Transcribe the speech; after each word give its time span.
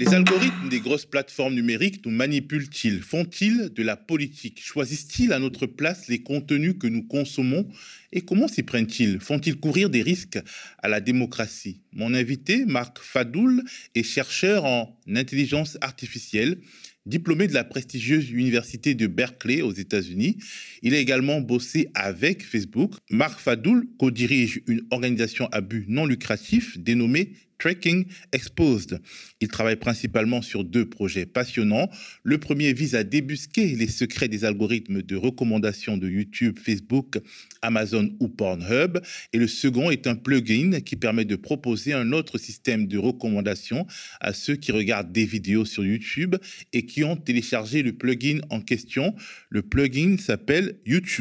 Les 0.00 0.14
algorithmes 0.14 0.68
des 0.68 0.78
grosses 0.78 1.06
plateformes 1.06 1.56
numériques 1.56 2.06
nous 2.06 2.12
manipulent-ils? 2.12 3.02
Font-ils 3.02 3.70
de 3.74 3.82
la 3.82 3.96
politique? 3.96 4.62
Choisissent-ils 4.62 5.32
à 5.32 5.40
notre 5.40 5.66
place 5.66 6.06
les 6.06 6.22
contenus 6.22 6.76
que 6.78 6.86
nous 6.86 7.02
consommons? 7.02 7.68
Et 8.12 8.20
comment 8.20 8.46
s'y 8.46 8.62
prennent-ils? 8.62 9.18
Font-ils 9.18 9.56
courir 9.56 9.90
des 9.90 10.02
risques 10.02 10.38
à 10.78 10.86
la 10.86 11.00
démocratie? 11.00 11.80
Mon 11.92 12.14
invité, 12.14 12.64
Marc 12.64 13.00
Fadoul, 13.00 13.64
est 13.96 14.04
chercheur 14.04 14.66
en 14.66 14.96
intelligence 15.12 15.76
artificielle. 15.80 16.60
Diplômé 17.04 17.48
de 17.48 17.54
la 17.54 17.64
prestigieuse 17.64 18.30
université 18.30 18.94
de 18.94 19.08
Berkeley 19.08 19.62
aux 19.62 19.72
États-Unis, 19.72 20.36
il 20.82 20.94
a 20.94 20.98
également 20.98 21.40
bossé 21.40 21.88
avec 21.94 22.44
Facebook. 22.44 22.92
Marc 23.10 23.40
Fadoul 23.40 23.88
co-dirige 23.98 24.60
une 24.68 24.82
organisation 24.90 25.48
à 25.50 25.60
but 25.60 25.86
non 25.88 26.06
lucratif 26.06 26.78
dénommée 26.78 27.32
Tracking 27.58 28.06
Exposed. 28.32 29.00
Il 29.40 29.48
travaille 29.48 29.76
principalement 29.76 30.42
sur 30.42 30.64
deux 30.64 30.88
projets 30.88 31.26
passionnants. 31.26 31.90
Le 32.22 32.38
premier 32.38 32.72
vise 32.72 32.94
à 32.94 33.04
débusquer 33.04 33.74
les 33.74 33.88
secrets 33.88 34.28
des 34.28 34.44
algorithmes 34.44 35.02
de 35.02 35.16
recommandation 35.16 35.96
de 35.96 36.08
YouTube, 36.08 36.58
Facebook, 36.58 37.18
Amazon 37.62 38.10
ou 38.20 38.28
Pornhub. 38.28 38.98
Et 39.32 39.38
le 39.38 39.48
second 39.48 39.90
est 39.90 40.06
un 40.06 40.14
plugin 40.14 40.80
qui 40.80 40.96
permet 40.96 41.24
de 41.24 41.36
proposer 41.36 41.92
un 41.92 42.12
autre 42.12 42.38
système 42.38 42.86
de 42.86 42.98
recommandation 42.98 43.86
à 44.20 44.32
ceux 44.32 44.56
qui 44.56 44.72
regardent 44.72 45.12
des 45.12 45.24
vidéos 45.24 45.64
sur 45.64 45.84
YouTube 45.84 46.36
et 46.72 46.86
qui 46.86 47.04
ont 47.04 47.16
téléchargé 47.16 47.82
le 47.82 47.92
plugin 47.92 48.40
en 48.50 48.60
question. 48.60 49.14
Le 49.50 49.62
plugin 49.62 50.16
s'appelle 50.18 50.78
YouTube. 50.86 51.18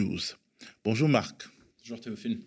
Bonjour 0.83 1.09
Marc. 1.09 1.47
Bonjour 1.81 1.99
Théophile. 1.99 2.41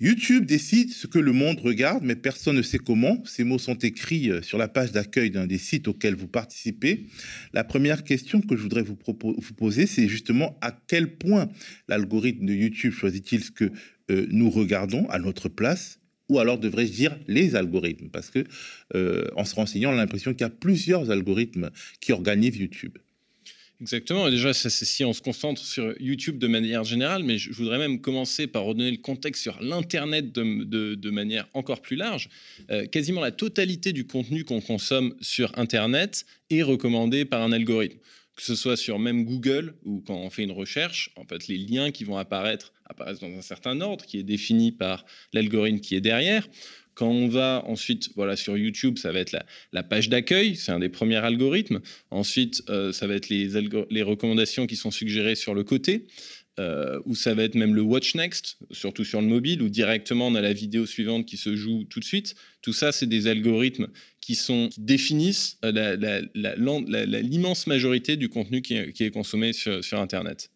YouTube 0.00 0.44
décide 0.44 0.92
ce 0.92 1.08
que 1.08 1.18
le 1.18 1.32
monde 1.32 1.58
regarde, 1.58 2.04
mais 2.04 2.14
personne 2.14 2.56
ne 2.56 2.62
sait 2.62 2.78
comment. 2.78 3.20
Ces 3.24 3.42
mots 3.42 3.58
sont 3.58 3.74
écrits 3.74 4.30
euh, 4.30 4.42
sur 4.42 4.56
la 4.56 4.68
page 4.68 4.92
d'accueil 4.92 5.30
d'un 5.30 5.46
des 5.46 5.58
sites 5.58 5.88
auxquels 5.88 6.14
vous 6.14 6.28
participez. 6.28 7.06
La 7.52 7.64
première 7.64 8.04
question 8.04 8.40
que 8.40 8.56
je 8.56 8.62
voudrais 8.62 8.82
vous, 8.82 8.94
poser, 8.94 9.86
c'est 9.86 10.06
justement 10.06 10.56
à 10.60 10.70
quel 10.86 11.16
point 11.16 11.48
l'algorithme 11.88 12.46
de 12.46 12.54
YouTube 12.54 12.92
choisit-il 12.92 13.42
ce 13.42 13.50
que 13.50 13.72
euh, 14.10 14.26
nous 14.30 14.50
regardons 14.50 15.08
à 15.08 15.18
notre 15.18 15.48
place? 15.48 15.98
Ou 16.28 16.38
alors 16.38 16.58
devrais-je 16.58 16.92
dire 16.92 17.18
les 17.26 17.56
algorithmes? 17.56 18.10
Parce 18.10 18.30
que 18.30 18.44
euh, 18.94 19.26
en 19.34 19.44
se 19.44 19.56
renseignant, 19.56 19.90
on 19.90 19.94
a 19.94 19.96
l'impression 19.96 20.32
qu'il 20.32 20.42
y 20.42 20.44
a 20.44 20.50
plusieurs 20.50 21.10
algorithmes 21.10 21.70
qui 22.00 22.12
organisent 22.12 22.56
YouTube. 22.56 22.98
Exactement. 23.80 24.28
déjà, 24.28 24.52
c'est 24.52 24.70
si 24.70 25.04
on 25.04 25.12
se 25.12 25.22
concentre 25.22 25.64
sur 25.64 25.94
YouTube 26.00 26.38
de 26.38 26.48
manière 26.48 26.82
générale, 26.82 27.22
mais 27.22 27.38
je 27.38 27.52
voudrais 27.52 27.78
même 27.78 28.00
commencer 28.00 28.48
par 28.48 28.64
redonner 28.64 28.90
le 28.90 28.96
contexte 28.96 29.42
sur 29.42 29.62
l'Internet 29.62 30.32
de, 30.32 31.10
manière 31.10 31.48
encore 31.54 31.80
plus 31.80 31.94
large. 31.94 32.28
Euh, 32.70 32.86
quasiment 32.86 33.20
la 33.20 33.30
totalité 33.30 33.92
du 33.92 34.04
contenu 34.04 34.44
qu'on 34.44 34.60
consomme 34.60 35.14
sur 35.20 35.56
Internet 35.56 36.26
est 36.50 36.62
recommandé 36.62 37.24
par 37.24 37.42
un 37.42 37.52
algorithme. 37.52 37.98
Que 38.34 38.42
ce 38.42 38.56
soit 38.56 38.76
sur 38.76 38.98
même 38.98 39.24
Google 39.24 39.74
ou 39.84 40.00
quand 40.00 40.16
on 40.16 40.30
fait 40.30 40.42
une 40.42 40.52
recherche, 40.52 41.10
en 41.16 41.24
fait, 41.24 41.46
les 41.46 41.58
liens 41.58 41.90
qui 41.90 42.04
vont 42.04 42.16
apparaître 42.16 42.72
apparaissent 42.84 43.20
dans 43.20 43.36
un 43.36 43.42
certain 43.42 43.80
ordre 43.80 44.04
qui 44.04 44.18
est 44.18 44.24
défini 44.24 44.72
par 44.72 45.04
l'algorithme 45.32 45.80
qui 45.80 45.94
est 45.94 46.00
derrière. 46.00 46.48
Quand 46.98 47.10
on 47.10 47.28
va 47.28 47.62
ensuite 47.68 48.10
voilà, 48.16 48.34
sur 48.34 48.58
YouTube, 48.58 48.98
ça 48.98 49.12
va 49.12 49.20
être 49.20 49.30
la, 49.72 49.82
page 49.84 50.08
d'accueil, 50.08 50.56
c'est 50.56 50.72
un 50.72 50.80
des 50.80 50.88
premiers 50.88 51.18
algorithmes. 51.18 51.78
Ensuite, 52.10 52.64
euh, 52.70 52.90
ça 52.90 53.06
va 53.06 53.14
être 53.14 53.28
les, 53.28 54.02
recommandations 54.02 54.66
qui 54.66 54.74
sont 54.74 54.90
suggérées 54.90 55.36
sur 55.36 55.54
le 55.54 55.62
côté. 55.62 56.08
Euh, 56.58 56.98
ou 57.04 57.14
ça 57.14 57.34
va 57.34 57.44
être 57.44 57.54
même 57.54 57.72
le 57.72 57.82
Watch 57.82 58.16
Next, 58.16 58.58
surtout 58.72 59.04
sur 59.04 59.20
le 59.20 59.28
mobile, 59.28 59.62
où 59.62 59.68
directement 59.68 60.26
on 60.26 60.34
a 60.34 60.40
la 60.40 60.52
vidéo 60.52 60.86
suivante 60.86 61.24
qui 61.24 61.36
se 61.36 61.54
joue 61.54 61.84
tout 61.84 62.00
de 62.00 62.04
suite. 62.04 62.34
Tout 62.62 62.72
ça, 62.72 62.90
c'est 62.90 63.06
des 63.06 63.28
algorithmes 63.28 63.86
qui, 64.20 64.34
sont, 64.34 64.68
définissent 64.76 65.56
euh, 65.64 66.22
l'immense 66.34 67.68
majorité 67.68 68.16
du 68.16 68.28
contenu 68.28 68.60
qui 68.60 68.74
est, 68.74 69.10
consommé 69.12 69.52
sur 69.52 70.00
Internet 70.00 70.50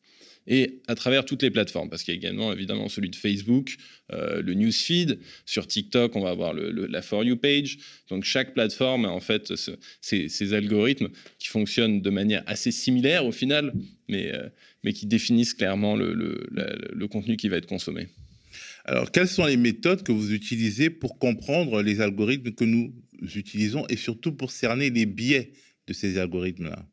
et 0.46 0.80
à 0.88 0.94
travers 0.94 1.24
toutes 1.24 1.42
les 1.42 1.50
plateformes, 1.50 1.88
parce 1.88 2.02
qu'il 2.02 2.14
y 2.14 2.16
a 2.16 2.18
également 2.18 2.52
évidemment 2.52 2.88
celui 2.88 3.10
de 3.10 3.16
Facebook, 3.16 3.76
euh, 4.12 4.42
le 4.42 4.54
newsfeed, 4.54 5.18
sur 5.46 5.66
TikTok 5.66 6.16
on 6.16 6.20
va 6.20 6.30
avoir 6.30 6.54
la 6.54 7.02
For 7.02 7.24
You 7.24 7.36
page, 7.36 7.78
donc 8.08 8.24
chaque 8.24 8.54
plateforme 8.54 9.04
a 9.04 9.10
en 9.10 9.20
fait 9.20 9.52
ces, 10.00 10.52
algorithmes 10.52 11.08
qui 11.38 11.48
fonctionnent 11.48 12.02
de 12.02 12.10
manière 12.10 12.42
assez 12.46 12.72
similaire 12.72 13.24
au 13.24 13.32
final, 13.32 13.72
mais, 14.08 14.34
euh, 14.34 14.48
mais 14.82 14.92
qui 14.92 15.06
définissent 15.06 15.54
clairement 15.54 15.96
le, 15.96 16.12
le 16.12 17.08
contenu 17.08 17.36
qui 17.36 17.48
va 17.48 17.56
être 17.56 17.66
consommé. 17.66 18.08
Alors, 18.84 19.10
quelles 19.12 19.28
sont 19.28 19.46
les 19.46 19.56
méthodes 19.56 20.02
que 20.02 20.12
vous 20.12 20.32
utilisez 20.32 20.90
pour 20.90 21.18
comprendre 21.18 21.82
les 21.82 22.00
algorithmes 22.00 22.52
que 22.52 22.64
nous 22.64 22.92
utilisons 23.34 23.86
et 23.88 23.96
surtout 23.96 24.32
pour 24.32 24.50
cerner 24.50 24.90
les 24.90 25.06
biais 25.06 25.52
de 25.86 25.92
ces 25.92 26.18
algorithmes-là? 26.18 26.84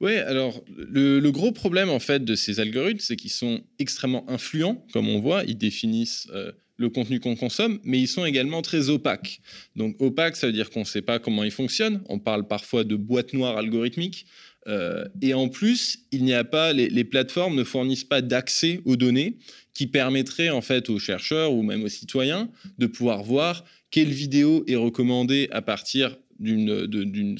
Oui, 0.00 0.14
alors 0.16 0.62
le, 0.68 1.28
gros 1.30 1.50
problème 1.50 1.90
en 1.90 1.98
fait 1.98 2.24
de 2.24 2.34
ces 2.34 2.60
algorithmes, 2.60 3.00
c'est 3.00 3.16
qu'ils 3.16 3.32
sont 3.32 3.62
extrêmement 3.78 4.28
influents, 4.30 4.84
comme 4.92 5.08
on 5.08 5.20
voit, 5.20 5.42
ils 5.44 5.58
définissent 5.58 6.28
euh, 6.32 6.52
le 6.76 6.88
contenu 6.88 7.18
qu'on 7.18 7.34
consomme, 7.34 7.80
mais 7.82 7.98
ils 7.98 8.06
sont 8.06 8.24
également 8.24 8.62
très 8.62 8.90
opaques. 8.90 9.40
Donc 9.74 10.00
opaque, 10.00 10.36
ça 10.36 10.46
veut 10.46 10.52
dire 10.52 10.70
qu'on 10.70 10.80
ne 10.80 10.84
sait 10.84 11.02
pas 11.02 11.18
comment 11.18 11.42
ils 11.42 11.50
fonctionnent. 11.50 12.00
On 12.08 12.20
parle 12.20 12.46
parfois 12.46 12.84
de 12.84 12.94
boîte 12.94 13.32
noire 13.32 13.56
algorithmique. 13.56 14.26
Euh, 14.68 15.04
et 15.20 15.34
en 15.34 15.48
plus, 15.48 16.06
il 16.12 16.22
n'y 16.24 16.34
a 16.34 16.44
pas, 16.44 16.72
les, 16.72 17.04
plateformes 17.04 17.56
ne 17.56 17.64
fournissent 17.64 18.04
pas 18.04 18.22
d'accès 18.22 18.80
aux 18.84 18.96
données 18.96 19.38
qui 19.74 19.88
permettraient 19.88 20.50
en 20.50 20.60
fait 20.60 20.90
aux 20.90 20.98
chercheurs 20.98 21.52
ou 21.52 21.62
même 21.62 21.82
aux 21.82 21.88
citoyens 21.88 22.50
de 22.78 22.86
pouvoir 22.86 23.24
voir 23.24 23.64
quelle 23.90 24.10
vidéo 24.10 24.64
est 24.68 24.76
recommandée 24.76 25.48
à 25.50 25.62
partir 25.62 26.16
d'une 26.38 27.38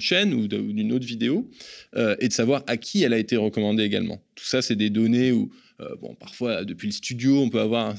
chaîne 0.00 0.34
ou 0.34 0.48
d'une 0.48 0.92
autre 0.92 1.06
vidéo 1.06 1.50
euh, 1.96 2.16
et 2.20 2.28
de 2.28 2.32
savoir 2.32 2.62
à 2.66 2.76
qui 2.76 3.02
elle 3.02 3.12
a 3.12 3.18
été 3.18 3.36
recommandée 3.36 3.82
également. 3.82 4.22
Tout 4.34 4.44
ça, 4.44 4.62
c'est 4.62 4.76
des 4.76 4.90
données 4.90 5.32
où, 5.32 5.50
euh, 5.80 5.94
bon, 6.00 6.14
parfois, 6.14 6.64
depuis 6.64 6.86
le 6.86 6.92
studio, 6.92 7.38
on 7.38 7.48
peut 7.48 7.60
avoir 7.60 7.94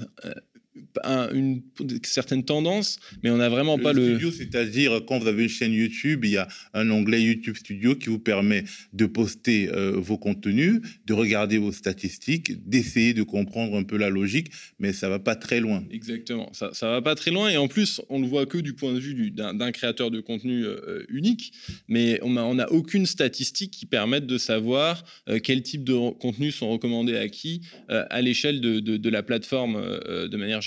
une 1.34 1.62
certaine 2.04 2.44
tendance, 2.44 3.00
mais 3.24 3.30
on 3.30 3.38
n'a 3.38 3.50
vraiment 3.50 3.78
pas 3.78 3.94
le. 3.94 4.08
Studio, 4.08 4.32
c'est-à-dire 4.32 5.02
quand 5.08 5.20
vous 5.20 5.28
avez 5.28 5.44
une 5.44 5.50
chaîne 5.50 5.74
YouTube, 5.74 6.26
il 6.26 6.32
y 6.32 6.38
a 6.38 6.48
un 6.74 6.90
onglet 6.90 7.22
YouTube 7.22 7.56
Studio 7.56 7.96
qui 7.96 8.10
vous 8.10 8.20
permet 8.20 8.64
de 8.94 9.06
poster 9.06 9.70
euh, 9.70 9.92
vos 9.96 10.18
contenus, 10.18 10.82
de 11.06 11.14
regarder 11.14 11.58
vos 11.58 11.72
statistiques, 11.72 12.68
d'essayer 12.68 13.14
de 13.14 13.24
comprendre 13.24 13.78
un 13.78 13.84
peu 13.84 13.98
la 13.98 14.10
logique, 14.10 14.52
mais 14.80 14.94
ça 14.94 15.10
va 15.10 15.20
pas 15.20 15.36
très 15.36 15.60
loin. 15.60 15.84
Exactement, 15.92 16.50
ça, 16.54 16.72
ça 16.74 16.90
va 16.90 17.02
pas 17.02 17.16
très 17.16 17.32
loin, 17.32 17.50
et 17.50 17.58
en 17.58 17.68
plus, 17.68 18.02
on 18.10 18.20
le 18.20 18.28
voit 18.28 18.46
que 18.46 18.58
du 18.58 18.74
point 18.74 18.94
de 18.94 19.00
vue 19.00 19.32
d'un 19.32 19.72
créateur 19.72 20.12
de 20.12 20.20
contenu 20.20 20.64
euh, 20.66 21.06
unique, 21.10 21.54
mais 21.88 22.20
on 22.24 22.56
n'a 22.56 22.72
aucune 22.72 23.06
statistique 23.06 23.72
qui 23.72 23.86
permette 23.86 24.26
de 24.26 24.38
savoir 24.38 25.04
euh, 25.30 25.40
quel 25.42 25.62
type 25.62 25.84
de 25.84 26.12
contenus 26.12 26.56
sont 26.56 26.70
recommandés 26.70 27.18
à 27.18 27.28
qui 27.28 27.62
à 27.88 28.22
l'échelle 28.22 28.62
de, 28.62 28.80
de, 28.80 28.98
de, 28.98 29.10
la 29.10 29.24
plateforme 29.24 29.82
de 29.82 30.38
manière 30.38 30.62
générale. 30.62 30.67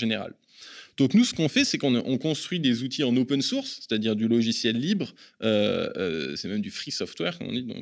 Donc 0.97 1.13
nous, 1.13 1.23
ce 1.23 1.33
qu'on 1.33 1.49
fait, 1.49 1.65
c'est 1.65 1.77
qu'on 1.77 2.17
construit 2.17 2.59
des 2.59 2.83
outils 2.83 3.03
en 3.03 3.15
open 3.15 3.41
source, 3.41 3.79
c'est-à-dire 3.79 4.15
du 4.15 4.27
logiciel 4.27 4.77
libre, 4.77 5.15
euh, 5.41 5.89
euh, 5.95 6.35
c'est 6.35 6.47
même 6.47 6.61
du 6.61 6.69
free 6.69 6.91
software, 6.91 7.37
on 7.41 7.51
dit, 7.51 7.63
donc 7.63 7.77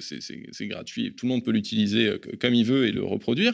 c'est 0.00 0.66
gratuit, 0.68 1.12
tout 1.14 1.26
le 1.26 1.32
monde 1.32 1.44
peut 1.44 1.50
l'utiliser 1.50 2.06
euh, 2.06 2.18
comme 2.40 2.54
il 2.54 2.64
veut 2.64 2.86
et 2.86 2.92
le 2.92 3.02
reproduire, 3.02 3.52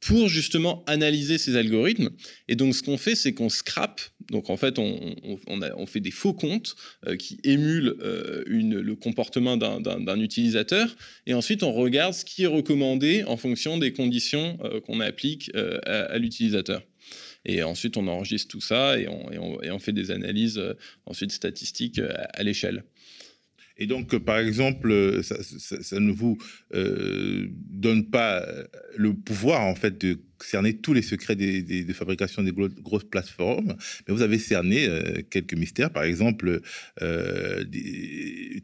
pour 0.00 0.28
justement 0.28 0.84
analyser 0.86 1.38
ces 1.38 1.56
algorithmes. 1.56 2.10
Et 2.46 2.54
donc 2.54 2.74
ce 2.74 2.82
qu'on 2.82 2.98
fait, 2.98 3.14
c'est 3.14 3.32
qu'on 3.32 3.48
scrape, 3.48 4.00
donc 4.30 4.50
en 4.50 4.56
fait 4.56 4.78
on, 4.78 5.86
fait 5.86 6.00
des 6.00 6.10
faux 6.10 6.32
comptes 6.32 6.76
qui 7.18 7.40
émulent 7.44 7.96
le 8.46 8.94
comportement 8.94 9.56
d'un 9.56 10.20
utilisateur, 10.20 10.94
et 11.26 11.34
ensuite 11.34 11.62
on 11.62 11.72
regarde 11.72 12.14
ce 12.14 12.24
qui 12.24 12.44
est 12.44 12.48
recommandé 12.48 13.24
en 13.24 13.36
fonction 13.36 13.78
des 13.78 13.92
conditions 13.92 14.58
qu'on 14.86 15.00
applique 15.00 15.50
à 15.54 16.18
l'utilisateur. 16.18 16.82
Et 17.44 17.62
ensuite, 17.62 17.96
on 17.96 18.06
enregistre 18.06 18.48
tout 18.48 18.60
ça 18.60 18.98
et 18.98 19.08
on, 19.08 19.78
fait 19.78 19.92
des 19.92 20.10
analyses 20.10 20.58
euh, 20.58 20.74
ensuite 21.06 21.32
statistiques 21.32 21.98
euh, 21.98 22.12
à, 22.34 22.42
l'échelle. 22.42 22.84
Et 23.78 23.86
donc, 23.86 24.16
par 24.18 24.38
exemple, 24.38 25.20
ça, 25.22 25.98
ne 25.98 26.12
vous 26.12 26.38
euh, 26.74 27.48
donne 27.50 28.10
pas 28.10 28.46
le 28.96 29.14
pouvoir, 29.14 29.62
en 29.62 29.74
fait, 29.74 29.98
de 29.98 30.20
cerné 30.44 30.76
tous 30.76 30.92
les 30.92 31.02
secrets 31.02 31.36
des, 31.36 31.62
de 31.62 31.92
fabrication 31.92 32.42
des 32.42 32.52
grosses 32.52 33.04
plateformes, 33.04 33.76
mais 34.06 34.14
vous 34.14 34.22
avez 34.22 34.38
cerné 34.38 34.86
euh, 34.86 35.22
quelques 35.30 35.54
mystères. 35.54 35.90
Par 35.90 36.04
exemple, 36.04 36.60
euh, 37.00 37.64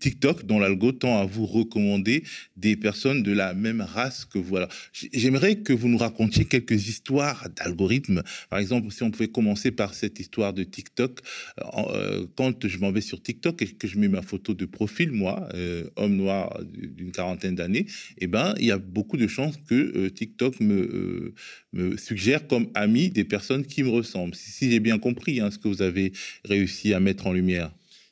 TikTok, 0.00 0.44
dont 0.44 0.58
l'algo 0.58 0.92
tend 0.92 1.20
à 1.20 1.26
vous 1.26 1.46
recommander 1.46 2.24
des 2.56 2.76
personnes 2.76 3.22
de 3.22 3.32
la 3.32 3.54
même 3.54 3.80
race 3.80 4.24
que 4.24 4.38
vous. 4.38 4.56
J'aimerais 4.92 5.56
que 5.56 5.72
vous 5.72 5.88
nous 5.88 5.98
racontiez 5.98 6.44
quelques 6.44 6.88
histoires 6.88 7.48
d'algorithmes. 7.56 8.22
Par 8.50 8.58
exemple, 8.58 8.90
si 8.90 9.02
on 9.02 9.10
pouvait 9.10 9.28
commencer 9.28 9.70
par 9.70 9.94
cette 9.94 10.18
histoire 10.20 10.52
de 10.52 10.64
TikTok. 10.64 11.20
Euh, 11.58 12.26
quand 12.36 12.66
je 12.66 12.78
m'en 12.78 12.92
vais 12.92 13.00
sur 13.00 13.22
TikTok 13.22 13.62
et 13.62 13.66
que 13.66 13.86
je 13.86 13.98
mets 13.98 14.08
ma 14.08 14.22
photo 14.22 14.54
de 14.54 14.66
profil, 14.66 15.12
moi, 15.12 15.48
homme 15.96 16.16
noir 16.16 16.60
d'une 16.64 17.12
quarantaine 17.12 17.54
d'années, 17.54 17.86
eh 18.18 18.26
ben, 18.26 18.54
il 18.58 18.66
y 18.66 18.70
a 18.70 18.78
beaucoup 18.78 19.16
de 19.16 19.26
chances 19.26 19.56
que 19.68 20.08
TikTok 20.08 20.60
me 20.60 21.34
me 21.72 21.96
suggère 21.96 22.46
comme 22.46 22.70
ami 22.74 23.10
des 23.10 23.24
personnes 23.24 23.66
qui 23.66 23.82
me 23.82 23.90
ressemblent. 23.90 24.34
Si, 24.34 24.70
j'ai 24.70 24.80
bien 24.80 24.98
compris 24.98 25.40
hein, 25.40 25.50
ce 25.50 25.58
que 25.58 25.68
vous 25.68 25.82
avez 25.82 26.12
réussi 26.44 26.94
à 26.94 27.00
mettre 27.00 27.26
en 27.26 27.32
lumière. 27.32 27.70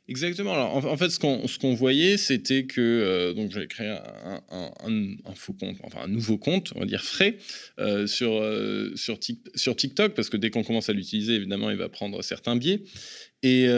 Exactement. 0.08 0.52
Alors, 0.52 0.86
en, 0.86 0.96
fait, 0.96 1.10
ce 1.10 1.18
qu'on 1.18 1.74
voyait, 1.74 2.16
c'était 2.16 2.64
que 2.64 2.80
euh, 2.80 3.32
donc 3.32 3.50
j'avais 3.50 3.66
créé 3.66 3.88
un, 3.88 4.40
un, 4.50 4.70
un, 5.24 5.34
faux 5.34 5.52
compte, 5.52 5.76
enfin 5.82 6.02
un 6.04 6.08
nouveau 6.08 6.38
compte, 6.38 6.72
on 6.76 6.80
va 6.80 6.86
dire 6.86 7.02
frais, 7.02 7.38
euh, 7.80 8.06
sur, 8.06 8.40
euh, 8.40 8.92
sur, 8.94 9.18
sur 9.56 9.74
TikTok, 9.74 10.14
parce 10.14 10.30
que 10.30 10.36
dès 10.36 10.50
qu'on 10.50 10.62
commence 10.62 10.88
à 10.88 10.92
l'utiliser, 10.92 11.34
évidemment, 11.34 11.70
il 11.70 11.76
va 11.76 11.88
prendre 11.88 12.22
certains 12.22 12.54
biais. 12.54 12.82
Et 13.42 13.68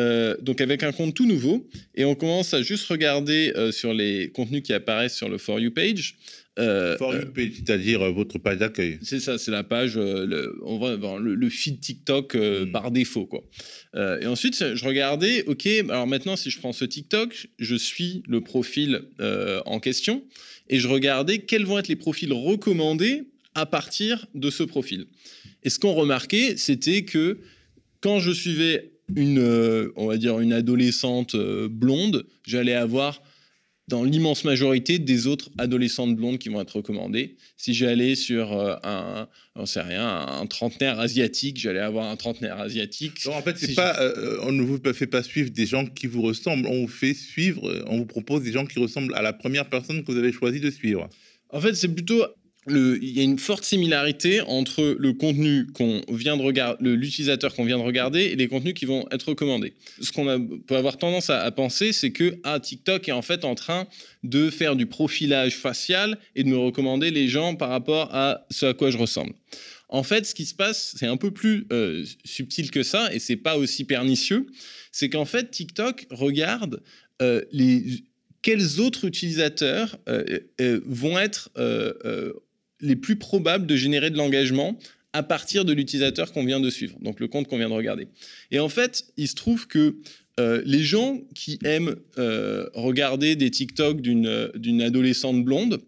donc 0.41 0.63
avec 0.63 0.83
un 0.83 0.93
compte 0.93 1.13
tout 1.15 1.27
nouveau, 1.27 1.69
et 1.95 2.07
on 2.07 2.15
commence 2.15 2.55
à 2.55 2.63
juste 2.63 2.87
regarder 2.87 3.53
sur 3.71 3.93
les 3.93 4.31
contenus 4.31 4.63
qui 4.63 4.73
apparaissent 4.73 5.17
sur 5.17 5.29
le 5.29 5.37
For 5.37 5.61
You 5.61 5.71
page. 5.73 6.17
Euh, 6.59 6.97
For 6.99 7.15
You 7.15 7.27
page, 7.35 7.53
c'est-à-dire 7.57 8.13
votre 8.13 8.39
page 8.39 8.59
d'accueil. 8.59 8.99
C'est 9.03 9.21
ça, 9.21 9.39
c'est 9.39 9.51
la 9.51 9.63
page, 9.63 9.97
le, 9.97 10.59
on 10.65 10.79
va, 10.79 10.97
le, 11.19 11.35
le, 11.35 11.49
feed 11.49 11.81
TikTok 11.81 12.35
hmm. 12.35 12.73
par 12.73 12.91
défaut, 12.91 13.27
quoi. 13.27 13.45
Euh, 13.95 14.21
et 14.21 14.27
ensuite, 14.27 14.75
je 14.75 14.85
regardais, 14.85 15.45
ok, 15.45 15.67
alors 15.67 16.07
maintenant, 16.07 16.37
si 16.37 16.51
je 16.51 16.59
prends 16.59 16.73
ce 16.73 16.85
TikTok, 16.85 17.49
je 17.59 17.75
suis 17.75 18.23
le 18.29 18.41
profil 18.41 19.03
euh, 19.21 19.61
en 19.67 19.81
question 19.81 20.25
et 20.69 20.79
je 20.79 20.89
regardais 20.89 21.39
quels 21.39 21.65
vont 21.65 21.79
être 21.79 21.89
les 21.89 21.97
profils 21.97 22.33
recommandés 22.33 23.25
à 23.55 23.67
partir 23.67 24.27
de 24.35 24.51
ce 24.51 24.63
profil. 24.63 25.07
Et 25.65 25.71
ce 25.71 25.79
qu'on 25.79 25.95
remarquait, 25.95 26.57
c'était 26.57 27.03
que 27.03 27.39
quand 28.01 28.21
je 28.21 28.31
suivais 28.31 28.93
une, 29.17 29.39
euh, 29.39 29.91
on 29.97 30.07
va 30.07 30.17
dire, 30.19 30.39
une 30.39 30.53
adolescente 30.53 31.35
blonde, 31.35 32.27
j'allais 32.47 32.75
avoir 32.75 33.23
dans 33.89 34.05
l'immense 34.05 34.45
majorité 34.45 34.99
des 34.99 35.27
autres 35.27 35.51
adolescentes 35.59 36.15
blondes 36.15 36.39
qui 36.39 36.51
vont 36.51 36.61
être 36.61 36.77
recommandées. 36.77 37.37
Si 37.57 37.75
j'allais 37.75 38.15
sur 38.15 38.53
euh, 38.53 38.77
un, 38.85 39.29
on 39.57 39.67
sait 39.67 39.81
rien, 39.81 40.07
un 40.07 40.47
trentenaire 40.47 41.01
asiatique, 41.01 41.59
j'allais 41.59 41.81
avoir 41.81 42.07
un 42.07 42.17
trentenaire 42.17 42.59
asiatique. 42.59 43.27
en 43.27 43.43
fait, 43.43 43.57
c'est 43.59 43.75
pas, 43.75 43.99
euh, 44.01 44.39
on 44.43 44.53
ne 44.53 44.63
vous 44.63 44.79
fait 44.93 45.07
pas 45.07 45.23
suivre 45.23 45.51
des 45.51 45.67
gens 45.67 45.87
qui 45.87 46.07
vous 46.07 46.23
ressemblent, 46.23 46.67
on 46.67 46.83
vous 46.83 46.89
fait 46.89 47.15
suivre, 47.15 47.85
on 47.87 47.99
vous 47.99 48.07
propose 48.07 48.43
des 48.43 48.53
gens 48.53 48.67
qui 48.67 48.79
ressemblent 48.79 49.15
à 49.15 49.23
la 49.23 49.33
première 49.33 49.69
personne 49.69 50.05
que 50.05 50.13
vous 50.13 50.19
avez 50.19 50.33
choisi 50.33 50.61
de 50.61 50.71
suivre. 50.71 51.09
En 51.51 51.61
fait, 51.61 51.75
c'est 51.75 51.89
plutôt 51.89 52.23
il 52.67 53.11
y 53.11 53.21
a 53.21 53.23
une 53.23 53.39
forte 53.39 53.65
similarité 53.65 54.41
entre 54.43 54.97
le 54.99 55.13
contenu 55.13 55.67
qu'on 55.73 56.03
vient 56.11 56.37
de 56.37 56.43
regarder, 56.43 56.85
l'utilisateur 56.85 57.55
qu'on 57.55 57.65
vient 57.65 57.79
de 57.79 57.83
regarder 57.83 58.21
et 58.21 58.37
les 58.37 58.49
contenus 58.49 58.75
qui 58.75 58.85
vont 58.85 59.07
être 59.11 59.29
recommandés. 59.29 59.75
Ce 60.01 60.13
qu'on 60.13 60.61
peut 60.67 60.77
avoir 60.77 60.99
tendance 60.99 61.31
à, 61.31 61.51
penser, 61.51 61.93
c'est 61.93 62.11
que 62.11 62.39
ah, 62.45 62.61
TikTok 62.61 63.09
est 63.09 63.13
en 63.13 63.23
fait 63.23 63.45
en 63.45 63.55
train 63.55 63.87
de 64.23 64.51
faire 64.51 64.77
du 64.77 64.87
profilage 64.87 65.57
facial 65.57 66.19
et 66.35 66.45
de 66.45 66.49
me 66.49 66.59
recommander 66.59 67.11
les 67.11 67.29
gens 67.29 67.55
par 67.55 67.71
rapport 67.71 68.15
à 68.15 68.47
ce 68.51 68.67
à 68.67 68.75
quoi 68.75 68.91
je 68.91 68.99
ressemble. 68.99 69.33
En 69.89 70.03
fait, 70.03 70.27
ce 70.27 70.35
qui 70.35 70.45
se 70.45 70.55
passe, 70.55 70.95
c'est 70.99 71.07
un 71.07 71.17
peu 71.17 71.31
plus 71.31 71.67
euh, 71.73 72.05
subtil 72.25 72.71
que 72.71 72.83
ça 72.83 73.13
et 73.15 73.19
c'est 73.19 73.37
pas 73.37 73.57
aussi 73.57 73.85
pernicieux. 73.85 74.47
C'est 74.93 75.09
qu'en 75.09 75.25
fait, 75.25 75.51
TikTok 75.51 76.07
regarde 76.11 76.83
euh, 77.23 77.43
les 77.53 78.05
quels 78.43 78.81
autres 78.81 79.05
utilisateurs 79.05 79.99
euh, 80.09 80.41
vont 80.87 81.19
être 81.19 81.51
les 82.81 82.97
plus 82.97 83.17
probables 83.17 83.67
de 83.67 83.77
générer 83.77 84.11
de 84.11 84.17
l'engagement 84.17 84.79
à 85.13 85.23
partir 85.23 85.65
de 85.65 85.73
l'utilisateur 85.73 86.33
qu'on 86.33 86.45
vient 86.45 86.61
de 86.61 86.71
suivre, 86.71 86.97
donc 87.01 87.21
le 87.21 87.29
compte 87.29 87.49
qu'on 87.49 87.59
vient 87.59 87.69
de 87.69 87.75
regarder. 87.75 88.09
Et 88.51 88.61
en 88.61 88.69
fait, 88.69 89.07
il 89.17 89.29
se 89.29 89.35
trouve 89.35 89.67
que 89.67 89.97
euh, 90.39 90.63
les 90.65 90.83
gens 90.83 91.21
qui 91.35 91.59
aiment 91.65 91.97
euh, 92.19 92.69
regarder 92.75 93.35
des 93.35 93.51
TikTok 93.51 94.01
d'une 94.01 94.83
adolescente 94.83 95.45
blonde, 95.45 95.81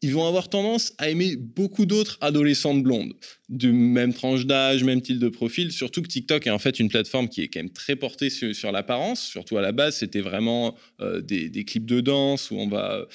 ils 0.00 0.12
vont 0.12 0.26
avoir 0.26 0.48
tendance 0.48 0.92
à 0.98 1.08
aimer 1.08 1.34
beaucoup 1.36 1.86
d'autres 1.86 2.18
adolescentes 2.20 2.82
blondes, 2.82 3.14
de 3.48 3.70
même 3.70 4.12
tranche 4.12 4.44
d'âge, 4.44 4.84
même 4.84 5.00
type 5.00 5.18
de 5.18 5.30
profil, 5.30 5.72
surtout 5.72 6.02
que 6.02 6.08
TikTok 6.08 6.46
est 6.46 6.50
en 6.50 6.58
fait 6.58 6.78
une 6.78 6.90
plateforme 6.90 7.28
qui 7.28 7.42
est 7.42 7.48
quand 7.48 7.60
même 7.60 7.72
très 7.72 7.96
portée 7.96 8.28
sur, 8.28 8.70
l'apparence, 8.70 9.22
surtout 9.22 9.56
à 9.56 9.62
la 9.62 9.72
base, 9.72 9.96
c'était 9.96 10.20
vraiment 10.20 10.76
euh, 11.00 11.22
des, 11.22 11.64
clips 11.64 11.86
de 11.86 12.00
danse 12.00 12.50
où 12.50 12.56
on 12.56 12.68
va 12.68 13.06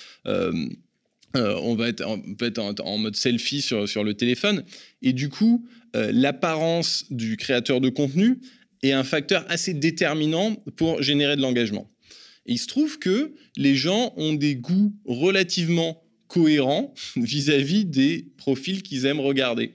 euh, 1.35 1.59
on 1.61 1.75
va 1.75 1.89
être, 1.89 2.03
en, 2.05 2.97
mode 2.97 3.15
selfie 3.15 3.61
sur, 3.61 4.03
le 4.03 4.13
téléphone. 4.13 4.63
Et 5.01 5.13
du 5.13 5.29
coup, 5.29 5.65
euh, 5.95 6.11
l'apparence 6.13 7.05
du 7.11 7.37
créateur 7.37 7.81
de 7.81 7.89
contenu 7.89 8.39
est 8.81 8.91
un 8.91 9.03
facteur 9.03 9.45
assez 9.49 9.73
déterminant 9.73 10.55
pour 10.75 11.01
générer 11.01 11.35
de 11.35 11.41
l'engagement. 11.41 11.89
il 12.45 12.57
se 12.57 12.67
trouve 12.67 12.97
que 12.97 13.33
les 13.57 13.75
gens 13.75 14.13
ont 14.17 14.33
des 14.33 14.55
goûts 14.55 14.93
relativement 15.05 16.01
cohérents 16.27 16.93
vis 17.15 17.49
à 17.49 17.59
-vis 17.59 17.85
des 17.85 18.27
profils 18.37 18.81
qu'ils 18.81 19.05
aiment 19.05 19.19
regarder. 19.19 19.73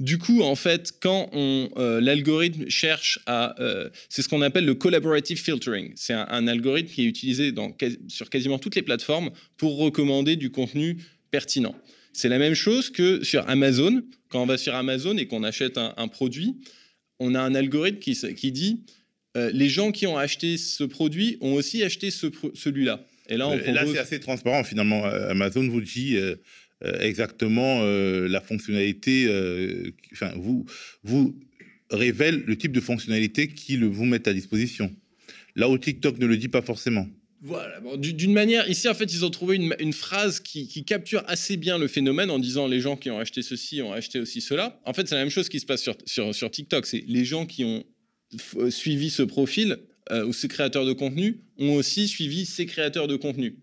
Du 0.00 0.18
coup, 0.18 0.42
en 0.42 0.54
fait, 0.54 0.94
quand 1.00 1.28
euh, 1.34 2.00
l'algorithme 2.00 2.68
cherche 2.68 3.18
à, 3.26 3.60
euh, 3.60 3.90
c'est 4.08 4.22
ce 4.22 4.28
qu'on 4.28 4.42
appelle 4.42 4.64
le 4.64 4.74
collaborative 4.74 5.42
filtering. 5.42 5.92
C'est 5.96 6.12
un, 6.12 6.46
algorithme 6.46 6.88
qui 6.88 7.02
est 7.02 7.06
utilisé 7.06 7.52
sur 8.06 8.30
quasiment 8.30 8.60
toutes 8.60 8.76
les 8.76 8.82
plateformes 8.82 9.30
pour 9.56 9.76
recommander 9.78 10.36
du 10.36 10.50
contenu 10.50 10.98
pertinent. 11.32 11.74
C'est 12.12 12.28
la 12.28 12.38
même 12.38 12.54
chose 12.54 12.90
que 12.90 13.24
sur 13.24 13.48
Amazon. 13.48 14.02
Quand 14.28 14.42
on 14.42 14.46
va 14.46 14.56
sur 14.56 14.74
Amazon 14.74 15.16
et 15.16 15.26
qu'on 15.26 15.42
achète 15.42 15.78
un, 15.78 16.08
produit, 16.08 16.56
on 17.18 17.34
a 17.34 17.40
un 17.40 17.54
algorithme 17.56 17.98
qui, 17.98 18.52
dit 18.52 18.84
euh, 19.36 19.50
les 19.52 19.68
gens 19.68 19.90
qui 19.90 20.06
ont 20.06 20.16
acheté 20.16 20.58
ce 20.58 20.84
produit 20.84 21.38
ont 21.40 21.54
aussi 21.54 21.82
acheté 21.82 22.10
celui-là. 22.10 23.04
Et 23.28 23.36
là, 23.36 23.56
là 23.56 23.84
c'est 23.84 23.98
assez 23.98 24.20
transparent 24.20 24.62
finalement. 24.62 25.04
Amazon 25.04 25.66
vous 25.66 25.80
dit 25.80 26.16
exactement 26.82 27.80
euh, 27.82 28.28
la 28.28 28.40
fonctionnalité, 28.40 29.26
euh, 29.26 29.90
enfin, 30.12 30.32
vous, 30.36 30.64
vous 31.02 31.38
révèle 31.90 32.44
le 32.46 32.56
type 32.56 32.72
de 32.72 32.80
fonctionnalité 32.80 33.48
qu'ils 33.48 33.84
vous 33.84 34.04
mettent 34.04 34.28
à 34.28 34.34
disposition. 34.34 34.94
Là 35.56 35.68
où 35.68 35.76
TikTok 35.76 36.18
ne 36.18 36.26
le 36.26 36.36
dit 36.36 36.48
pas 36.48 36.62
forcément. 36.62 37.08
Voilà, 37.40 37.80
d'une 37.96 38.32
manière, 38.32 38.68
ici 38.68 38.88
en 38.88 38.94
fait, 38.94 39.12
ils 39.12 39.24
ont 39.24 39.30
trouvé 39.30 39.56
une, 39.56 39.92
phrase 39.92 40.40
qui, 40.40 40.84
capture 40.84 41.22
assez 41.28 41.56
bien 41.56 41.78
le 41.78 41.86
phénomène 41.86 42.30
en 42.30 42.40
disant 42.40 42.66
les 42.66 42.80
gens 42.80 42.96
qui 42.96 43.10
ont 43.10 43.18
acheté 43.18 43.42
ceci 43.42 43.80
ont 43.80 43.92
acheté 43.92 44.18
aussi 44.18 44.40
cela. 44.40 44.80
En 44.84 44.92
fait, 44.92 45.08
c'est 45.08 45.14
la 45.14 45.20
même 45.20 45.30
chose 45.30 45.48
qui 45.48 45.60
se 45.60 45.66
passe 45.66 45.88
sur, 46.04 46.34
sur 46.34 46.50
TikTok. 46.50 46.84
C'est 46.84 47.04
les 47.06 47.24
gens 47.24 47.46
qui 47.46 47.64
ont 47.64 47.84
suivi 48.70 49.10
ce 49.10 49.22
profil 49.22 49.78
euh, 50.10 50.26
ou 50.26 50.32
ces 50.32 50.48
créateurs 50.48 50.86
de 50.86 50.92
contenu 50.92 51.40
ont 51.58 51.74
aussi 51.74 52.08
suivi 52.08 52.46
ces 52.46 52.66
créateurs 52.66 53.08
de 53.08 53.16
contenu. 53.16 53.58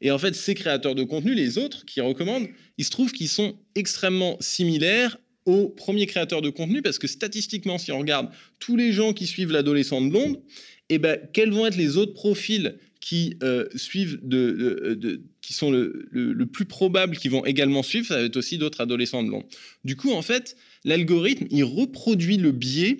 Et 0.00 0.10
en 0.10 0.18
fait, 0.18 0.34
ces 0.34 0.54
créateurs 0.54 0.94
de 0.94 1.04
contenu, 1.04 1.34
les 1.34 1.58
autres 1.58 1.84
qui 1.84 2.00
recommandent, 2.00 2.48
il 2.78 2.84
se 2.84 2.90
trouve 2.90 3.12
qu'ils 3.12 3.28
sont 3.28 3.56
extrêmement 3.74 4.36
similaires 4.40 5.18
aux 5.44 5.68
premiers 5.68 6.06
créateurs 6.06 6.42
de 6.42 6.50
contenu 6.50 6.82
parce 6.82 6.98
que 6.98 7.06
statistiquement, 7.06 7.78
si 7.78 7.90
on 7.92 7.98
regarde 7.98 8.28
tous 8.58 8.76
les 8.76 8.92
gens 8.92 9.12
qui 9.12 9.26
suivent 9.26 9.50
l'adolescente 9.50 10.08
blonde, 10.08 10.40
eh 10.88 10.98
ben, 10.98 11.18
quels 11.32 11.50
vont 11.50 11.66
être 11.66 11.76
les 11.76 11.96
autres 11.96 12.14
profils 12.14 12.76
qui 13.00 13.36
euh, 13.42 13.66
suivent 13.74 14.20
de, 14.22 15.20
qui 15.40 15.52
sont 15.52 15.72
le, 15.72 16.06
le, 16.12 16.46
plus 16.46 16.66
probable 16.66 17.16
qui 17.16 17.28
vont 17.28 17.44
également 17.44 17.82
suivre, 17.82 18.06
ça 18.06 18.16
va 18.16 18.22
être 18.22 18.36
aussi 18.36 18.58
d'autres 18.58 18.80
adolescents 18.80 19.24
blondes. 19.24 19.44
Du 19.84 19.96
coup, 19.96 20.12
en 20.12 20.22
fait, 20.22 20.56
l'algorithme, 20.84 21.46
il 21.50 21.64
reproduit 21.64 22.36
le 22.36 22.52
biais 22.52 22.98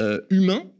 euh, 0.00 0.20
humain 0.30 0.71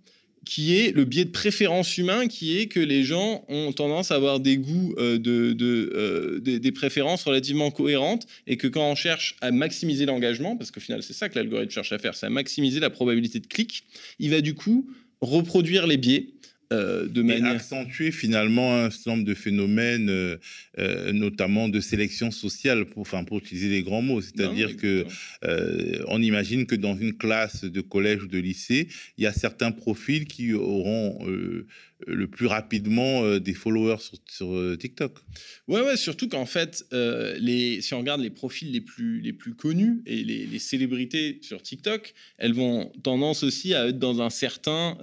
qui 0.44 0.76
est 0.76 0.94
le 0.94 1.04
biais 1.04 1.24
de 1.24 1.30
préférence 1.30 1.96
humain, 1.98 2.26
qui 2.26 2.58
est 2.58 2.66
que 2.66 2.80
les 2.80 3.04
gens 3.04 3.44
ont 3.48 3.72
tendance 3.72 4.10
à 4.10 4.16
avoir 4.16 4.40
des 4.40 4.56
goûts, 4.56 4.94
euh, 4.98 5.18
de, 5.18 5.56
euh, 5.62 6.40
des, 6.40 6.72
préférences 6.72 7.24
relativement 7.24 7.70
cohérentes, 7.70 8.26
et 8.46 8.56
que 8.56 8.66
quand 8.66 8.90
on 8.90 8.94
cherche 8.94 9.36
à 9.40 9.50
maximiser 9.50 10.06
l'engagement, 10.06 10.56
parce 10.56 10.70
qu'au 10.70 10.80
final 10.80 11.02
c'est 11.02 11.12
ça 11.12 11.28
que 11.28 11.38
l'algorithme 11.38 11.70
cherche 11.70 11.92
à 11.92 11.98
faire, 11.98 12.14
c'est 12.14 12.26
à 12.26 12.30
maximiser 12.30 12.80
la 12.80 12.90
probabilité 12.90 13.38
de 13.40 13.46
clic, 13.46 13.84
il 14.18 14.30
va 14.30 14.40
du 14.40 14.54
coup 14.54 14.90
reproduire 15.20 15.86
les 15.86 15.96
biais 15.96 16.28
euh, 16.72 17.06
de 17.06 17.22
manière... 17.22 17.52
Et 17.52 17.56
accentuer 17.56 18.10
finalement 18.10 18.74
un 18.76 18.90
certain 18.90 19.12
nombre 19.12 19.24
de 19.24 19.34
phénomènes, 19.34 20.08
euh, 20.08 20.36
euh, 20.78 21.12
notamment 21.12 21.68
de 21.68 21.80
sélection 21.80 22.30
sociale, 22.30 22.86
pour, 22.86 23.02
enfin, 23.02 23.24
pour 23.24 23.38
utiliser 23.38 23.68
les 23.68 23.82
grands 23.82 24.02
mots. 24.02 24.20
C'est-à-dire 24.20 24.76
que 24.76 25.06
on 26.08 26.20
imagine 26.20 26.66
que 26.66 26.74
dans 26.74 26.96
une 26.96 27.14
classe 27.14 27.64
de 27.64 27.80
collège 27.80 28.22
ou 28.22 28.26
de 28.26 28.38
lycée, 28.38 28.88
il 29.18 29.24
y 29.24 29.26
a 29.26 29.32
certains 29.32 29.70
profils 29.70 30.24
qui 30.24 30.52
auront 30.54 31.18
le 32.06 32.26
plus 32.26 32.46
rapidement 32.46 33.22
euh, 33.22 33.38
des 33.38 33.54
followers 33.54 33.98
sur, 34.26 34.52
euh, 34.52 34.76
TikTok. 34.76 35.18
Ouais, 35.68 35.80
ouais, 35.80 35.96
surtout 35.96 36.28
qu'en 36.28 36.46
fait, 36.46 36.84
euh, 36.92 37.36
les, 37.38 37.80
si 37.82 37.94
on 37.94 37.98
regarde 37.98 38.20
les 38.20 38.30
profils 38.30 38.70
les 38.70 38.80
plus, 38.80 39.20
les 39.20 39.32
plus 39.32 39.54
connus 39.54 40.02
et 40.06 40.24
les, 40.24 40.58
célébrités 40.58 41.38
sur 41.42 41.62
TikTok, 41.62 42.14
elles 42.38 42.52
vont 42.52 42.92
tendance 43.02 43.42
aussi 43.42 43.74
à 43.74 43.88
être 43.88 43.98
dans 43.98 44.22
un 44.22 44.30
certain, 44.30 44.96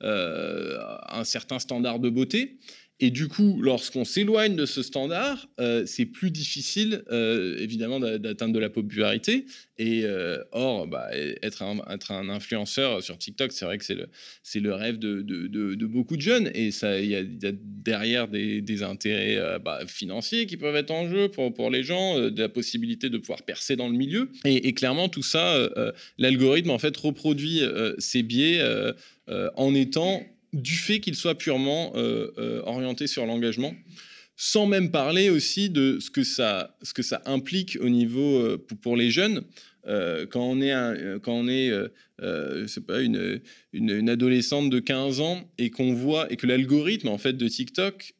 un 0.00 1.24
certain 1.24 1.58
standard 1.58 2.00
de 2.00 2.10
beauté. 2.10 2.58
Et 3.02 3.10
du 3.10 3.28
coup, 3.28 3.58
lorsqu'on 3.62 4.04
s'éloigne 4.04 4.54
de 4.56 4.66
ce 4.66 4.82
standard, 4.82 5.48
euh, 5.58 5.84
c'est 5.86 6.04
plus 6.04 6.30
difficile, 6.30 7.02
euh, 7.10 7.56
évidemment, 7.58 7.98
d'atteindre 7.98 8.52
de 8.52 8.58
la 8.58 8.68
popularité. 8.68 9.46
Et 9.78 10.02
euh, 10.04 10.44
or, 10.52 10.86
bah, 10.86 11.08
être, 11.12 11.62
un, 11.62 12.28
influenceur 12.28 13.02
sur 13.02 13.16
TikTok, 13.16 13.52
c'est 13.52 13.64
vrai 13.64 13.78
que 13.78 13.84
c'est 13.86 14.60
le, 14.60 14.74
rêve 14.74 14.98
de, 14.98 15.86
beaucoup 15.86 16.18
de 16.18 16.20
jeunes. 16.20 16.50
Et 16.54 16.68
il 16.68 17.06
y, 17.06 17.16
a 17.16 17.52
derrière 17.54 18.28
des, 18.28 18.82
intérêts 18.82 19.58
bah, 19.64 19.80
financiers 19.86 20.44
qui 20.44 20.58
peuvent 20.58 20.76
être 20.76 20.90
en 20.90 21.08
jeu 21.08 21.30
pour, 21.30 21.54
pour 21.54 21.70
les 21.70 21.82
gens, 21.82 22.30
de 22.30 22.40
la 22.42 22.50
possibilité 22.50 23.08
de 23.08 23.16
pouvoir 23.16 23.42
percer 23.42 23.76
dans 23.76 23.88
le 23.88 23.96
milieu. 23.96 24.30
Et, 24.44 24.68
et 24.68 24.74
clairement, 24.74 25.08
tout 25.08 25.22
ça, 25.22 25.70
l'algorithme, 26.18 26.70
en 26.70 26.78
fait, 26.78 26.94
reproduit 26.98 27.62
ces 27.98 28.22
biais 28.22 28.62
en 29.56 29.74
étant 29.74 30.22
du 30.52 30.74
fait 30.74 31.00
qu'il 31.00 31.14
soit 31.14 31.36
purement 31.36 31.92
orienté 32.64 33.06
sur 33.06 33.26
l'engagement 33.26 33.74
sans 34.36 34.66
même 34.66 34.90
parler 34.90 35.28
aussi 35.28 35.68
de 35.68 35.98
ce 36.00 36.10
que 36.10 36.24
ça, 36.24 36.74
ce 36.82 36.94
que 36.94 37.02
ça 37.02 37.20
implique 37.26 37.76
au 37.82 37.90
niveau 37.90 38.56
pour, 38.80 38.96
les 38.96 39.10
jeunes. 39.10 39.42
quand 39.84 40.42
on 40.42 40.62
est, 40.62 40.72
quand 41.22 41.34
on 41.34 41.46
est 41.46 41.70
pas, 42.86 43.02
une, 43.02 43.40
une, 43.74 44.08
adolescente 44.08 44.70
de 44.70 44.80
15 44.80 45.20
ans 45.20 45.46
et 45.58 45.70
qu'on 45.70 45.92
voit 45.92 46.32
et 46.32 46.36
que 46.36 46.46
l'algorithme 46.46 47.08
en 47.08 47.18
fait 47.18 47.34
de 47.34 47.46
TikTok 47.48 48.14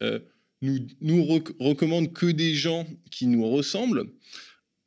nous, 0.63 0.79
nous 1.01 1.25
recommande 1.59 2.13
que 2.13 2.27
des 2.27 2.55
gens 2.55 2.87
qui 3.11 3.27
nous 3.27 3.49
ressemblent, 3.49 4.05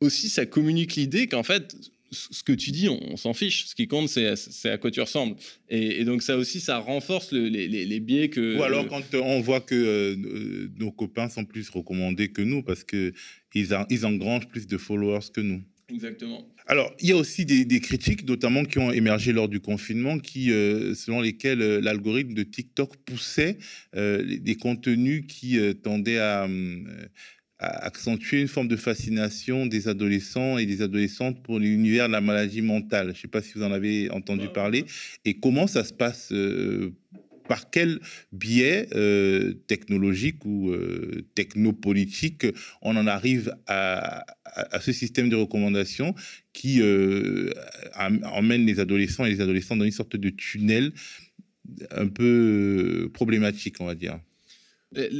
aussi 0.02 0.30
ça 0.30 0.46
communique 0.46 0.96
l'idée 0.96 1.28
qu'en 1.28 1.44
fait 1.44 1.76
ce 2.13 2.43
que 2.43 2.53
tu 2.53 2.72
dis, 2.72 2.89
on, 2.89 3.17
s'en 3.17 3.34
fiche. 3.34 3.65
Ce 3.65 3.75
qui 3.75 3.88
compte, 3.88 4.08
c'est 4.08 4.70
à 4.70 4.77
quoi 4.77 4.91
tu 4.91 5.01
ressembles. 5.01 5.36
Et, 5.70 6.05
donc 6.05 6.22
ça 6.22 6.38
aussi, 6.38 6.60
ça 6.60 6.77
renforce 6.77 7.32
les, 7.32 8.00
biais 8.00 8.29
que... 8.29 8.58
Ou 8.58 8.63
alors 8.63 8.88
quand 8.88 9.03
on 9.15 9.41
voit 9.41 9.62
que 9.62 9.75
euh, 9.75 10.70
nos 10.77 10.91
copains 10.91 11.29
sont 11.29 11.46
plus 11.46 11.70
recommandés 11.70 12.29
que 12.29 12.41
nous 12.41 12.63
parce 12.63 12.84
qu'ils 12.84 13.13
ils 13.53 14.05
engrangent 14.05 14.48
plus 14.48 14.67
de 14.67 14.77
followers 14.77 15.32
que 15.34 15.41
nous. 15.41 15.62
Exactement. 15.93 16.48
Alors, 16.65 16.96
il 17.01 17.10
y 17.10 17.12
a 17.12 17.17
aussi 17.17 17.46
des, 17.46 17.79
critiques, 17.82 18.25
notamment 18.25 18.63
qui 18.63 18.79
ont 18.79 18.91
émergé 18.91 19.34
lors 19.34 19.50
du 19.50 19.60
confinement, 19.60 20.17
qui, 20.17 20.50
euh, 20.51 20.96
selon 20.96 21.20
lesquelles 21.20 21.62
euh, 21.62 21.82
l'algorithme 21.82 22.34
de 22.34 22.43
TikTok 22.43 22.96
poussait 23.05 23.58
des 23.93 24.55
contenus 24.55 25.25
qui 25.27 25.60
tendaient 25.84 26.20
à, 26.20 26.48
accentuer 27.63 28.41
une 28.41 28.48
forme 28.48 28.67
de 28.67 28.75
fascination 28.75 29.65
des 29.65 29.88
adolescents 29.88 30.58
et 30.58 30.65
des 30.65 30.82
adolescentes 30.82 31.41
pour 31.43 31.60
l'univers 31.60 32.08
de 32.08 32.13
la 32.13 32.22
maladie 32.22 32.62
mentale. 32.62 33.08
Je 33.08 33.12
ne 33.12 33.17
sais 33.22 33.27
pas 33.27 33.41
si 33.41 33.53
vous 33.55 33.63
en 33.63 33.72
avez 33.72 34.10
entendu 34.12 34.48
parler. 34.50 34.86
Et 35.25 35.36
comment 35.36 35.67
ça 35.67 35.84
se 35.84 35.93
passe 35.93 36.32
euh, 36.32 36.93
par 37.48 37.70
quel 37.70 38.00
biais 38.32 38.88
euh, 38.96 39.53
technologique 39.67 40.46
ou 40.46 40.72
euh, 40.72 41.25
technopolitique 41.36 42.48
on 42.82 42.96
en 42.96 43.08
arrive 43.08 43.53
à, 43.67 44.25
ce 44.79 44.91
système 44.91 45.29
de 45.29 45.36
recommandation 45.36 46.13
qui 46.53 46.79
emmène 47.96 48.65
les 48.67 48.79
adolescents 48.79 49.25
et 49.25 49.32
les 49.32 49.41
adolescentes 49.41 49.79
dans 49.79 49.86
une 49.86 49.91
sorte 49.91 50.15
de 50.15 50.29
tunnel 50.29 50.93
un 51.89 52.08
peu 52.08 53.10
problématique, 53.13 53.77
on 53.79 53.86
va 53.86 53.96
dire? 53.96 54.20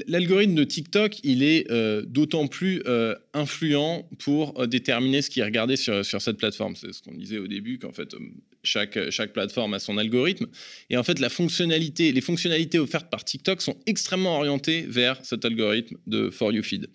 L'algorithme 0.08 0.56
de 0.56 0.64
TikTok, 0.64 1.20
il 1.24 1.42
est 1.42 1.70
euh, 1.72 2.04
d'autant 2.06 2.48
plus 2.48 2.82
euh, 2.86 3.16
influent 3.34 4.08
pour 4.20 4.60
euh, 4.60 4.68
déterminer 4.68 5.22
ce 5.22 5.30
qui 5.30 5.40
est 5.40 5.44
regardé 5.44 5.76
sur, 5.76 6.04
cette 6.04 6.38
plateforme. 6.38 6.76
C'est 6.76 6.94
ce 6.94 7.02
qu'on 7.02 7.14
disait 7.14 7.40
au 7.40 7.48
début, 7.48 7.80
qu'en 7.80 7.92
fait, 7.92 8.16
chaque, 8.64 9.10
chaque 9.10 9.34
plateforme 9.34 9.74
a 9.74 9.80
son 9.80 9.98
algorithme. 9.98 10.48
Et 10.90 10.98
en 10.98 11.04
fait, 11.04 11.20
la 11.20 11.30
fonctionnalité, 11.30 12.12
les 12.12 12.22
fonctionnalités 12.22 12.80
offertes 12.80 13.10
par 13.10 13.24
TikTok 13.24 13.62
sont 13.62 13.78
extrêmement 13.86 14.38
orientées 14.38 14.86
vers 14.88 15.24
cet 15.26 15.46
algorithme 15.46 15.98
de 16.06 16.30
For 16.30 16.52
You 16.52 16.64
Feed. 16.64 16.90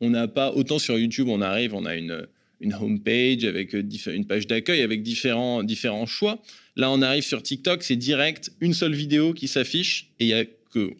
On 0.00 0.10
n'a 0.10 0.28
pas, 0.28 0.52
autant 0.52 0.78
sur 0.78 0.98
YouTube, 0.98 1.28
on 1.28 1.42
arrive, 1.42 1.74
on 1.74 1.84
a 1.84 1.96
une, 1.96 2.26
une 2.60 2.74
homepage 2.74 3.44
avec 3.44 3.72
une 3.72 4.26
page 4.26 4.46
d'accueil 4.46 4.82
avec 4.82 5.02
différents, 5.02 5.62
différents 5.62 6.06
choix. 6.06 6.40
Là, 6.76 6.90
on 6.90 7.02
arrive 7.02 7.24
sur 7.24 7.42
TikTok, 7.42 7.82
c'est 7.82 7.96
direct, 7.96 8.52
une 8.60 8.74
seule 8.74 8.94
vidéo 8.94 9.34
qui 9.34 9.48
s'affiche 9.48 10.10
et 10.20 10.24
il 10.24 10.28
y 10.28 10.34
a 10.34 10.44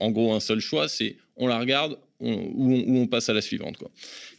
en 0.00 0.10
gros, 0.10 0.32
un 0.32 0.40
seul 0.40 0.60
choix, 0.60 0.88
c'est 0.88 1.16
on 1.36 1.46
la 1.46 1.58
regarde 1.58 1.98
ou, 2.20 2.74
on, 2.86 3.06
passe 3.06 3.28
à 3.30 3.32
la 3.32 3.40
suivante. 3.40 3.78
Quoi. 3.78 3.90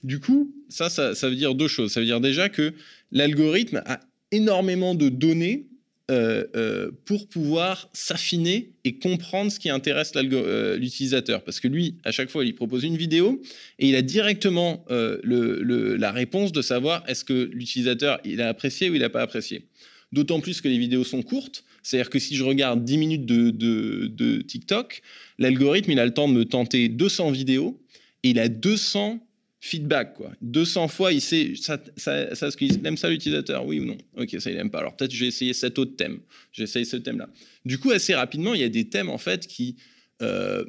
Du 0.03 0.19
coup, 0.19 0.53
ça, 0.69 0.89
ça, 0.89 1.29
veut 1.29 1.35
dire 1.35 1.55
deux 1.55 1.67
choses. 1.67 1.91
Ça 1.91 1.99
veut 1.99 2.05
dire 2.05 2.21
déjà 2.21 2.47
que 2.47 2.73
l'algorithme 3.11 3.81
a 3.85 3.99
énormément 4.31 4.93
de 4.93 5.09
données 5.09 5.65
euh, 6.11 6.43
euh, 6.57 6.91
pour 7.05 7.29
pouvoir 7.29 7.89
s'affiner 7.93 8.71
et 8.83 8.99
comprendre 8.99 9.49
ce 9.49 9.59
qui 9.59 9.69
intéresse 9.69 10.11
euh, 10.15 10.75
l'utilisateur. 10.75 11.41
Parce 11.41 11.61
que 11.61 11.69
lui, 11.69 11.95
à 12.03 12.11
chaque 12.11 12.29
fois, 12.29 12.43
il 12.43 12.53
propose 12.53 12.83
une 12.83 12.97
vidéo 12.97 13.41
et 13.79 13.87
il 13.87 13.95
a 13.95 14.01
directement 14.01 14.85
la 14.89 16.11
réponse 16.11 16.51
de 16.51 16.61
savoir 16.61 17.03
est-ce 17.07 17.23
que 17.23 17.49
l'utilisateur 17.53 18.19
il 18.25 18.41
a 18.41 18.49
apprécié 18.49 18.89
ou 18.89 18.95
il 18.95 19.01
n'a 19.01 19.09
pas 19.09 19.21
apprécié. 19.21 19.67
D'autant 20.11 20.41
plus 20.41 20.59
que 20.59 20.67
les 20.67 20.77
vidéos 20.77 21.05
sont 21.05 21.21
courtes. 21.21 21.63
C'est-à-dire 21.83 22.09
que 22.09 22.19
si 22.19 22.35
je 22.35 22.43
regarde 22.43 22.83
10 22.83 22.97
minutes 22.97 23.25
de, 23.25 24.41
TikTok, 24.41 25.01
l'algorithme, 25.39 25.91
il 25.91 25.99
a 25.99 26.05
le 26.05 26.13
temps 26.13 26.27
de 26.27 26.33
me 26.33 26.45
tenter 26.45 26.89
200 26.89 27.31
vidéos 27.31 27.79
et 28.23 28.29
il 28.31 28.39
a 28.39 28.47
200 28.47 29.19
feedback, 29.59 30.15
quoi. 30.15 30.31
200 30.41 30.87
fois, 30.87 31.13
il 31.13 31.21
sait 31.21 31.53
ça, 31.55 31.79
ça, 31.95 32.33
ça, 32.35 32.49
ce 32.49 32.57
qu'il 32.57 32.85
aime 32.85 32.97
ça 32.97 33.09
l'utilisateur, 33.09 33.65
oui 33.65 33.79
ou 33.79 33.85
non? 33.85 33.97
Ok, 34.17 34.35
ça 34.39 34.49
il 34.49 34.57
aime 34.57 34.71
pas. 34.71 34.79
Alors 34.79 34.95
peut-être 34.95 35.13
je 35.13 35.19
vais 35.19 35.27
essayer 35.27 35.53
cet 35.53 35.77
autre 35.77 35.95
thème. 35.95 36.19
J'essaye 36.51 36.85
ce 36.85 36.97
thème-là. 36.97 37.29
Du 37.65 37.77
coup, 37.77 37.91
assez 37.91 38.15
rapidement, 38.15 38.55
il 38.55 38.61
y 38.61 38.63
a 38.63 38.69
des 38.69 38.89
thèmes 38.89 39.09
en 39.09 39.19
fait 39.19 39.45
qui 39.45 39.75
euh, 40.23 40.65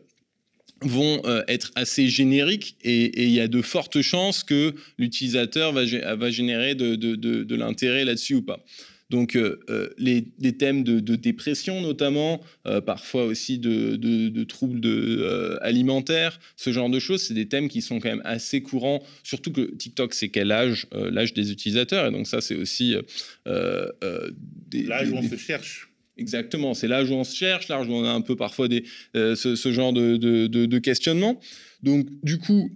vont 0.83 1.23
euh, 1.25 1.43
être 1.49 1.73
assez 1.75 2.09
génériques 2.09 2.77
et, 2.83 3.23
il 3.25 3.31
y 3.31 3.41
a 3.41 3.49
de 3.49 3.63
fortes 3.63 4.03
chances 4.03 4.45
que 4.45 4.75
l'utilisateur 4.99 5.73
va, 5.73 5.85
générer 6.31 6.75
de 6.75 7.55
l'intérêt 7.55 8.05
là-dessus 8.05 8.35
ou 8.35 8.43
pas. 8.43 8.63
Donc 9.13 9.37
euh, 9.37 9.61
euh, 9.69 9.91
les, 9.99 10.25
thèmes 10.57 10.83
de, 10.85 11.17
dépression 11.17 11.83
notamment, 11.83 12.41
euh, 12.67 12.81
parfois 12.81 13.27
aussi 13.27 13.59
de, 13.59 14.45
troubles 14.45 14.81
alimentaires, 15.61 16.41
ce 16.57 16.73
genre 16.73 16.89
de 16.89 16.99
choses, 16.99 17.23
c'est 17.23 17.35
des 17.35 17.47
thèmes 17.47 17.69
qui 17.69 17.83
sont 17.83 18.01
quand 18.01 18.09
même 18.09 18.23
assez 18.25 18.63
courants, 18.63 19.03
surtout 19.23 19.53
que 19.53 19.75
TikTok 19.77 20.15
c'est 20.15 20.31
quel 20.31 20.51
âge 20.51 20.87
L'âge 20.93 21.35
des 21.35 21.53
utilisateurs, 21.53 22.07
et 22.07 22.11
donc 22.11 22.27
ça 22.27 22.41
c'est 22.41 22.57
aussi... 22.57 22.97
L'âge 23.45 25.11
où 25.11 25.17
on 25.17 25.29
se 25.29 25.37
cherche. 25.37 25.91
Exactement, 26.17 26.73
c'est 26.73 26.89
l'âge 26.89 27.11
où 27.11 27.15
on 27.15 27.25
se 27.25 27.37
cherche, 27.37 27.69
l'âge 27.69 27.89
où 27.89 27.93
on 27.93 28.05
a 28.05 28.11
un 28.11 28.21
peu 28.23 28.37
parfois 28.37 28.69
des, 28.69 28.85
ce, 29.15 29.73
genre 29.73 29.93
de, 29.93 30.17
de, 30.17 30.79
questionnement. 30.79 31.39
Donc 31.83 32.07
du 32.23 32.39
coup 32.39 32.71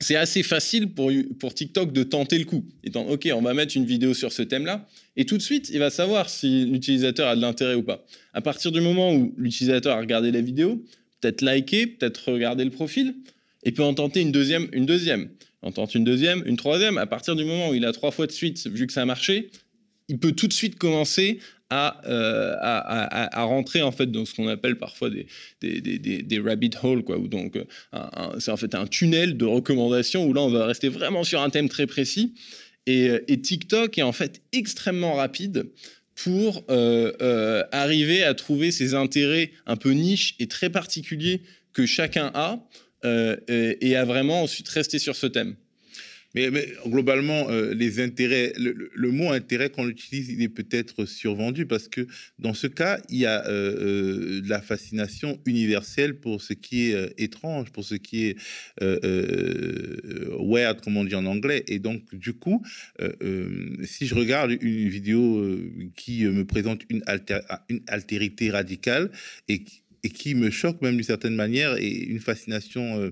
c'est 0.00 0.16
assez 0.16 0.42
facile 0.42 0.92
pour, 0.92 1.54
TikTok 1.54 1.92
de 1.92 2.02
tenter 2.02 2.38
le 2.38 2.44
coup. 2.44 2.64
Étant, 2.82 3.06
OK, 3.06 3.28
on 3.34 3.42
va 3.42 3.52
mettre 3.52 3.76
une 3.76 3.84
vidéo 3.84 4.14
sur 4.14 4.32
ce 4.32 4.42
thème-là, 4.42 4.88
et 5.16 5.26
tout 5.26 5.36
de 5.36 5.42
suite, 5.42 5.68
il 5.70 5.78
va 5.78 5.90
savoir 5.90 6.30
si 6.30 6.64
l'utilisateur 6.64 7.28
a 7.28 7.36
de 7.36 7.40
l'intérêt 7.40 7.74
ou 7.74 7.82
pas. 7.82 8.04
À 8.32 8.40
partir 8.40 8.72
du 8.72 8.80
moment 8.80 9.12
où 9.12 9.34
l'utilisateur 9.36 9.96
a 9.96 10.00
regardé 10.00 10.32
la 10.32 10.40
vidéo, 10.40 10.82
peut-être 11.20 11.42
liké, 11.42 11.86
peut-être 11.86 12.32
regardé 12.32 12.64
le 12.64 12.70
profil, 12.70 13.14
et 13.62 13.72
peut 13.72 13.82
en 13.82 13.92
tenter 13.92 14.20
une 14.22 14.32
deuxième, 14.32 14.68
une 14.72 14.86
deuxième. 14.86 15.28
On 15.62 15.70
tente 15.70 15.94
une 15.94 16.04
deuxième, 16.04 16.42
une 16.46 16.56
troisième. 16.56 16.96
À 16.96 17.06
partir 17.06 17.36
du 17.36 17.44
moment 17.44 17.68
où 17.68 17.74
il 17.74 17.84
a 17.84 17.92
trois 17.92 18.10
fois 18.10 18.26
de 18.26 18.32
suite, 18.32 18.66
vu 18.66 18.86
que 18.86 18.92
ça 18.94 19.02
a 19.02 19.04
marché, 19.04 19.50
il 20.10 20.18
peut 20.18 20.32
tout 20.32 20.48
de 20.48 20.52
suite 20.52 20.76
commencer 20.76 21.38
euh, 21.72 22.56
à, 22.60 23.38
à, 23.38 23.44
rentrer 23.44 23.80
en 23.80 23.92
fait 23.92 24.10
dans 24.10 24.24
ce 24.24 24.34
qu'on 24.34 24.48
appelle 24.48 24.76
parfois 24.76 25.08
des, 25.08 25.26
des, 25.60 25.80
des, 25.80 25.98
des, 25.98 26.38
rabbit 26.40 26.72
holes, 26.82 27.04
quoi, 27.04 27.16
ou 27.16 27.28
donc 27.28 27.56
euh, 27.56 27.64
c'est 28.40 28.50
en 28.50 28.56
fait 28.56 28.74
un 28.74 28.88
tunnel 28.88 29.36
de 29.36 29.44
recommandations 29.44 30.26
où 30.26 30.32
là 30.32 30.40
on 30.40 30.50
va 30.50 30.66
rester 30.66 30.88
vraiment 30.88 31.22
sur 31.22 31.40
un 31.40 31.48
thème 31.48 31.68
très 31.68 31.86
précis. 31.86 32.34
Et, 32.86 33.08
euh, 33.08 33.24
et 33.28 33.40
TikTok 33.40 33.98
est 33.98 34.02
en 34.02 34.10
fait 34.10 34.42
extrêmement 34.52 35.14
rapide 35.14 35.70
pour 36.16 36.64
arriver 37.72 38.24
à 38.24 38.34
trouver 38.34 38.72
ces 38.72 38.94
intérêts 38.94 39.52
un 39.64 39.76
peu 39.76 39.92
niches 39.92 40.34
et 40.40 40.48
très 40.48 40.70
particuliers 40.70 41.42
que 41.72 41.86
chacun 41.86 42.30
a 42.34 42.58
et 43.48 43.96
à 43.96 44.04
vraiment 44.04 44.42
ensuite 44.42 44.68
rester 44.68 44.98
sur 44.98 45.16
ce 45.16 45.26
thème. 45.26 45.54
Mais, 46.34 46.48
globalement, 46.86 47.50
euh, 47.50 47.74
les 47.74 48.00
intérêts, 48.00 48.52
le, 48.56 49.10
mot 49.10 49.32
intérêt 49.32 49.70
qu'on 49.70 49.88
utilise, 49.88 50.30
il 50.30 50.42
est 50.42 50.48
peut-être 50.48 51.04
survendu 51.04 51.66
parce 51.66 51.88
que 51.88 52.06
dans 52.38 52.54
ce 52.54 52.68
cas, 52.68 53.00
il 53.08 53.18
y 53.18 53.26
a 53.26 53.44
euh, 53.46 54.38
euh, 54.38 54.40
de 54.40 54.48
la 54.48 54.62
fascination 54.62 55.40
universelle 55.44 56.20
pour 56.20 56.40
ce 56.40 56.52
qui 56.52 56.90
est 56.90 57.14
étrange, 57.18 57.72
pour 57.72 57.84
ce 57.84 57.96
qui 57.96 58.26
est 58.26 58.36
weird, 60.38 60.80
comme 60.82 60.96
on 60.96 61.04
dit 61.04 61.16
en 61.16 61.26
anglais. 61.26 61.64
Et 61.66 61.80
donc, 61.80 62.14
du 62.14 62.32
coup, 62.32 62.62
si 63.82 64.06
je 64.06 64.14
regarde 64.14 64.56
une 64.60 64.88
vidéo 64.88 65.44
qui 65.96 66.24
me 66.24 66.44
présente 66.44 66.82
une, 66.90 67.02
une 67.68 67.80
altérité 67.88 68.50
radicale 68.50 69.10
et, 69.48 69.64
et 70.04 70.10
qui 70.10 70.34
me 70.34 70.50
choque 70.50 70.80
même 70.80 70.94
d'une 70.94 71.02
certaine 71.02 71.34
manière 71.34 71.76
et 71.76 71.90
une 71.90 72.20
fascination 72.20 73.10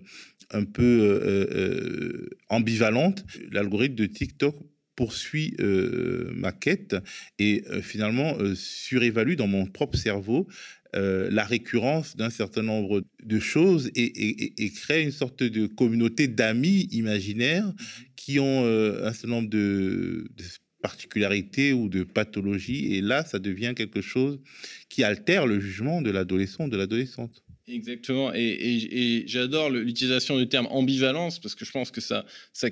un 0.51 0.65
peu 0.65 0.83
euh, 0.83 1.21
euh, 1.25 1.47
euh, 1.53 2.31
ambivalente, 2.49 3.25
l'algorithme 3.51 3.95
de 3.95 4.07
TikTok 4.07 4.57
poursuit 4.97 5.55
ma 5.61 6.51
quête 6.51 6.97
et 7.39 7.63
finalement 7.83 8.37
surévalue 8.57 9.37
dans 9.37 9.47
mon 9.47 9.65
propre 9.65 9.97
cerveau 9.97 10.49
la 10.93 11.45
récurrence 11.45 12.17
d'un 12.17 12.31
certain 12.31 12.65
nombre 12.65 13.05
de 13.23 13.39
choses 13.39 13.93
et, 13.95 14.73
crée 14.75 15.05
une 15.05 15.13
sorte 15.13 15.45
de 15.45 15.69
communauté 15.69 16.27
d'amis 16.27 16.89
imaginaires 16.91 17.73
qui 18.17 18.41
ont 18.41 18.67
un 18.67 19.13
certain 19.13 19.29
nombre 19.29 19.51
de, 19.51 20.27
de, 20.37 20.45
particularités 20.83 21.73
ou 21.73 21.89
de 21.89 22.03
pathologies. 22.03 22.95
Et 22.95 23.01
là, 23.01 23.25
ça 23.25 23.39
devient 23.39 23.75
quelque 23.77 24.01
chose 24.01 24.41
qui 24.89 25.05
altère 25.05 25.47
le 25.47 25.61
jugement 25.61 26.03
de 26.03 26.11
l'adolescent 26.11 26.65
ou 26.65 26.69
de 26.69 26.77
l'adolescente. 26.77 27.45
Exactement, 27.71 28.33
et, 28.35 29.25
j'adore 29.27 29.69
l'utilisation 29.69 30.39
du 30.39 30.49
terme 30.49 30.67
ambivalence 30.71 31.39
parce 31.39 31.55
que 31.55 31.67
je 31.67 31.71
pense 31.71 31.91
que 31.91 32.01
ça, 32.01 32.25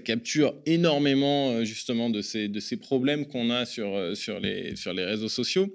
capture 0.05 0.55
énormément 0.65 1.51
euh, 1.51 1.65
justement 1.65 2.09
de 2.09 2.23
ces, 2.23 2.49
de 2.49 2.61
ces 2.61 2.77
problèmes 2.77 3.27
qu'on 3.27 3.51
a 3.51 3.67
sur, 3.67 3.95
euh, 3.95 4.15
sur, 4.15 4.41
les, 4.41 4.75
sur 4.75 4.95
les 4.95 5.05
réseaux 5.05 5.29
sociaux. 5.29 5.71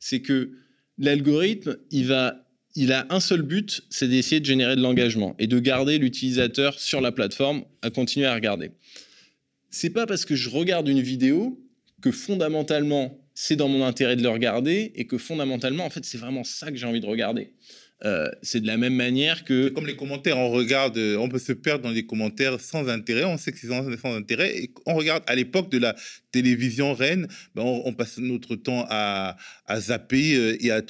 C'est 0.00 0.20
que 0.20 0.52
l'algorithme, 0.98 1.76
il 1.92 2.12
a 2.12 3.06
un 3.10 3.20
seul 3.20 3.42
but, 3.42 3.82
c'est 3.90 4.08
d'essayer 4.08 4.40
de 4.40 4.46
générer 4.46 4.74
de 4.74 4.80
l'engagement 4.80 5.36
et 5.38 5.46
de 5.46 5.58
garder 5.60 5.98
l'utilisateur 5.98 6.80
sur 6.80 7.00
la 7.00 7.12
plateforme 7.12 7.64
à 7.82 7.90
continuer 7.90 8.26
à 8.26 8.34
regarder. 8.34 8.72
C'est 9.70 9.90
pas 9.90 10.06
parce 10.06 10.24
que 10.24 10.34
je 10.34 10.50
regarde 10.50 10.88
une 10.88 11.00
vidéo 11.00 11.60
que 12.02 12.10
fondamentalement 12.10 13.20
c'est 13.34 13.56
dans 13.56 13.68
mon 13.68 13.84
intérêt 13.84 14.16
de 14.16 14.22
le 14.22 14.28
regarder 14.28 14.92
et 14.94 15.06
que 15.06 15.18
fondamentalement 15.18 15.84
en 15.84 15.90
fait 15.90 16.04
c'est 16.04 16.18
vraiment 16.18 16.44
ça 16.44 16.70
que 16.70 16.76
j'ai 16.76 16.86
envie 16.86 17.00
de 17.00 17.06
regarder. 17.06 17.52
Euh, 18.04 18.30
c'est 18.42 18.60
de 18.60 18.66
la 18.66 18.76
même 18.76 18.94
manière 18.94 19.44
que. 19.44 19.68
Comme 19.68 19.86
les 19.86 19.96
commentaires, 19.96 20.36
on 20.36 20.50
regarde, 20.50 20.98
euh, 20.98 21.16
on 21.16 21.28
peut 21.28 21.38
se 21.38 21.52
perdre 21.52 21.84
dans 21.84 21.90
les 21.90 22.04
commentaires 22.04 22.60
sans 22.60 22.88
intérêt, 22.88 23.24
on 23.24 23.38
sait 23.38 23.50
que 23.50 23.58
c'est 23.58 23.68
sans, 23.68 24.14
intérêt. 24.14 24.58
Et 24.58 24.70
on 24.84 24.94
regarde 24.94 25.22
à 25.26 25.34
l'époque 25.34 25.70
de 25.70 25.78
la 25.78 25.96
télévision 26.30 26.92
reine, 26.92 27.28
ben 27.54 27.62
on, 27.62 27.92
passe 27.94 28.18
notre 28.18 28.56
temps 28.56 28.84
à, 28.90 29.36
zapper 29.76 30.36
euh, 30.36 30.56
et 30.60 30.70
à, 30.70 30.82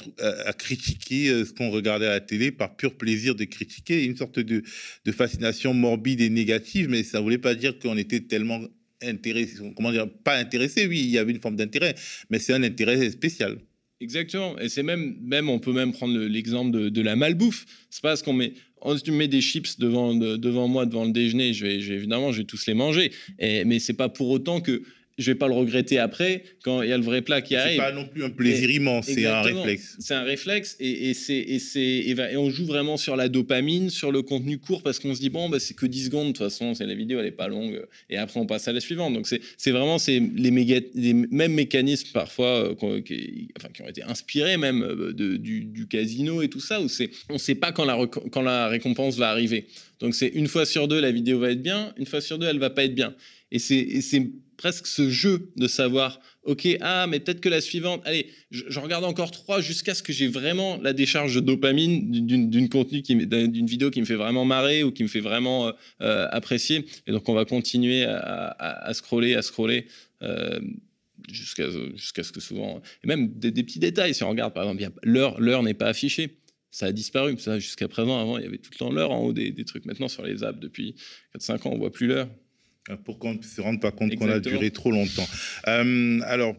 critiquer 0.53 1.45
ce 1.45 1.53
qu'on 1.53 1.71
regardait 1.71 2.07
à 2.07 2.11
la 2.11 2.21
télé 2.21 2.51
par 2.51 2.77
pur 2.77 2.97
plaisir 2.97 3.35
de 3.35 3.45
critiquer, 3.45 4.05
une 4.05 4.17
sorte 4.17 4.41
de, 4.41 4.63
de 5.05 5.13
fascination 5.13 5.73
morbide 5.73 6.21
et 6.21 6.31
négative, 6.31 6.89
mais 6.89 7.03
ça 7.05 7.19
ne 7.19 7.23
voulait 7.23 7.39
pas 7.39 7.55
dire 7.55 7.79
qu'on 7.79 7.97
était 7.97 8.21
tellement 8.21 8.61
intéressé, 9.03 9.59
comment 9.77 9.93
dire, 9.93 10.09
pas 10.25 10.37
intéressé, 10.37 10.87
oui, 10.87 11.01
il 11.01 11.11
y 11.11 11.19
avait 11.19 11.33
une 11.33 11.41
forme 11.41 11.57
d'intérêt, 11.57 11.95
mais 12.31 12.39
c'est 12.39 12.55
un 12.55 12.63
intérêt 12.63 13.11
spécial. 13.11 13.59
Exactement. 14.01 14.59
Et 14.59 14.69
c'est 14.69 14.83
même, 14.83 15.17
même, 15.23 15.49
on 15.49 15.59
peut 15.59 15.73
même 15.73 15.93
prendre 15.93 16.19
l'exemple 16.19 16.91
de, 16.91 17.01
la 17.01 17.17
malbouffe. 17.17 17.65
C'est 17.91 18.03
pas 18.03 18.11
parce 18.11 18.23
qu'on 18.23 18.33
met, 18.33 18.53
on, 18.83 18.97
tu 18.97 19.13
mets 19.13 19.29
des 19.29 19.41
chips 19.41 19.79
devant, 19.79 20.15
devant 20.15 20.69
moi, 20.69 20.85
devant 20.85 21.05
le 21.05 21.13
déjeuner, 21.13 21.55
je 21.55 21.65
vais, 21.65 21.75
évidemment, 21.77 22.33
je 22.33 22.39
vais 22.39 22.45
tous 22.45 22.67
les 22.67 22.75
manger. 22.75 23.13
Mais 23.41 23.79
c'est 23.79 23.95
pas 23.95 24.09
pour 24.09 24.31
autant 24.31 24.61
que 24.61 24.83
je 25.17 25.31
vais 25.31 25.35
pas 25.37 25.47
le 25.47 25.55
regretter 25.55 25.99
après 25.99 26.43
quand 26.65 26.83
il 26.83 26.89
y 26.89 26.93
a 26.93 26.99
le 26.99 27.05
vrai 27.05 27.23
plat 27.23 27.41
qui 27.41 27.55
arrive. 27.55 27.73
C'est 27.73 27.85
pas 27.85 27.93
non 27.93 28.07
plus 28.07 28.25
un 28.25 28.31
plaisir 28.31 28.71
immense, 28.71 29.07
c'est 29.07 29.27
un 29.27 29.43
réflexe. 29.43 29.97
C'est 30.01 30.15
un 30.15 30.25
réflexe 30.25 30.77
et, 30.81 31.11
et 31.11 31.15
c'est 31.15 31.39
et 31.39 31.59
c'est 31.59 31.81
et, 31.81 32.37
on 32.37 32.51
joue 32.51 32.67
vraiment 32.67 32.97
sur 32.97 33.15
la 33.15 33.29
dopamine, 33.29 33.91
sur 33.91 34.11
le 34.11 34.23
contenu 34.23 34.59
court 34.59 34.83
parce 34.83 34.99
qu'on 34.99 35.15
se 35.15 35.21
dit 35.21 35.31
bon 35.31 35.49
bah 35.49 35.61
c'est 35.61 35.75
que 35.75 35.87
10 35.87 36.07
secondes 36.07 36.29
de 36.29 36.33
toute 36.33 36.39
façon, 36.39 36.75
c'est 36.75 36.87
la 36.87 36.95
vidéo 36.95 37.21
elle 37.21 37.27
est 37.27 37.31
pas 37.31 37.49
longue 37.49 37.87
et 38.11 38.17
après 38.17 38.41
on 38.41 38.47
passe 38.47 38.67
à 38.67 38.73
la 38.73 38.81
suivante. 38.81 39.15
Donc 39.15 39.27
c'est 39.27 39.41
c'est 39.57 39.71
vraiment 39.71 39.99
c'est 39.99 40.19
les, 40.19 40.51
les 40.95 41.15
mêmes 41.15 41.55
mécanismes 41.55 42.11
parfois 42.13 42.75
euh, 42.83 43.01
qui, 43.01 43.49
enfin, 43.57 43.69
qui 43.73 43.83
ont 43.83 43.89
été 43.89 44.03
inspirés 44.03 44.57
même 44.57 44.83
euh, 44.83 45.13
de, 45.13 45.37
du, 45.37 45.65
du, 45.65 45.87
casino 45.87 46.43
et 46.43 46.49
tout 46.49 46.61
ça 46.61 46.81
où 46.81 46.89
c'est 46.89 47.11
on 47.29 47.39
sait 47.39 47.55
pas 47.55 47.71
quand 47.71 47.85
la 47.85 48.05
quand 48.07 48.43
la 48.43 48.69
récompense 48.69 49.17
va 49.17 49.31
arriver. 49.31 49.67
Donc 50.01 50.15
c'est 50.15 50.29
une 50.29 50.49
fois 50.49 50.67
sur 50.67 50.89
deux 50.89 51.01
la 51.01 51.13
vidéo 51.13 51.39
va 51.39 51.53
être 51.53 51.63
bien, 51.63 51.95
une 51.99 52.07
fois 52.07 52.21
sur 52.21 52.39
deux 52.39 52.47
elle 52.47 52.59
va 52.59 52.71
pas 52.71 52.85
être 52.85 52.95
bien. 52.95 53.15
Et 53.53 53.61
c'est 53.61 54.03
presque 54.65 54.87
ce 54.87 55.11
jeu 55.11 55.51
de 55.57 55.69
savoir, 55.69 56.21
ok, 56.45 56.67
ah, 56.81 57.07
mais 57.07 57.21
peut-être 57.21 57.43
que 57.43 57.51
la 57.51 57.61
suivante, 57.61 58.01
allez, 58.07 58.29
je, 58.51 58.81
regarde 58.81 59.05
encore 59.05 59.31
trois 59.31 59.61
jusqu'à 59.61 59.93
ce 59.93 60.03
que 60.03 60.11
j'ai 60.11 60.27
vraiment 60.27 60.79
la 60.81 60.95
décharge 60.95 61.35
de 61.35 61.41
dopamine 61.41 62.11
d'une 62.11 62.69
contenu, 62.71 63.03
d'une 63.03 63.67
vidéo 63.67 63.91
qui 63.91 64.01
me 64.01 64.07
fait 64.07 64.15
vraiment 64.15 64.47
marrer 64.47 64.83
ou 64.83 64.91
qui 64.91 65.03
me 65.03 65.09
fait 65.09 65.21
vraiment 65.21 65.67
euh, 65.67 65.73
euh, 66.01 66.29
apprécier. 66.31 66.87
Et 67.07 67.13
donc, 67.13 67.29
on 67.29 67.35
va 67.35 67.45
continuer 67.45 68.05
à, 68.05 68.91
scroller, 68.95 69.35
à 69.35 69.43
scroller. 69.43 69.85
Euh, 70.23 70.61
jusqu'à 71.31 71.67
jusqu'à 71.95 72.23
ce 72.23 72.33
que 72.33 72.41
souvent 72.41 72.83
et 73.03 73.07
même 73.07 73.29
des, 73.39 73.51
petits 73.51 73.79
détails 73.79 74.15
si 74.15 74.23
on 74.25 74.29
regarde 74.29 74.53
par 74.53 74.65
exemple 74.65 75.01
l'heure 75.05 75.63
n'est 75.63 75.73
pas 75.73 75.87
affichée 75.87 76.37
ça 76.71 76.87
a 76.87 76.93
disparu 76.93 77.39
ça 77.39 77.59
jusqu'à 77.59 77.89
présent 77.89 78.21
avant 78.21 78.37
il 78.37 78.45
y 78.45 78.47
avait 78.47 78.59
tout 78.59 78.71
le 78.73 78.77
temps 78.77 78.93
l'heure 78.93 79.11
en 79.11 79.21
haut 79.21 79.33
des, 79.33 79.51
des, 79.51 79.65
trucs 79.65 79.87
maintenant 79.87 80.09
sur 80.09 80.23
les 80.23 80.45
apps 80.45 80.61
depuis 80.61 80.97
4-5 81.35 81.69
ans 81.69 81.73
on 81.73 81.79
voit 81.79 81.93
plus 81.93 82.09
l'heure 82.09 82.29
pour 83.05 83.19
qu'on 83.19 83.35
ne 83.35 83.43
se 83.43 83.61
rende 83.61 83.81
pas 83.81 83.91
compte 83.91 84.15
qu'on 84.17 84.29
a 84.29 84.41
duré 84.41 84.71
trop 84.71 84.91
longtemps. 84.91 85.27
Euh, 85.69 86.21
alors, 86.25 86.55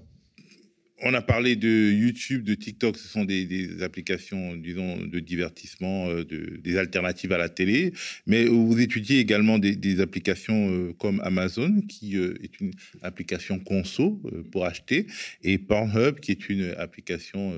on 1.02 1.14
a 1.14 1.22
parlé 1.22 1.56
de 1.56 1.92
YouTube, 1.92 2.44
de 2.44 2.56
TikTok, 2.56 2.98
ce 2.98 3.08
sont 3.08 3.26
des, 3.26 3.82
applications, 3.84 4.56
disons, 4.56 4.98
de 4.98 5.20
divertissement, 5.20 6.08
euh, 6.10 6.24
de, 6.24 6.58
des 6.64 6.78
alternatives 6.78 7.34
à 7.34 7.38
la 7.38 7.50
télé, 7.50 7.94
mais 8.26 8.46
vous 8.46 8.80
étudiez 8.80 9.20
également 9.20 9.60
des, 9.60 10.00
applications 10.00 10.70
euh, 10.70 10.94
comme 10.94 11.20
Amazon, 11.22 11.82
qui 11.82 12.18
euh, 12.18 12.36
est 12.42 12.60
une 12.62 12.72
application 13.02 13.60
conso 13.60 14.22
pour 14.52 14.66
acheter, 14.66 15.08
et 15.44 15.58
Pornhub, 15.58 16.20
qui 16.20 16.32
est 16.32 16.50
une 16.50 16.74
application, 16.78 17.54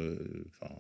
enfin, 0.62 0.73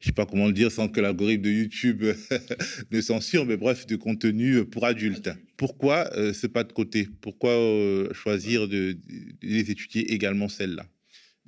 je 0.00 0.06
sais 0.06 0.12
pas 0.12 0.26
comment 0.26 0.46
le 0.46 0.52
dire 0.52 0.72
sans 0.72 0.88
que 0.88 1.00
l'algorithme 1.00 1.42
de 1.42 1.50
YouTube 1.50 2.04
ne 2.90 3.00
censure, 3.00 3.46
mais 3.46 3.56
bref, 3.56 3.86
de 3.86 3.96
contenu 3.96 4.64
pour 4.64 4.86
adultes. 4.86 5.30
Pourquoi 5.56 6.10
ce 6.32 6.46
pas 6.46 6.64
de 6.64 6.72
côté? 6.72 7.08
Pourquoi 7.20 7.52
choisir 8.12 8.68
de 8.68 8.98
les 9.42 9.70
étudier 9.70 10.12
également 10.12 10.48
celles-là 10.48 10.86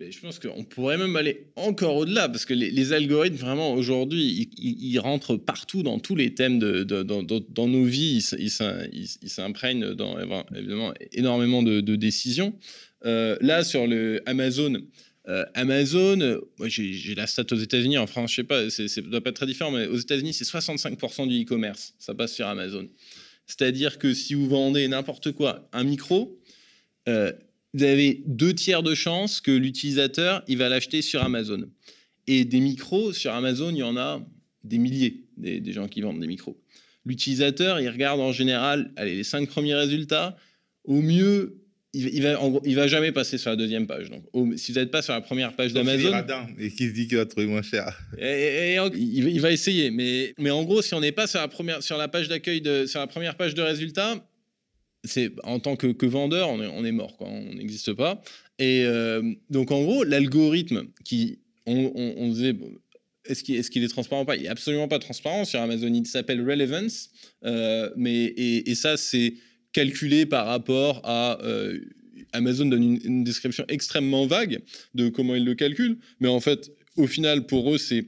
je 0.00 0.20
pense 0.20 0.38
qu'on 0.38 0.64
pourrait 0.64 0.98
même 0.98 1.14
aller 1.16 1.46
encore 1.56 1.96
au-delà, 1.96 2.28
parce 2.28 2.44
que 2.44 2.54
les, 2.54 2.92
algorithmes, 2.92 3.36
vraiment, 3.36 3.72
aujourd'hui, 3.74 4.50
ils, 4.58 4.98
rentrent 4.98 5.36
partout 5.36 5.82
dans 5.82 5.98
tous 5.98 6.16
les 6.16 6.34
thèmes 6.34 6.58
de, 6.58 6.82
dans, 6.82 7.68
nos 7.68 7.84
vies. 7.84 8.26
Ils 8.38 8.50
s'imprègnent 9.30 9.94
dans 9.94 10.18
évidemment 10.54 10.92
énormément 11.12 11.62
de, 11.62 11.96
décisions. 11.96 12.58
Euh, 13.04 13.36
là, 13.40 13.64
sur 13.64 13.86
le 13.86 14.22
Amazon, 14.26 14.82
euh, 15.28 15.44
Amazon, 15.54 16.40
moi 16.58 16.68
j'ai 16.68 17.14
la 17.14 17.26
stat 17.26 17.44
aux 17.50 17.56
États-Unis, 17.56 17.98
en 17.98 18.06
France, 18.06 18.30
je 18.30 18.36
sais 18.36 18.44
pas, 18.44 18.68
ça 18.70 19.00
doit 19.02 19.22
pas 19.22 19.30
être 19.30 19.36
très 19.36 19.46
différent, 19.46 19.70
mais 19.70 19.86
aux 19.86 19.96
États-Unis, 19.96 20.34
c'est 20.34 20.44
65% 20.44 21.28
du 21.28 21.42
e-commerce, 21.42 21.94
ça 21.98 22.14
passe 22.14 22.34
sur 22.34 22.46
Amazon. 22.46 22.88
C'est-à-dire 23.46 23.98
que 23.98 24.12
si 24.14 24.34
vous 24.34 24.48
vendez 24.48 24.88
n'importe 24.88 25.32
quoi, 25.32 25.68
un 25.72 25.84
micro, 25.84 26.40
euh, 27.08 27.32
vous 27.74 27.82
avez 27.82 28.22
deux 28.26 28.54
tiers 28.54 28.82
de 28.82 28.94
chances 28.94 29.40
que 29.40 29.50
l'utilisateur 29.50 30.42
il 30.46 30.58
va 30.58 30.68
l'acheter 30.68 31.02
sur 31.02 31.22
Amazon. 31.22 31.68
Et 32.26 32.44
des 32.44 32.60
micros 32.60 33.12
sur 33.12 33.32
Amazon, 33.34 33.70
il 33.70 33.78
y 33.78 33.82
en 33.82 33.96
a 33.96 34.24
des 34.62 34.78
milliers, 34.78 35.24
des, 35.36 35.72
gens 35.72 35.88
qui 35.88 36.00
vendent 36.00 36.20
des 36.20 36.26
micros. 36.26 36.58
L'utilisateur, 37.04 37.80
il 37.80 37.88
regarde 37.88 38.20
en 38.20 38.32
général 38.32 38.92
allez, 38.96 39.16
les 39.16 39.24
cinq 39.24 39.48
premiers 39.48 39.74
résultats. 39.74 40.36
Au 40.84 41.02
mieux, 41.02 41.60
il, 41.92 42.08
il 42.14 42.22
va, 42.22 42.38
il 42.64 42.76
va 42.76 42.86
jamais 42.86 43.12
passer 43.12 43.36
sur 43.36 43.50
la 43.50 43.56
deuxième 43.56 43.86
page. 43.86 44.08
Donc, 44.08 44.24
si 44.56 44.72
vous 44.72 44.78
n'êtes 44.78 44.90
pas 44.90 45.02
sur 45.02 45.12
la 45.12 45.20
première 45.20 45.54
page 45.54 45.72
d'Amazon, 45.72 46.24
et 46.58 46.70
qui 46.70 46.88
se 46.88 46.92
dit 46.92 47.08
qu'il 47.08 47.18
va 47.18 47.26
trouver 47.26 47.46
moins 47.46 47.62
cher, 47.62 47.98
et, 48.18 48.76
il, 48.94 49.40
va 49.40 49.50
essayer. 49.52 49.90
Mais, 49.90 50.32
mais 50.38 50.50
en 50.50 50.62
gros, 50.62 50.80
si 50.80 50.94
on 50.94 51.00
n'est 51.00 51.12
pas 51.12 51.26
sur 51.26 51.40
la 51.40 51.48
première, 51.48 51.82
sur 51.82 51.98
la 51.98 52.08
page 52.08 52.28
d'accueil 52.28 52.62
sur 52.86 53.00
la 53.00 53.06
première 53.06 53.36
page 53.36 53.54
de 53.54 53.62
résultats, 53.62 54.24
c'est 55.04 55.32
en 55.44 55.60
tant 55.60 55.76
que, 55.76 56.06
vendeur, 56.06 56.48
on 56.48 56.62
est, 56.62 56.66
on 56.66 56.84
est 56.84 56.92
mort, 56.92 57.16
quoi, 57.16 57.28
on 57.28 57.54
n'existe 57.54 57.92
pas. 57.92 58.22
Et 58.58 58.84
euh, 58.84 59.34
donc 59.50 59.70
en 59.70 59.82
gros, 59.82 60.04
l'algorithme 60.04 60.86
qui, 61.04 61.38
on, 61.66 62.28
disait, 62.28 62.54
est-ce 63.26 63.42
qu'il 63.42 63.56
est, 63.56 63.84
est, 63.84 63.88
transparent 63.88 64.22
ou 64.22 64.24
pas? 64.24 64.36
Il 64.36 64.46
est 64.46 64.48
absolument 64.48 64.88
pas 64.88 64.98
transparent 64.98 65.44
sur 65.44 65.60
Amazon. 65.60 65.92
Il 65.92 66.06
s'appelle 66.06 66.40
Relevance, 66.40 67.10
euh, 67.44 67.90
mais 67.96 68.24
et, 68.36 68.74
ça 68.74 68.96
c'est 68.96 69.34
calculé 69.72 70.26
par 70.26 70.46
rapport 70.46 71.00
à 71.04 71.42
euh, 71.42 71.78
Amazon 72.32 72.66
donne 72.66 72.82
une, 72.82 73.00
une, 73.04 73.24
description 73.24 73.64
extrêmement 73.68 74.26
vague 74.26 74.62
de 74.94 75.08
comment 75.08 75.34
ils 75.34 75.44
le 75.44 75.54
calculent, 75.54 75.98
mais 76.20 76.28
en 76.28 76.40
fait, 76.40 76.70
au 76.96 77.06
final, 77.06 77.46
pour 77.46 77.74
eux, 77.74 77.78
c'est 77.78 78.06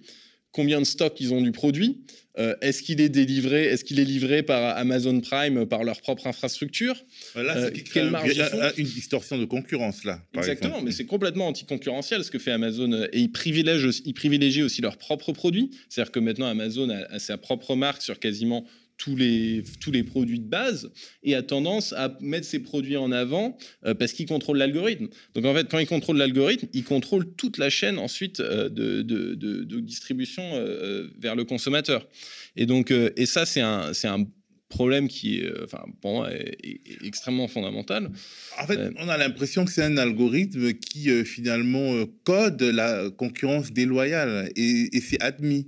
combien 0.52 0.80
de 0.80 0.86
stocks 0.86 1.20
ils 1.20 1.34
ont 1.34 1.42
du 1.42 1.52
produit, 1.52 1.98
euh, 2.38 2.54
est-ce 2.60 2.82
qu'il 2.82 3.00
est 3.00 3.08
délivré, 3.08 3.64
est-ce 3.64 3.84
qu'il 3.84 3.98
est 3.98 4.04
livré 4.04 4.42
par 4.42 4.76
Amazon 4.76 5.20
Prime 5.20 5.66
par 5.66 5.84
leur 5.84 6.00
propre 6.00 6.26
infrastructure? 6.26 7.02
Là, 7.34 7.56
euh, 7.56 7.70
quelle 7.92 8.10
marge 8.10 8.40
une 8.76 8.86
distorsion 8.86 9.38
de 9.38 9.44
concurrence 9.44 10.04
là. 10.04 10.20
Exactement, 10.34 10.82
mais 10.82 10.92
c'est 10.92 11.06
complètement 11.06 11.48
anticoncurrentiel 11.48 12.24
ce 12.24 12.30
que 12.30 12.38
fait 12.38 12.52
Amazon 12.52 12.92
et 13.12 13.20
ils 13.20 13.32
privilègent, 13.32 14.02
ils 14.04 14.14
privilégient 14.14 14.62
aussi 14.62 14.82
leurs 14.82 14.98
propres 14.98 15.32
produits. 15.32 15.70
C'est-à-dire 15.88 16.12
que 16.12 16.20
maintenant 16.20 16.46
Amazon 16.46 16.90
a 16.90 17.18
sa 17.18 17.38
propre 17.38 17.74
marque 17.74 18.02
sur 18.02 18.18
quasiment 18.18 18.66
tous 18.98 19.16
les, 19.16 19.62
tous 19.80 19.90
les 19.90 20.02
produits 20.02 20.40
de 20.40 20.48
base 20.48 20.90
et 21.22 21.34
a 21.34 21.42
tendance 21.42 21.92
à 21.92 22.16
mettre 22.20 22.46
ses 22.46 22.60
produits 22.60 22.96
en 22.96 23.12
avant 23.12 23.56
euh, 23.84 23.94
parce 23.94 24.12
qu'il 24.12 24.26
contrôle 24.26 24.58
l'algorithme. 24.58 25.08
Donc 25.34 25.44
en 25.44 25.54
fait, 25.54 25.68
quand 25.68 25.78
il 25.78 25.86
contrôle 25.86 26.16
l'algorithme, 26.16 26.66
il 26.72 26.84
contrôle 26.84 27.34
toute 27.34 27.58
la 27.58 27.70
chaîne 27.70 27.98
ensuite 27.98 28.40
euh, 28.40 28.68
de, 28.68 29.02
de, 29.02 29.34
de, 29.34 29.80
distribution 29.80 30.42
euh, 30.54 31.08
vers 31.18 31.36
le 31.36 31.44
consommateur. 31.44 32.08
Et 32.56 32.66
donc, 32.66 32.90
et 32.90 33.26
ça, 33.26 33.44
c'est 33.44 33.60
un, 33.60 33.92
c'est 33.92 34.08
un 34.08 34.26
problème 34.68 35.06
qui 35.08 35.40
est, 35.40 35.52
enfin, 35.62 35.84
pour 36.00 36.14
moi, 36.14 36.32
est, 36.32 36.58
extrêmement 37.04 37.46
fondamental. 37.46 38.10
En 38.58 38.66
fait, 38.66 38.90
on 38.98 39.08
a 39.08 39.16
l'impression 39.16 39.64
que 39.64 39.70
c'est 39.70 39.84
un 39.84 39.96
algorithme 39.96 40.72
qui 40.72 41.10
finalement 41.24 42.04
code 42.24 42.62
la 42.62 43.10
concurrence 43.10 43.72
déloyale 43.72 44.50
et, 44.56 44.96
et 44.96 45.00
c'est 45.00 45.22
admis. 45.22 45.66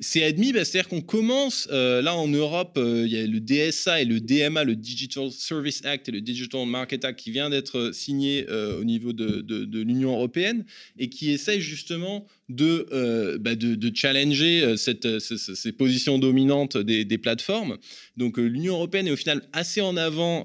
C'est 0.00 0.24
admis, 0.24 0.52
bah, 0.52 0.64
c'est-à-dire 0.64 0.88
qu'on 0.88 1.00
commence, 1.00 1.68
euh, 1.70 2.02
là 2.02 2.16
en 2.16 2.26
Europe, 2.26 2.76
euh, 2.78 3.04
il 3.06 3.12
y 3.12 3.16
a 3.16 3.26
le 3.26 3.38
DSA 3.38 4.02
et 4.02 4.04
le 4.04 4.20
DMA, 4.20 4.64
le 4.64 4.74
Digital 4.74 5.30
Service 5.30 5.84
Act 5.84 6.08
et 6.08 6.12
le 6.12 6.20
Digital 6.20 6.66
Market 6.66 7.04
Act 7.04 7.20
qui 7.20 7.30
vient 7.30 7.48
d'être 7.48 7.92
signé 7.92 8.46
euh, 8.50 8.80
au 8.80 8.84
niveau 8.84 9.12
de, 9.12 9.40
de 9.40 9.80
l'Union 9.80 10.12
européenne 10.12 10.64
et 10.98 11.08
qui 11.08 11.30
essaye 11.30 11.60
justement 11.60 12.26
de, 12.48 12.86
euh, 12.92 13.38
bah, 13.38 13.54
de, 13.54 13.90
challenger 13.94 14.62
euh, 14.62 14.76
euh, 15.04 15.18
ces, 15.18 15.72
positions 15.72 16.18
dominantes 16.18 16.76
des, 16.76 17.18
plateformes. 17.18 17.78
Donc 18.16 18.38
l'Union 18.38 18.74
européenne 18.74 19.06
est 19.06 19.12
au 19.12 19.16
final 19.16 19.42
assez 19.52 19.80
en 19.80 19.96
avant 19.96 20.44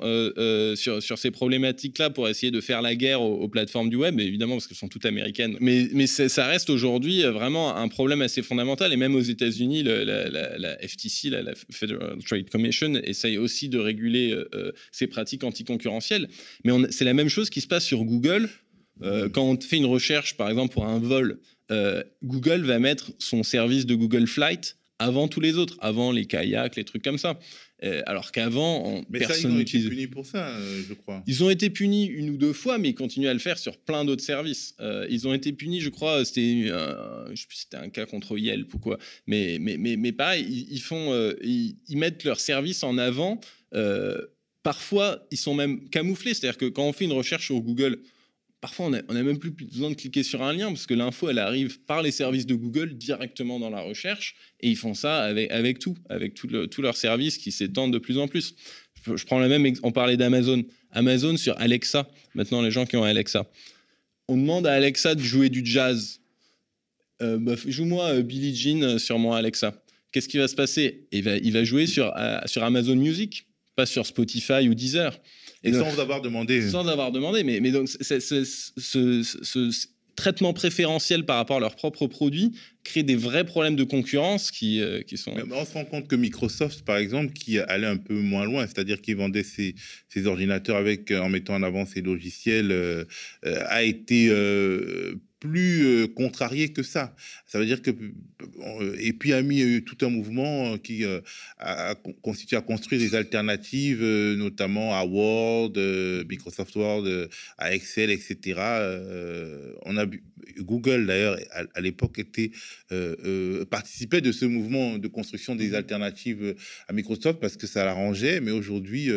sur, 0.75 1.17
ces 1.17 1.31
problématiques-là 1.31 2.09
pour 2.09 2.29
essayer 2.29 2.51
de 2.51 2.61
faire 2.61 2.81
la 2.81 2.95
guerre 2.95 3.21
aux, 3.21 3.47
plateformes 3.47 3.89
du 3.89 3.95
web, 3.95 4.19
évidemment 4.19 4.55
parce 4.55 4.67
qu'elles 4.67 4.77
sont 4.77 4.87
toutes 4.87 5.05
américaines. 5.05 5.57
Mais, 5.59 6.07
ça 6.07 6.47
reste 6.47 6.69
aujourd'hui 6.69 7.23
vraiment 7.23 7.75
un 7.75 7.87
problème 7.87 8.21
assez 8.21 8.41
fondamental. 8.41 8.93
Et 8.93 8.97
même 8.97 9.15
aux 9.15 9.21
États 9.21 9.39
États-Unis, 9.39 9.83
la, 9.83 10.77
FTC, 10.85 11.29
la, 11.29 11.53
Federal 11.71 12.17
Trade 12.25 12.49
Commission, 12.49 12.93
essaye 13.03 13.37
aussi 13.37 13.69
de 13.69 13.79
réguler 13.79 14.35
ces 14.91 15.07
pratiques 15.07 15.43
anticoncurrentielles. 15.43 16.27
Mais 16.65 16.73
c'est 16.91 17.05
la 17.05 17.13
même 17.13 17.29
chose 17.29 17.49
qui 17.49 17.61
se 17.61 17.67
passe 17.67 17.85
sur 17.85 18.03
Google. 18.03 18.49
quand 19.01 19.43
on 19.43 19.59
fait 19.59 19.77
une 19.77 19.85
recherche, 19.85 20.35
par 20.35 20.49
exemple, 20.49 20.73
pour 20.73 20.85
un 20.85 20.99
vol, 20.99 21.39
Google 22.23 22.61
va 22.61 22.79
mettre 22.79 23.11
son 23.19 23.43
service 23.43 23.85
de 23.85 23.95
Google 23.95 24.27
Flight 24.27 24.77
avant 24.99 25.29
tous 25.29 25.39
les 25.39 25.57
autres, 25.57 25.77
avant 25.79 26.11
les 26.11 26.25
kayaks, 26.25 26.75
les 26.75 26.83
trucs 26.83 27.03
comme 27.03 27.17
ça. 27.17 27.39
Euh, 27.83 28.01
alors 28.05 28.33
qu'avant, 28.33 29.01
personne 29.11 29.55
n'utilisait. 29.55 29.87
ils 29.87 29.89
ont 29.89 29.89
été 29.89 29.95
punis 29.95 30.07
pour 30.07 30.25
ça, 30.25 30.49
euh, 30.49 30.81
je 30.87 30.93
crois. 30.93 31.23
Ils 31.25 31.43
ont 31.45 31.49
été 31.49 31.69
punis 31.69 32.05
une 32.05 32.31
ou 32.31 32.37
deux 32.37 32.51
fois, 32.51 32.77
mais 32.77 32.89
ils 32.89 32.95
continuent 32.95 33.29
à 33.29 33.33
le 33.33 33.39
faire 33.39 33.57
sur 33.57 33.77
plein 33.77 34.03
d'autres 34.03 34.23
services. 34.23 34.75
Euh, 34.81 35.07
ils 35.09 35.27
ont 35.29 35.33
été 35.33 35.53
punis, 35.53 35.79
je 35.79 35.89
crois, 35.89 36.25
c'était 36.25 36.69
un 37.73 37.89
cas 37.89 38.05
contre 38.05 38.37
Yelp 38.37 38.73
ou 38.73 38.79
quoi. 38.79 38.99
Mais, 39.27 39.57
mais, 39.61 39.77
mais, 39.77 39.95
mais 39.95 40.11
pareil, 40.11 40.67
ils, 40.69 40.81
font, 40.81 41.13
ils, 41.41 41.77
mettent 41.91 42.25
leur 42.25 42.41
service 42.41 42.83
en 42.83 42.97
avant. 42.97 43.39
parfois, 44.61 45.25
ils 45.31 45.37
sont 45.37 45.53
même 45.53 45.87
camouflés. 45.89 46.33
C'est-à-dire 46.33 46.57
que 46.57 46.65
quand 46.65 46.83
on 46.83 46.91
fait 46.91 47.05
une 47.05 47.13
recherche 47.13 47.45
sur 47.45 47.61
Google, 47.61 47.99
Parfois, 48.61 48.87
on 48.87 49.13
n'a 49.13 49.23
même 49.23 49.39
plus 49.39 49.51
besoin 49.51 49.89
de 49.89 49.95
cliquer 49.95 50.21
sur 50.21 50.43
un 50.43 50.51
lien 50.51 50.67
parce 50.67 50.85
que 50.85 50.93
l'info, 50.93 51.29
elle 51.29 51.39
arrive 51.39 51.79
par 51.81 52.01
les 52.01 52.11
services 52.11 52.45
de 52.45 52.55
Google 52.55 52.97
directement 52.97 53.57
dans 53.57 53.69
la 53.69 53.79
recherche 53.79 54.35
et 54.59 54.69
ils 54.69 54.75
font 54.75 54.93
ça 54.93 55.23
avec, 55.23 55.79
tout, 55.79 55.95
avec 56.09 56.33
tous 56.33 56.81
leurs 56.81 56.97
services 56.97 57.37
qui 57.37 57.53
s'étendent 57.53 57.93
de 57.93 57.99
plus 57.99 58.17
en 58.17 58.27
plus. 58.27 58.55
Je, 59.05 59.23
prends 59.23 59.39
le 59.39 59.47
même, 59.47 59.73
on 59.83 59.91
parlait 59.93 60.17
d'Amazon. 60.17 60.65
Amazon 60.91 61.37
sur 61.37 61.57
Alexa, 61.57 62.09
maintenant 62.33 62.61
les 62.61 62.71
gens 62.71 62.85
qui 62.85 62.97
ont 62.97 63.03
Alexa. 63.03 63.49
On 64.27 64.35
demande 64.35 64.67
à 64.67 64.73
Alexa 64.73 65.15
de 65.15 65.21
jouer 65.21 65.47
du 65.47 65.65
jazz. 65.65 66.19
Euh, 67.21 67.55
joue-moi 67.65 68.09
euh, 68.09 68.21
Billie 68.21 68.55
Jean 68.55 68.83
euh, 68.83 68.97
sur 68.97 69.19
mon 69.19 69.31
Alexa. 69.31 69.73
Qu'est-ce 70.11 70.27
qui 70.27 70.37
va 70.37 70.49
se 70.49 70.55
passer? 70.55 71.07
Il 71.11 71.23
va, 71.23 71.37
il 71.37 71.53
va 71.53 71.63
jouer 71.63 71.85
sur, 71.85 72.11
sur 72.45 72.63
Amazon 72.63 72.95
Music, 72.95 73.45
pas 73.75 73.85
sur 73.85 74.05
Spotify 74.05 74.67
ou 74.67 74.73
Deezer. 74.73 75.17
Et, 75.63 75.73
sans 75.73 75.99
avoir 75.99 76.21
demandé. 76.21 76.69
Sans 76.69 76.87
avoir 76.87 77.11
demandé, 77.11 77.43
mais, 77.43 77.59
mais 77.59 77.71
donc 77.71 77.87
ce, 77.87 78.43
traitement 80.15 80.53
préférentiel 80.53 81.25
par 81.25 81.37
rapport 81.37 81.57
à 81.57 81.59
leurs 81.61 81.77
propres 81.77 82.07
produits 82.07 82.51
crée 82.83 83.03
des 83.03 83.15
vrais 83.15 83.45
problèmes 83.45 83.77
de 83.77 83.85
concurrence 83.85 84.51
qui, 84.51 84.81
euh, 84.81 85.01
qui 85.01 85.17
sont... 85.17 85.31
on 85.31 85.65
se 85.65 85.73
rend 85.73 85.85
compte 85.85 86.09
que 86.09 86.15
Microsoft, 86.17 86.83
par 86.83 86.97
exemple, 86.97 87.31
qui 87.31 87.57
allait 87.57 87.87
un 87.87 87.95
peu 87.95 88.19
moins 88.19 88.43
loin, 88.43 88.67
c'est-à-dire 88.67 89.01
qu'il 89.01 89.15
vendait 89.15 89.43
ses, 89.43 89.75
ses, 90.09 90.27
ordinateurs 90.27 90.75
avec, 90.75 91.11
en 91.11 91.29
mettant 91.29 91.55
en 91.55 91.63
avant 91.63 91.85
ses 91.85 92.01
logiciels, 92.01 92.71
euh, 92.71 93.05
euh, 93.45 93.63
a 93.67 93.83
été 93.83 94.29
plus 95.39 95.85
euh, 95.85 96.07
contrarié 96.07 96.69
que 96.69 96.83
ça. 96.83 97.15
Ça 97.45 97.59
veut 97.59 97.65
dire 97.65 97.81
que 97.81 97.91
euh, 97.91 98.95
et 98.99 99.13
puis 99.13 99.33
a 99.33 99.41
mis 99.41 99.61
euh, 99.61 99.81
tout 99.81 99.97
un 100.05 100.09
mouvement 100.09 100.77
qui 100.77 101.05
a, 101.05 101.95
constitué 102.21 102.57
à 102.57 102.61
construire 102.61 103.01
des 103.01 103.15
alternatives, 103.15 104.03
notamment 104.03 104.95
à 104.95 105.03
Word, 105.03 105.73
Microsoft 106.29 106.75
Word, 106.75 107.05
à 107.57 107.73
Excel, 107.73 108.09
etc. 108.11 108.37
on 109.85 109.97
a 109.97 110.05
Google 110.57 111.05
d'ailleurs 111.05 111.37
à, 111.51 111.81
l'époque 111.81 112.19
était 112.19 112.51
participait 113.69 114.21
de 114.21 114.31
ce 114.31 114.45
mouvement 114.45 114.97
de 114.97 115.07
construction 115.07 115.55
des 115.55 115.73
alternatives 115.73 116.55
à 116.87 116.93
Microsoft 116.93 117.39
parce 117.39 117.57
que 117.57 117.67
ça 117.67 117.85
l'arrangeait, 117.85 118.39
mais 118.41 118.51
aujourd'hui 118.51 119.09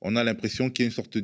on 0.00 0.16
a 0.16 0.24
l'impression 0.24 0.70
qu'il 0.70 0.84
y 0.84 0.86
a 0.86 0.88
une 0.88 0.94
sorte 0.94 1.18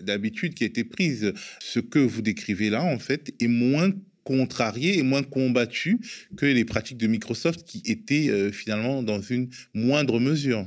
d'habitude 0.00 0.54
qui 0.54 0.64
a 0.64 0.66
été 0.66 0.84
prise. 0.84 1.32
Ce 1.60 1.80
que 1.80 1.98
vous 1.98 2.22
décrivez 2.22 2.70
là 2.70 2.82
en 2.82 2.98
fait 2.98 3.32
est 3.40 3.48
moins 3.48 3.92
contrarié 4.24 4.98
et 4.98 5.02
moins 5.02 5.22
combattu 5.22 5.98
que 6.36 6.46
les 6.46 6.64
pratiques 6.64 6.98
de 6.98 7.06
Microsoft 7.06 7.64
qui 7.64 7.82
étaient 7.84 8.28
euh, 8.28 8.52
finalement 8.52 9.02
dans 9.02 9.20
une 9.20 9.48
moindre 9.74 10.20
mesure. 10.20 10.66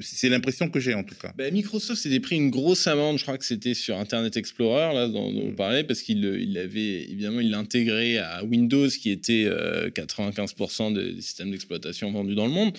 C'est 0.00 0.28
l'impression 0.28 0.68
que 0.68 0.80
j'ai 0.80 0.94
en 0.94 1.04
tout 1.04 1.14
cas. 1.14 1.32
Ben, 1.36 1.52
Microsoft 1.52 2.02
s'était 2.02 2.20
pris 2.20 2.36
une 2.36 2.50
grosse 2.50 2.86
amende, 2.86 3.18
je 3.18 3.22
crois 3.22 3.38
que 3.38 3.44
c'était 3.44 3.74
sur 3.74 3.98
Internet 3.98 4.36
Explorer, 4.36 4.94
là, 4.94 5.08
dont, 5.08 5.32
on 5.34 5.52
parlait, 5.52 5.84
parce 5.84 6.02
qu'il 6.02 6.24
il 6.24 6.58
avait 6.58 7.02
évidemment 7.10 7.40
il 7.40 7.54
intégré 7.54 8.18
à 8.18 8.44
Windows 8.44 8.88
qui 8.88 9.10
était 9.10 9.44
95% 9.44 10.96
euh, 10.96 11.14
des 11.14 11.20
systèmes 11.20 11.50
d'exploitation 11.50 12.12
vendus 12.12 12.34
dans 12.34 12.46
le 12.46 12.52
monde. 12.52 12.76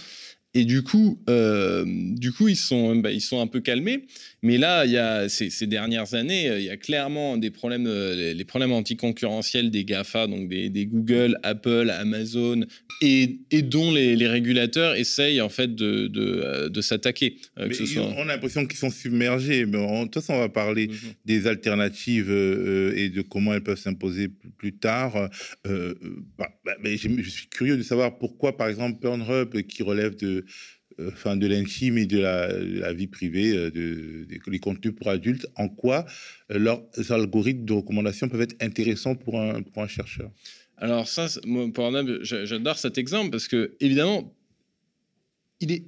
Et 0.53 0.65
du 0.65 0.83
coup, 0.83 1.17
euh, 1.29 1.85
du 1.87 2.33
coup, 2.33 2.49
ils 2.49 2.57
sont, 2.57 2.97
bah, 2.97 3.11
ils 3.11 3.21
sont 3.21 3.39
un 3.39 3.47
peu 3.47 3.61
calmés. 3.61 4.05
Mais 4.43 4.57
là, 4.57 4.85
il 4.85 4.91
y 4.91 4.97
a 4.97 5.29
ces, 5.29 5.49
dernières 5.65 6.13
années, 6.13 6.47
il 6.57 6.63
y 6.63 6.69
a 6.69 6.75
clairement 6.75 7.37
des 7.37 7.51
problèmes, 7.51 7.87
euh, 7.87 8.33
les 8.33 8.43
problèmes 8.43 8.73
anticoncurrentiels 8.73 9.71
des 9.71 9.85
Gafa, 9.85 10.27
donc 10.27 10.49
des, 10.49 10.85
Google, 10.87 11.37
Apple, 11.43 11.89
Amazon, 11.89 12.65
et, 13.01 13.39
et 13.51 13.61
dont 13.61 13.93
les, 13.93 14.27
régulateurs 14.27 14.95
essayent 14.95 15.41
en 15.41 15.49
fait 15.49 15.73
de, 15.73 16.07
de, 16.07 16.41
euh, 16.43 16.81
s'attaquer. 16.81 17.37
On 17.57 18.21
a 18.21 18.25
l'impression 18.25 18.65
qu'ils 18.65 18.79
sont 18.79 18.89
submergés. 18.89 19.65
Mais 19.65 19.77
en, 19.77 20.01
de 20.01 20.03
toute 20.05 20.15
façon, 20.15 20.33
on 20.33 20.39
va 20.39 20.49
parler 20.49 20.87
mhm. 20.87 20.95
des 21.23 21.47
alternatives 21.47 22.29
et 22.29 23.09
de 23.09 23.21
comment 23.21 23.53
elles 23.53 23.63
peuvent 23.63 23.79
s'imposer 23.79 24.29
plus, 24.57 24.73
tard. 24.73 25.29
Bah, 25.65 26.49
bah, 26.65 26.75
mais 26.83 26.97
je 26.97 27.29
suis 27.29 27.47
curieux 27.47 27.77
de 27.77 27.83
savoir 27.83 28.17
pourquoi, 28.17 28.57
par 28.57 28.67
exemple, 28.67 28.99
Pornhub, 28.99 29.61
qui 29.63 29.83
relève 29.83 30.15
de 30.15 30.40
enfin, 31.07 31.35
de 31.35 31.47
l'intime 31.47 31.97
et 31.97 32.05
de 32.05 32.19
la, 32.19 32.93
vie 32.93 33.07
privée, 33.07 33.55
euh, 33.55 33.71
de, 33.71 34.27
les 34.47 34.59
contenus 34.59 34.93
pour 34.95 35.09
adultes, 35.09 35.47
en 35.55 35.69
quoi 35.69 36.05
euh, 36.51 36.59
leurs 36.59 36.83
algorithmes 37.09 37.65
de 37.65 37.73
recommandation 37.73 38.29
peuvent 38.29 38.41
être 38.41 38.61
intéressants 38.61 39.15
pour 39.15 39.39
un, 39.39 39.87
chercheur? 39.87 40.31
Alors 40.77 41.07
ça, 41.07 41.27
moi, 41.45 41.69
j'adore 42.21 42.77
cet 42.77 42.97
exemple 42.97 43.31
parce 43.31 43.47
que, 43.47 43.75
évidemment, 43.79 44.35
il 45.59 45.71
est 45.71 45.83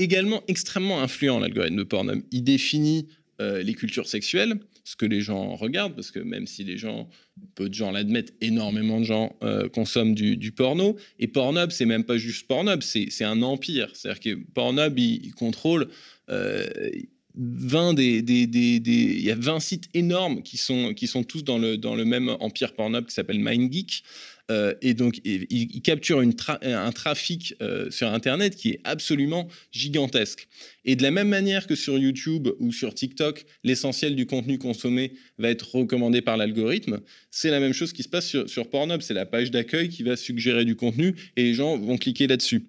également 0.00 0.42
extrêmement 0.48 1.00
influent, 1.00 1.38
l'algorithme 1.38 1.76
de 1.76 1.84
Pornhub. 1.84 2.22
Il 2.32 2.42
définit 2.42 3.06
euh, 3.40 3.62
les 3.62 3.74
cultures 3.74 4.08
sexuelles, 4.08 4.58
ce 4.84 4.96
que 4.96 5.06
les 5.06 5.20
gens 5.20 5.54
regardent, 5.56 5.94
parce 5.94 6.10
que 6.10 6.18
même 6.18 6.46
si 6.46 6.64
les 6.64 6.78
gens, 6.78 7.08
peu 7.54 7.68
de 7.68 7.74
gens 7.74 7.90
l'admettent, 7.90 8.34
énormément 8.40 9.00
de 9.00 9.04
gens 9.04 9.36
euh, 9.42 9.68
consomment 9.68 10.14
du, 10.14 10.52
porno. 10.52 10.96
Et 11.18 11.28
Pornhub, 11.28 11.70
c'est 11.70 11.86
même 11.86 12.04
pas 12.04 12.18
juste 12.18 12.46
Pornhub, 12.46 12.82
c'est 12.82 13.24
un 13.24 13.42
empire. 13.42 13.90
C'est-à-dire 13.94 14.20
que 14.20 14.34
Pornhub, 14.52 14.98
il, 14.98 15.32
contrôle 15.34 15.88
20 16.28 16.34
euh, 16.34 17.92
des, 17.94 18.18
il 18.18 19.22
y 19.22 19.30
a 19.30 19.36
20 19.36 19.60
sites 19.60 19.88
énormes 19.94 20.42
qui 20.42 20.56
sont, 20.56 20.94
qui 20.94 21.06
sont 21.06 21.22
tous 21.24 21.44
dans 21.44 21.58
le, 21.58 21.76
dans 21.76 21.94
le 21.94 22.04
même 22.04 22.28
empire 22.40 22.74
Pornhub 22.74 23.06
qui 23.06 23.14
s'appelle 23.14 23.40
MindGeek. 23.40 24.02
Euh, 24.50 24.74
et 24.82 24.94
donc, 24.94 25.20
il, 25.24 25.80
capture 25.82 26.20
un 26.20 26.92
trafic 26.92 27.54
euh, 27.62 27.90
sur 27.90 28.12
Internet 28.12 28.56
qui 28.56 28.70
est 28.70 28.80
absolument 28.84 29.48
gigantesque. 29.72 30.48
Et 30.84 30.96
de 30.96 31.02
la 31.02 31.10
même 31.10 31.28
manière 31.28 31.66
que 31.66 31.74
sur 31.74 31.98
YouTube 31.98 32.48
ou 32.58 32.72
sur 32.72 32.94
TikTok, 32.94 33.44
l'essentiel 33.64 34.16
du 34.16 34.26
contenu 34.26 34.58
consommé 34.58 35.12
va 35.38 35.50
être 35.50 35.74
recommandé 35.74 36.20
par 36.20 36.36
l'algorithme, 36.36 37.00
c'est 37.30 37.50
la 37.50 37.60
même 37.60 37.72
chose 37.72 37.92
qui 37.92 38.02
se 38.02 38.08
passe 38.08 38.26
sur, 38.26 38.48
sur 38.48 38.68
Pornhub. 38.68 39.00
C'est 39.02 39.14
la 39.14 39.26
page 39.26 39.50
d'accueil 39.50 39.88
qui 39.88 40.02
va 40.02 40.16
suggérer 40.16 40.64
du 40.64 40.76
contenu 40.76 41.14
et 41.36 41.44
les 41.44 41.54
gens 41.54 41.78
vont 41.78 41.96
cliquer 41.96 42.26
là-dessus. 42.26 42.66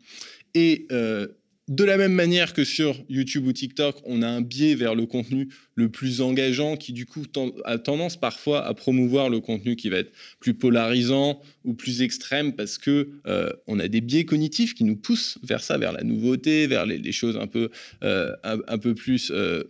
Et 0.54 0.88
euh, 0.92 1.28
de 1.72 1.86
la 1.86 1.96
même 1.96 2.12
manière 2.12 2.52
que 2.54 2.66
sur 2.66 2.98
YouTube 3.08 3.48
ou 3.48 3.54
TikTok, 3.54 3.96
on 4.04 4.24
a 4.24 4.28
un 4.28 4.42
biais 4.42 4.76
vers 4.76 4.94
le 4.94 5.06
contenu 5.06 5.48
le 5.76 5.88
plus 5.88 6.20
engageant 6.20 6.76
qui 6.76 6.92
du 6.92 7.06
coup 7.06 7.24
a 7.64 7.78
tendance 7.78 8.20
parfois 8.20 8.66
à 8.66 8.74
promouvoir 8.74 9.30
le 9.30 9.40
contenu 9.40 9.78
qui 9.78 9.88
va 9.88 10.00
être 10.00 10.12
plus 10.42 10.54
polarisant 10.54 11.42
ou 11.64 11.74
plus 11.74 12.02
extrême 12.02 12.58
parce 12.58 12.78
que 12.78 13.12
euh, 13.26 13.54
on 13.68 13.80
a 13.80 13.88
des 13.88 14.02
biais 14.02 14.26
cognitifs 14.26 14.74
qui 14.74 14.84
nous 14.84 14.98
poussent 14.98 15.38
vers 15.44 15.64
ça, 15.64 15.78
vers 15.78 15.94
la 15.94 16.04
nouveauté, 16.04 16.68
vers 16.68 16.86
les, 16.86 17.12
choses 17.14 17.38
un 17.38 17.48
peu, 17.48 17.70
euh, 18.04 18.36
plus 18.98 19.32
euh, 19.34 19.64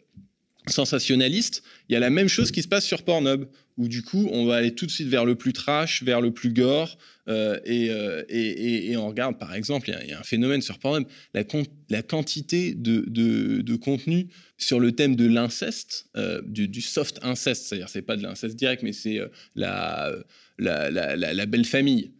sensationnalistes. 0.68 1.64
Il 1.90 1.94
y 1.94 1.96
a 1.96 2.00
la 2.00 2.10
même 2.10 2.28
chose 2.28 2.52
qui 2.52 2.62
se 2.62 2.68
passe 2.68 2.86
sur 2.86 3.04
Pornhub 3.04 3.46
où 3.78 3.88
du 3.88 4.04
coup 4.04 4.30
on 4.32 4.46
va 4.46 4.58
aller 4.58 4.76
tout 4.76 4.86
de 4.86 4.92
suite 4.92 5.08
vers 5.08 5.26
le 5.26 5.36
plus 5.36 5.54
trash, 5.54 6.04
vers 6.04 6.22
le 6.22 6.32
plus 6.32 6.54
gore, 6.54 6.98
euh, 7.28 7.60
euh, 7.68 8.24
et, 8.30 8.96
on 8.98 9.08
regarde, 9.08 9.38
par 9.38 9.54
exemple, 9.54 9.90
il 10.04 10.10
y, 10.10 10.14
a 10.14 10.20
un 10.20 10.24
phénomène 10.24 10.62
sur 10.62 10.80
Pornhub, 10.80 11.08
la, 11.34 12.02
quantité 12.04 12.74
de, 12.76 13.76
contenu 13.76 14.28
sur 14.58 14.80
le 14.80 14.92
thème 14.92 15.16
de 15.16 15.28
l'inceste, 15.28 16.08
euh, 16.18 16.42
du, 16.46 16.82
soft 16.82 17.20
inceste, 17.24 17.66
c'est-à-dire 17.66 17.90
c'est 17.90 18.02
pas 18.02 18.18
de 18.18 18.24
l'inceste 18.24 18.56
direct, 18.56 18.84
mais 18.84 18.94
c'est 18.94 19.20
la, 19.56 20.14
belle 20.58 21.66
famille 21.66 22.12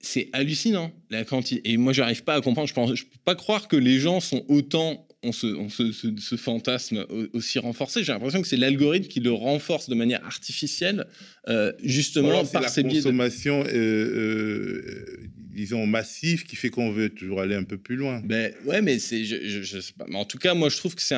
c'est 0.00 0.28
hallucinant 0.32 0.92
la 1.10 1.24
quantité. 1.24 1.72
Et 1.72 1.76
moi, 1.76 1.92
j'arrive 1.92 2.22
pas 2.22 2.34
à 2.34 2.40
comprendre. 2.40 2.68
Je 2.68 2.80
ne 2.80 2.94
je 2.94 3.04
peux 3.04 3.18
pas 3.24 3.34
croire 3.34 3.66
que 3.66 3.74
les 3.74 3.98
gens 3.98 4.20
sont 4.20 4.44
autant 4.46 5.07
on 5.24 5.32
ce, 5.32 6.36
fantasme 6.36 7.04
aussi 7.32 7.58
renforcé. 7.58 8.04
J'ai 8.04 8.12
l'impression 8.12 8.40
que 8.40 8.48
c'est 8.48 8.56
l'algorithme 8.56 9.08
qui 9.08 9.20
le 9.20 9.32
renforce 9.32 9.88
de 9.88 9.94
manière 9.94 10.24
artificielle, 10.24 11.06
euh, 11.48 11.72
justement 11.82 12.44
par 12.44 12.62
la 12.62 12.70
consommation, 12.70 13.64
euh, 13.64 13.72
euh, 13.74 15.16
disons 15.36 15.86
massive, 15.86 16.44
qui 16.44 16.56
fait 16.56 16.70
qu'on 16.70 16.92
veut 16.92 17.08
toujours 17.08 17.40
aller 17.40 17.56
un 17.56 17.64
peu 17.64 17.78
plus 17.78 17.96
loin. 17.96 18.22
Ben 18.24 18.52
ouais, 18.64 18.80
mais 18.80 18.98
c'est, 18.98 19.24
je, 19.24 19.80
sais 19.80 19.92
pas. 19.96 20.06
Mais 20.08 20.16
en 20.16 20.24
tout 20.24 20.38
cas, 20.38 20.54
moi, 20.54 20.68
je 20.68 20.76
trouve 20.76 20.94
que 20.94 21.02
c'est 21.02 21.16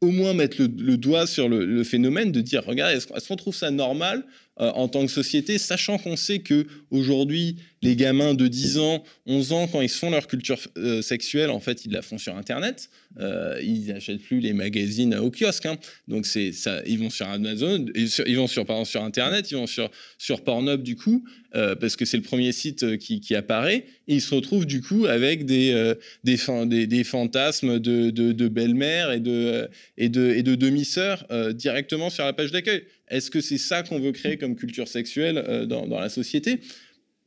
au 0.00 0.10
moins 0.10 0.34
mettre 0.34 0.62
le, 0.62 0.96
doigt 0.96 1.26
sur 1.26 1.48
le, 1.48 1.84
phénomène 1.84 2.32
de 2.32 2.40
dire, 2.40 2.64
regarde, 2.64 2.94
est-ce, 2.94 3.28
qu'on 3.28 3.36
trouve 3.36 3.54
ça 3.54 3.70
normal 3.70 4.24
euh, 4.60 4.70
en 4.70 4.86
tant 4.86 5.04
que 5.04 5.10
société, 5.10 5.58
sachant 5.58 5.98
qu'on 5.98 6.14
sait 6.14 6.38
que 6.38 6.68
aujourd'hui 6.92 7.56
les 7.82 7.96
gamins 7.96 8.34
de 8.34 8.46
10 8.46 8.78
ans, 8.78 9.02
11 9.26 9.52
ans, 9.52 9.66
quand 9.66 9.80
ils 9.80 9.88
font 9.88 10.10
leur 10.10 10.28
culture 10.28 10.60
euh, 10.78 11.02
sexuelle, 11.02 11.50
en 11.50 11.58
fait, 11.58 11.84
ils 11.84 11.90
la 11.90 12.02
font 12.02 12.18
sur 12.18 12.36
Internet. 12.36 12.88
Euh, 13.18 13.60
ils 13.62 13.88
n'achètent 13.88 14.22
plus 14.22 14.38
les 14.38 14.52
magazines 14.52 15.16
au 15.16 15.30
kiosque. 15.30 15.66
Hein. 15.66 15.76
Donc, 16.06 16.24
ils 16.34 16.98
vont 16.98 17.10
sur 17.10 17.28
Amazon, 17.28 17.84
ils 17.96 18.36
vont 18.36 18.46
sur, 18.46 18.64
Internet, 19.02 19.50
ils 19.50 19.56
vont 19.56 19.66
sur, 19.66 19.90
sur 20.18 20.44
Pornhub, 20.44 20.82
du 20.82 20.94
coup, 20.94 21.24
parce 21.52 21.96
que 21.96 22.04
c'est 22.04 22.16
le 22.16 22.22
premier 22.22 22.52
site 22.52 22.96
qui, 22.98 23.34
apparaît. 23.34 23.84
Ils 24.06 24.22
se 24.22 24.34
retrouvent, 24.34 24.66
du 24.66 24.80
coup, 24.80 25.04
avec 25.06 25.44
des, 25.44 25.94
fantasmes 27.04 27.80
de, 27.80 28.10
de, 28.10 28.32
de 28.32 28.48
belle-mère 28.48 29.12
et 29.12 29.20
de, 29.20 29.68
et 29.98 30.08
de, 30.08 30.30
et 30.30 30.42
de 30.42 30.54
demi-sœur 30.54 31.26
directement 31.54 32.08
sur 32.08 32.24
la 32.24 32.32
page 32.32 32.50
d'accueil. 32.50 32.84
Est-ce 33.08 33.30
que 33.30 33.40
c'est 33.40 33.58
ça 33.58 33.82
qu'on 33.82 34.00
veut 34.00 34.12
créer 34.12 34.36
comme 34.38 34.56
culture 34.56 34.88
sexuelle 34.88 35.42
euh, 35.46 35.66
dans, 35.66 35.86
la 35.86 36.08
société? 36.08 36.60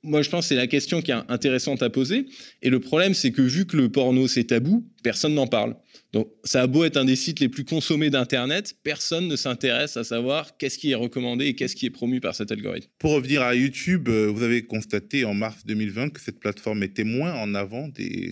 Moi, 0.03 0.21
je 0.21 0.29
pense 0.29 0.45
que 0.45 0.49
c'est 0.49 0.55
la 0.55 0.67
question 0.67 1.01
qui 1.01 1.11
est 1.11 1.15
intéressante 1.27 1.81
à 1.81 1.89
poser. 1.89 2.27
Et 2.61 2.69
le 2.69 2.79
problème, 2.79 3.13
c'est 3.13 3.31
que 3.31 3.41
vu 3.41 3.65
que 3.65 3.75
le 3.75 3.89
porno, 3.89 4.27
c'est 4.27 4.45
tabou, 4.45 4.87
personne 5.03 5.33
n'en 5.33 5.47
parle. 5.47 5.75
Donc, 6.13 6.29
ça 6.43 6.61
a 6.61 6.67
beau 6.67 6.85
être 6.85 6.97
un 6.97 7.05
des 7.05 7.15
sites 7.15 7.39
les 7.41 7.49
plus 7.49 7.65
consommés 7.65 8.09
d'Internet, 8.09 8.77
personne 8.83 9.27
ne 9.27 9.35
s'intéresse 9.35 9.97
à 9.97 10.03
savoir 10.03 10.55
qu'est-ce 10.57 10.77
qui 10.77 10.91
est 10.91 10.95
recommandé 10.95 11.47
et 11.47 11.55
qu'est-ce 11.55 11.75
qui 11.75 11.85
est 11.85 11.91
promu 11.91 12.21
par 12.21 12.33
cet 12.33 12.51
algorithme. 12.51 12.89
Pour 12.97 13.11
revenir 13.11 13.41
à 13.41 13.53
YouTube, 13.55 14.07
euh, 14.07 14.27
vous 14.27 14.43
avez 14.43 14.65
constaté 14.65 15.25
en 15.25 15.33
mars 15.33 15.65
2020 15.65 16.09
que 16.09 16.21
cette 16.21 16.39
plateforme 16.39 16.83
était 16.83 17.03
moins 17.03 17.33
en 17.33 17.53
avant 17.55 17.89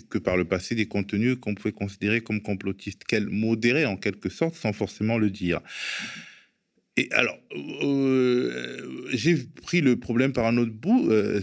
que 0.09 0.17
par 0.17 0.37
le 0.37 0.45
passé 0.45 0.75
des 0.75 0.85
contenus 0.85 1.35
qu'on 1.41 1.53
pouvait 1.53 1.73
considérer 1.73 2.21
comme 2.21 2.41
complotistes, 2.41 3.03
qu'elle 3.03 3.27
modérait 3.27 3.85
en 3.85 3.97
quelque 3.97 4.29
sorte 4.29 4.55
sans 4.55 4.71
forcément 4.71 5.17
le 5.17 5.29
dire. 5.29 5.59
Et 6.97 7.09
alors, 7.11 7.37
euh, 7.53 9.09
j'ai 9.11 9.35
pris 9.61 9.81
le 9.81 9.99
problème 9.99 10.31
par 10.31 10.45
un 10.45 10.57
autre 10.57 10.71
bout 10.71 11.09
euh, 11.09 11.41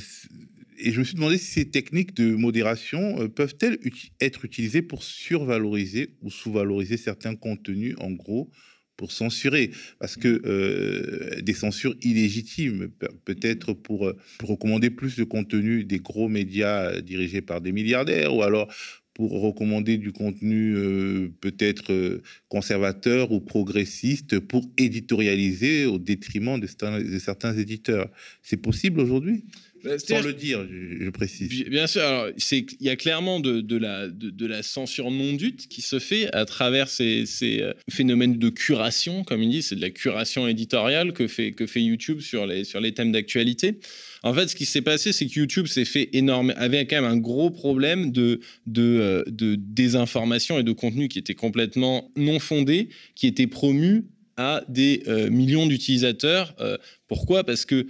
et 0.78 0.92
je 0.92 0.98
me 0.98 1.04
suis 1.04 1.14
demandé 1.14 1.36
si 1.36 1.44
ces 1.44 1.70
techniques 1.70 2.14
de 2.14 2.34
modération 2.34 3.20
euh, 3.20 3.28
peuvent-elles 3.28 3.78
être 4.20 4.44
utilisées 4.46 4.82
pour 4.82 5.02
survaloriser 5.02 6.16
ou 6.22 6.30
sous-valoriser 6.30 6.96
certains 6.96 7.36
contenus, 7.36 7.94
en 7.98 8.10
gros, 8.10 8.50
pour 8.96 9.12
censurer, 9.12 9.72
parce 9.98 10.16
que 10.16 11.40
des 11.40 11.54
censures 11.54 11.96
illégitimes, 12.02 12.88
peut-être 13.24 13.72
pour, 13.72 14.12
pour 14.38 14.48
recommander 14.50 14.90
plus 14.90 15.16
de 15.16 15.24
contenu 15.24 15.84
des 15.84 15.98
gros 15.98 16.28
médias 16.28 17.00
dirigés 17.00 17.40
par 17.40 17.60
des 17.60 17.72
milliardaires, 17.72 18.36
ou 18.36 18.42
alors 18.42 18.72
pour 19.14 19.40
recommander 19.40 19.98
du 19.98 20.12
contenu 20.12 20.74
euh, 20.76 21.28
peut-être 21.40 21.92
euh, 21.92 22.22
conservateur 22.48 23.32
ou 23.32 23.40
progressiste 23.40 24.38
pour 24.40 24.64
éditorialiser 24.78 25.86
au 25.86 25.98
détriment 25.98 26.58
de, 26.58 26.66
certains 26.66 27.56
éditeurs. 27.56 28.10
C'est 28.42 28.56
possible 28.56 29.00
aujourd'hui? 29.00 29.44
Bah, 29.84 29.98
Sans 29.98 30.20
le 30.20 30.32
dire, 30.32 30.66
je, 30.68 31.10
précise. 31.10 31.48
Bien 31.68 31.86
sûr, 31.86 32.02
alors 32.02 32.28
il 32.50 32.66
y 32.80 32.88
a 32.88 32.96
clairement 32.96 33.40
de, 33.40 33.76
la, 33.76 34.08
de, 34.08 34.46
la 34.46 34.62
censure 34.62 35.10
non 35.10 35.32
dute 35.32 35.68
qui 35.68 35.82
se 35.82 35.98
fait 35.98 36.32
à 36.34 36.44
travers 36.44 36.88
ces, 36.88 37.24
euh, 37.42 37.72
phénomènes 37.90 38.38
de 38.38 38.48
curation, 38.48 39.24
comme 39.24 39.42
il 39.42 39.50
dit, 39.50 39.62
c'est 39.62 39.76
de 39.76 39.80
la 39.80 39.90
curation 39.90 40.46
éditoriale 40.48 41.12
que 41.12 41.26
fait, 41.26 41.52
que 41.52 41.66
fait 41.66 41.82
YouTube 41.82 42.20
sur 42.20 42.46
les, 42.46 42.64
sur 42.64 42.80
les 42.80 42.92
thèmes 42.92 43.12
d'actualité. 43.12 43.78
En 44.22 44.32
fait, 44.34 44.48
ce 44.48 44.54
qui 44.54 44.66
s'est 44.66 44.82
passé, 44.82 45.12
c'est 45.12 45.26
que 45.26 45.38
YouTube 45.38 45.66
s'est 45.66 45.84
fait 45.84 46.10
énorme, 46.12 46.52
avait 46.56 46.86
quand 46.86 46.96
même 46.96 47.10
un 47.10 47.16
gros 47.16 47.50
problème 47.50 48.12
de, 48.12 48.40
de, 48.66 48.82
euh, 48.82 49.24
de 49.26 49.56
désinformation 49.56 50.58
et 50.58 50.62
de 50.62 50.72
contenu 50.72 51.08
qui 51.08 51.18
était 51.18 51.34
complètement 51.34 52.10
non 52.16 52.38
fondé, 52.38 52.88
qui 53.14 53.26
était 53.26 53.48
promu 53.48 54.04
à 54.36 54.62
des 54.68 55.02
euh, 55.08 55.28
millions 55.30 55.66
d'utilisateurs. 55.66 56.54
Euh, 56.60 56.78
pourquoi? 57.08 57.44
Parce 57.44 57.64
que 57.64 57.86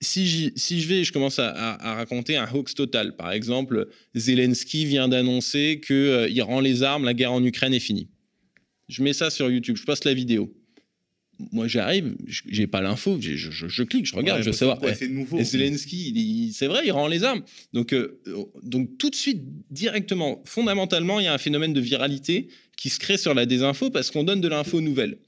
si, 0.00 0.52
si, 0.56 0.80
je 0.80 0.88
vais, 0.88 1.04
je 1.04 1.12
commence 1.12 1.38
à, 1.38 1.76
raconter 1.94 2.36
un 2.36 2.48
hoax 2.50 2.74
total. 2.74 3.16
Par 3.16 3.32
exemple, 3.32 3.88
Zelensky 4.14 4.86
vient 4.86 5.08
d'annoncer 5.08 5.80
qu'il 5.84 6.42
rend 6.42 6.60
les 6.60 6.82
armes, 6.82 7.04
la 7.04 7.14
guerre 7.14 7.32
en 7.32 7.44
Ukraine 7.44 7.74
est 7.74 7.80
finie. 7.80 8.08
Je 8.88 9.02
mets 9.02 9.12
ça 9.12 9.30
sur 9.30 9.50
YouTube, 9.50 9.76
je 9.76 9.84
poste 9.84 10.04
la 10.04 10.14
vidéo 10.14 10.54
moi 11.52 11.66
j'arrive, 11.68 12.14
j'ai 12.26 12.66
pas 12.66 12.80
l'info, 12.80 13.18
je, 13.20 13.34
je, 13.34 13.82
clique, 13.82 14.06
je 14.06 14.14
regarde, 14.14 14.42
je 14.42 14.46
veux 14.46 14.52
savoir. 14.52 14.78
c'est 14.94 15.08
nouveau. 15.08 15.38
Et 15.38 15.44
Zelensky, 15.44 16.52
c'est 16.54 16.66
vrai, 16.66 16.82
il 16.84 16.92
rend 16.92 17.08
les 17.08 17.24
armes. 17.24 17.42
Donc, 17.72 17.92
euh, 17.92 18.20
donc 18.62 18.98
tout 18.98 19.10
de 19.10 19.14
suite, 19.14 19.42
directement, 19.70 20.42
fondamentalement, 20.44 21.20
il 21.20 21.24
y 21.24 21.28
a 21.28 21.34
un 21.34 21.38
phénomène 21.38 21.72
de 21.72 21.80
viralité 21.80 22.48
qui 22.76 22.90
se 22.90 22.98
crée 22.98 23.16
sur 23.16 23.34
la 23.34 23.46
désinfo 23.46 23.90
parce 23.90 24.10
qu'on 24.10 24.24
donne 24.24 24.40
de 24.40 24.48
l'info 24.48 24.80
nouvelle 24.80 25.18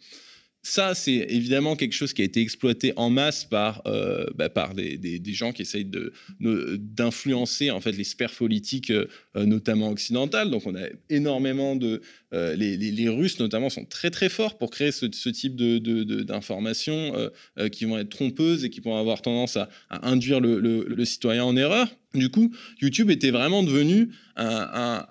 ça, 0.64 0.94
c'est 0.94 1.26
évidemment 1.28 1.74
quelque 1.74 1.92
chose 1.92 2.12
qui 2.12 2.22
a 2.22 2.24
été 2.24 2.40
exploité 2.40 2.92
en 2.94 3.10
masse 3.10 3.44
par, 3.44 3.82
euh, 3.86 4.26
bah, 4.36 4.48
par 4.48 4.74
des, 4.74 4.96
des, 4.96 5.32
gens 5.34 5.50
qui 5.50 5.62
essayent 5.62 5.90
d'influencer 6.38 7.72
en 7.72 7.80
fait 7.80 7.90
les 7.90 8.04
sphères 8.04 8.32
politiques, 8.32 8.90
euh, 8.90 9.06
notamment 9.34 9.90
occidentales. 9.90 10.50
Donc, 10.50 10.64
on 10.66 10.76
a 10.76 10.86
énormément 11.10 11.74
de 11.74 12.00
euh, 12.32 12.54
les, 12.54 12.76
les, 12.76 13.08
Russes 13.08 13.40
notamment 13.40 13.70
sont 13.70 13.84
très 13.84 14.10
très 14.10 14.28
forts 14.28 14.56
pour 14.56 14.70
créer 14.70 14.92
ce, 14.92 15.06
ce 15.12 15.28
type 15.28 15.56
d'informations 15.56 17.12
de, 17.56 17.68
qui 17.68 17.84
vont 17.84 17.98
être 17.98 18.10
trompeuses 18.10 18.64
et 18.64 18.70
qui 18.70 18.80
vont 18.80 18.96
avoir 18.96 19.20
tendance 19.20 19.56
à, 19.56 19.68
induire 19.90 20.38
le, 20.38 20.60
le, 20.60 21.04
citoyen 21.04 21.44
en 21.44 21.56
erreur. 21.56 21.88
Du 22.14 22.28
coup, 22.28 22.54
YouTube 22.80 23.10
était 23.10 23.32
vraiment 23.32 23.64
devenu 23.64 24.10
un, 24.36 25.04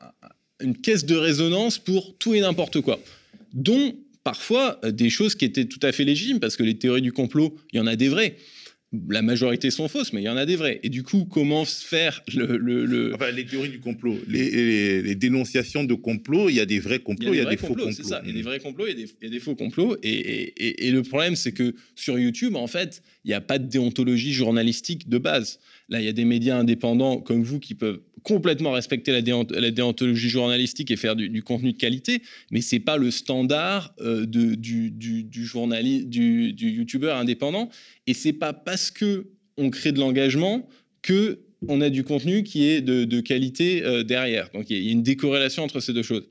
une 0.62 0.78
caisse 0.78 1.06
de 1.06 1.16
résonance 1.16 1.78
pour 1.78 2.18
tout 2.18 2.34
et 2.34 2.40
n'importe 2.40 2.80
quoi, 2.80 3.00
dont 3.54 3.94
parfois 4.24 4.80
euh, 4.84 4.92
des 4.92 5.10
choses 5.10 5.36
qui 5.36 5.46
étaient 5.46 5.66
tout 5.66 5.80
à 5.82 5.92
fait 5.92 6.04
légitimes, 6.04 6.40
parce 6.40 6.56
que 6.56 6.64
les 6.64 6.78
théories 6.78 7.02
du 7.02 7.12
complot, 7.12 7.56
il 7.74 7.78
y 7.78 7.80
en 7.80 7.88
a 7.88 7.96
des 7.96 8.10
vraies. 8.10 8.38
La 9.08 9.22
majorité 9.22 9.72
sont 9.72 9.88
fausses, 9.88 10.12
mais 10.12 10.22
il 10.22 10.26
y 10.26 10.30
en 10.30 10.36
a 10.36 10.46
des 10.46 10.58
vraies. 10.58 10.82
Et 10.84 10.90
du 10.90 11.02
coup, 11.04 11.24
comment 11.24 11.64
faire 11.64 12.22
le... 12.34 13.14
Enfin, 13.16 13.32
les 13.32 13.46
théories 13.46 13.70
du 13.70 13.80
complot, 13.80 14.18
les, 14.28 15.16
dénonciations 15.16 15.86
de 15.86 15.94
complot, 15.94 16.50
il 16.50 16.56
y 16.56 16.60
a 16.60 16.66
des 16.66 16.80
vrais 16.80 17.00
complots, 17.00 17.34
il 17.34 17.38
y 17.38 17.40
a 17.40 17.46
des, 17.46 17.56
faux 17.56 17.68
complots. 17.68 17.92
C'est 17.94 18.04
ça, 18.04 18.22
il 18.26 18.32
y 18.32 18.34
a 18.34 18.36
des 18.36 18.42
vrais 18.42 18.60
complots, 18.60 18.88
il 18.88 19.00
y 19.00 19.28
a 19.28 19.30
des, 19.30 19.40
faux 19.40 19.56
complots. 19.56 19.96
Et, 20.04 20.88
et, 20.88 20.92
le 20.92 21.04
problème, 21.04 21.38
c'est 21.38 21.54
que 21.54 21.74
sur 21.96 22.20
YouTube, 22.20 22.58
en 22.58 22.68
fait, 22.68 23.02
il 23.24 23.30
n'y 23.30 23.34
a 23.34 23.40
pas 23.40 23.60
de 23.60 23.68
déontologie 23.70 24.34
journalistique 24.34 25.08
de 25.08 25.18
base. 25.18 25.60
Là, 25.88 26.02
il 26.02 26.06
y 26.06 26.10
a 26.10 26.14
des 26.14 26.26
médias 26.26 26.58
indépendants 26.58 27.22
comme 27.22 27.44
vous 27.44 27.62
qui 27.62 27.76
peuvent 27.76 28.02
complètement 28.24 28.72
respecter 28.72 29.12
la, 29.12 29.22
déontologie 29.72 30.30
journalistique 30.30 30.92
et 30.92 30.98
faire 30.98 31.16
du, 31.16 31.44
contenu 31.44 31.74
de 31.74 31.78
qualité, 31.78 32.22
mais 32.52 32.62
c'est 32.62 32.80
pas 32.80 32.98
le 32.98 33.12
standard 33.12 33.94
euh, 34.02 34.26
du, 34.26 34.58
du, 34.58 34.92
du 35.24 36.70
youtubeur 36.70 37.18
indépendant. 37.18 37.70
Et 38.08 38.14
c'est 38.14 38.34
pas 38.34 38.54
parce 38.54 38.92
que 38.92 39.28
on 39.58 39.70
crée 39.70 39.92
de 39.92 40.00
l'engagement 40.00 40.68
que 41.02 41.40
on 41.68 41.82
a 41.82 41.90
du 41.90 42.04
contenu 42.04 42.44
qui 42.44 42.68
est 42.68 42.82
de, 42.82 43.20
qualité 43.22 43.84
euh, 43.84 44.04
derrière. 44.04 44.50
Donc 44.54 44.70
il 44.70 44.84
y, 44.84 44.90
a 44.90 44.92
une 44.92 45.04
décorrélation 45.04 45.64
entre 45.64 45.80
ces 45.80 45.94
deux 45.94 46.04
choses. 46.04 46.28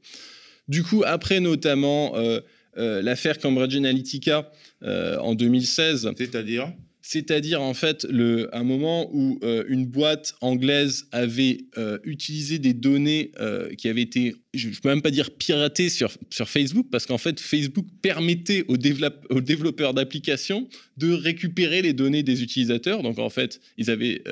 Du 0.68 0.82
coup, 0.82 1.02
après 1.06 1.40
notamment 1.40 2.16
euh, 2.16 2.40
l'affaire 2.76 3.38
Cambridge 3.38 3.76
Analytica 3.76 4.50
en 4.82 5.34
2016. 5.34 6.10
C'est-à-dire? 6.16 6.72
C'est-à-dire 7.02 7.62
en 7.62 7.74
fait 7.74 8.04
le, 8.10 8.54
un 8.54 8.64
moment 8.64 9.10
où 9.12 9.38
euh, 9.42 9.64
une 9.68 9.86
boîte 9.86 10.34
anglaise 10.40 11.06
avait 11.12 11.58
euh, 11.78 11.98
utilisé 12.04 12.58
des 12.58 12.74
données 12.74 13.32
euh, 13.40 13.74
qui 13.74 13.88
avaient 13.88 14.02
été, 14.02 14.34
je 14.54 14.68
ne 14.68 14.74
peux 14.74 14.88
même 14.88 15.02
pas 15.02 15.10
dire 15.10 15.30
piratées 15.30 15.88
sur, 15.88 16.10
sur 16.30 16.48
Facebook, 16.48 16.86
parce 16.90 17.06
qu'en 17.06 17.18
fait 17.18 17.40
Facebook 17.40 17.86
permettait 18.02 18.64
aux, 18.68 18.76
aux 19.30 19.40
développeurs 19.40 19.94
d'applications 19.94 20.68
de 20.96 21.12
récupérer 21.12 21.82
les 21.82 21.92
données 21.92 22.22
des 22.22 22.42
utilisateurs. 22.42 23.02
Donc 23.02 23.18
en 23.18 23.30
fait, 23.30 23.60
ils 23.78 23.90
avaient... 23.90 24.22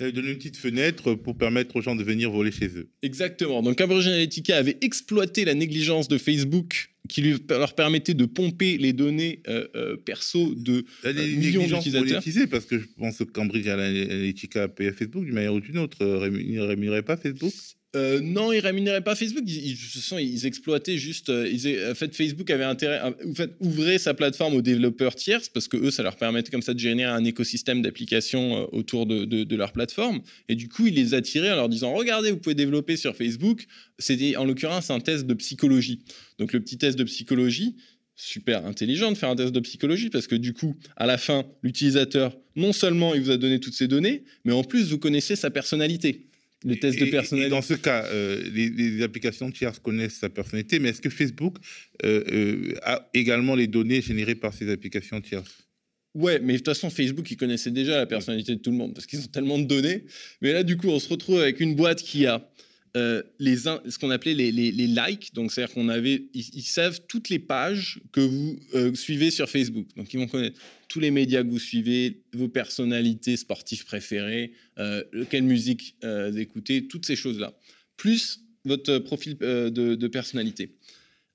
Ils 0.00 0.12
donné 0.12 0.30
une 0.30 0.36
petite 0.36 0.56
fenêtre 0.56 1.14
pour 1.14 1.38
permettre 1.38 1.76
aux 1.76 1.80
gens 1.80 1.94
de 1.94 2.02
venir 2.02 2.30
voler 2.30 2.50
chez 2.50 2.66
eux. 2.66 2.88
Exactement. 3.02 3.62
Donc 3.62 3.78
Cambridge 3.78 4.06
Analytica 4.06 4.56
avait 4.56 4.76
exploité 4.80 5.44
la 5.44 5.54
négligence 5.54 6.08
de 6.08 6.18
Facebook 6.18 6.90
qui 7.08 7.22
lui, 7.22 7.36
leur 7.48 7.74
permettait 7.74 8.14
de 8.14 8.24
pomper 8.24 8.78
les 8.78 8.92
données 8.92 9.40
euh, 9.48 9.66
euh, 9.74 9.96
perso 9.96 10.54
de 10.54 10.84
euh, 11.04 11.12
millions 11.12 11.66
d'utilisateurs. 11.66 12.22
parce 12.50 12.66
que 12.66 12.78
je 12.78 12.86
pense 12.98 13.18
que 13.18 13.24
Cambridge 13.24 13.66
Analytica 13.66 14.68
payait 14.68 14.92
Facebook 14.92 15.24
d'une 15.24 15.34
manière 15.34 15.54
ou 15.54 15.60
d'une 15.60 15.78
autre. 15.78 16.04
ne 16.04 16.60
rémunérait 16.60 17.02
pas 17.02 17.16
Facebook 17.16 17.52
euh, 17.96 18.20
non, 18.20 18.52
ils 18.52 18.60
rémunéraient 18.60 19.02
pas 19.02 19.14
Facebook. 19.14 19.44
Ils, 19.46 19.70
ils, 19.70 20.20
ils 20.20 20.46
exploitaient 20.46 20.98
juste. 20.98 21.30
Euh, 21.30 21.48
ils, 21.48 21.94
fait, 21.94 22.14
Facebook 22.14 22.50
avait 22.50 22.64
intérêt 22.64 22.98
à 22.98 23.08
en 23.08 23.34
fait, 23.34 23.52
ouvrir 23.60 23.98
sa 23.98 24.12
plateforme 24.12 24.54
aux 24.54 24.62
développeurs 24.62 25.14
tierces 25.14 25.48
parce 25.48 25.66
que 25.66 25.78
eux, 25.78 25.90
ça 25.90 26.02
leur 26.02 26.16
permettait 26.16 26.50
comme 26.50 26.62
ça 26.62 26.74
de 26.74 26.78
générer 26.78 27.10
un 27.10 27.24
écosystème 27.24 27.80
d'applications 27.80 28.62
euh, 28.62 28.66
autour 28.72 29.06
de, 29.06 29.24
de, 29.24 29.56
leur 29.56 29.72
plateforme. 29.72 30.20
Et 30.48 30.56
du 30.56 30.68
coup, 30.68 30.86
ils 30.86 30.94
les 30.94 31.14
attiraient 31.14 31.52
en 31.52 31.56
leur 31.56 31.68
disant 31.70 31.94
Regardez, 31.94 32.30
vous 32.30 32.36
pouvez 32.36 32.54
développer 32.54 32.96
sur 32.96 33.16
Facebook. 33.16 33.66
C'était 33.98 34.36
en 34.36 34.44
l'occurrence 34.44 34.90
un 34.90 35.00
test 35.00 35.26
de 35.26 35.34
psychologie. 35.34 36.00
Donc, 36.38 36.52
le 36.52 36.60
petit 36.60 36.76
test 36.76 36.98
de 36.98 37.04
psychologie, 37.04 37.76
super 38.14 38.66
intelligent 38.66 39.10
de 39.10 39.16
faire 39.16 39.30
un 39.30 39.36
test 39.36 39.52
de 39.52 39.60
psychologie 39.60 40.10
parce 40.10 40.26
que 40.26 40.34
du 40.34 40.52
coup, 40.52 40.76
à 40.96 41.06
la 41.06 41.16
fin, 41.16 41.46
l'utilisateur, 41.62 42.36
non 42.56 42.72
seulement 42.72 43.14
il 43.14 43.22
vous 43.22 43.30
a 43.30 43.36
donné 43.36 43.58
toutes 43.58 43.74
ces 43.74 43.88
données, 43.88 44.24
mais 44.44 44.52
en 44.52 44.64
plus, 44.64 44.90
vous 44.90 44.98
connaissez 44.98 45.36
sa 45.36 45.50
personnalité 45.50 46.26
le 46.64 46.76
test 46.76 46.98
de 46.98 47.06
personnalité. 47.06 47.50
dans 47.50 47.62
ce 47.62 47.74
cas, 47.74 48.04
euh, 48.06 48.42
les, 48.52 49.02
applications 49.02 49.50
tierces 49.50 49.78
connaissent 49.78 50.18
sa 50.18 50.28
personnalité, 50.28 50.78
mais 50.78 50.90
est-ce 50.90 51.00
que 51.00 51.10
Facebook 51.10 51.56
euh, 52.04 52.24
euh, 52.32 52.74
a 52.82 53.08
également 53.14 53.54
les 53.54 53.66
données 53.66 54.00
générées 54.00 54.34
par 54.34 54.54
ces 54.54 54.70
applications 54.70 55.20
tierces? 55.20 55.66
Ouais, 56.14 56.38
mais 56.40 56.54
de 56.54 56.58
toute 56.58 56.68
façon, 56.68 56.88
Facebook, 56.88 57.30
ils 57.30 57.36
connaissaient 57.36 57.70
déjà 57.70 57.98
la 57.98 58.06
personnalité 58.06 58.54
de 58.54 58.60
tout 58.60 58.70
le 58.70 58.76
monde 58.78 58.94
parce 58.94 59.04
qu'ils 59.04 59.20
ont 59.20 59.26
tellement 59.26 59.58
de 59.58 59.64
données. 59.64 60.04
Mais 60.40 60.52
là, 60.52 60.62
du 60.62 60.78
coup, 60.78 60.88
on 60.88 60.98
se 60.98 61.10
retrouve 61.10 61.40
avec 61.40 61.60
une 61.60 61.74
boîte 61.74 62.02
qui 62.02 62.24
a 62.24 62.48
euh, 62.96 63.22
les, 63.38 63.56
ce 63.56 63.98
qu'on 63.98 64.08
appelait 64.08 64.32
les, 64.32 64.50
les, 64.50 64.86
likes. 64.86 65.34
Donc, 65.34 65.52
c'est-à-dire 65.52 65.74
qu'on 65.74 65.90
avait, 65.90 66.28
ils, 66.32 66.62
savent 66.62 67.00
toutes 67.06 67.28
les 67.28 67.38
pages 67.38 68.00
que 68.10 68.20
vous 68.20 68.58
euh, 68.74 68.94
suivez 68.94 69.30
sur 69.30 69.50
Facebook. 69.50 69.86
Donc, 69.96 70.14
ils 70.14 70.16
vont 70.16 70.26
connaître 70.26 70.58
tous 70.88 71.00
les 71.00 71.10
médias 71.10 71.42
que 71.42 71.48
vous 71.48 71.58
suivez, 71.58 72.22
vos 72.32 72.48
personnalités 72.48 73.36
sportives 73.36 73.84
préférées, 73.84 74.52
euh, 74.78 75.04
quelle 75.28 75.42
musique 75.42 75.96
vous 76.02 76.38
écoutez, 76.38 76.86
toutes 76.88 77.04
ces 77.04 77.16
choses-là. 77.16 77.52
Plus 77.98 78.40
votre 78.64 78.98
profil 78.98 79.36
de, 79.36 79.68
de 79.68 80.08
personnalité. 80.08 80.76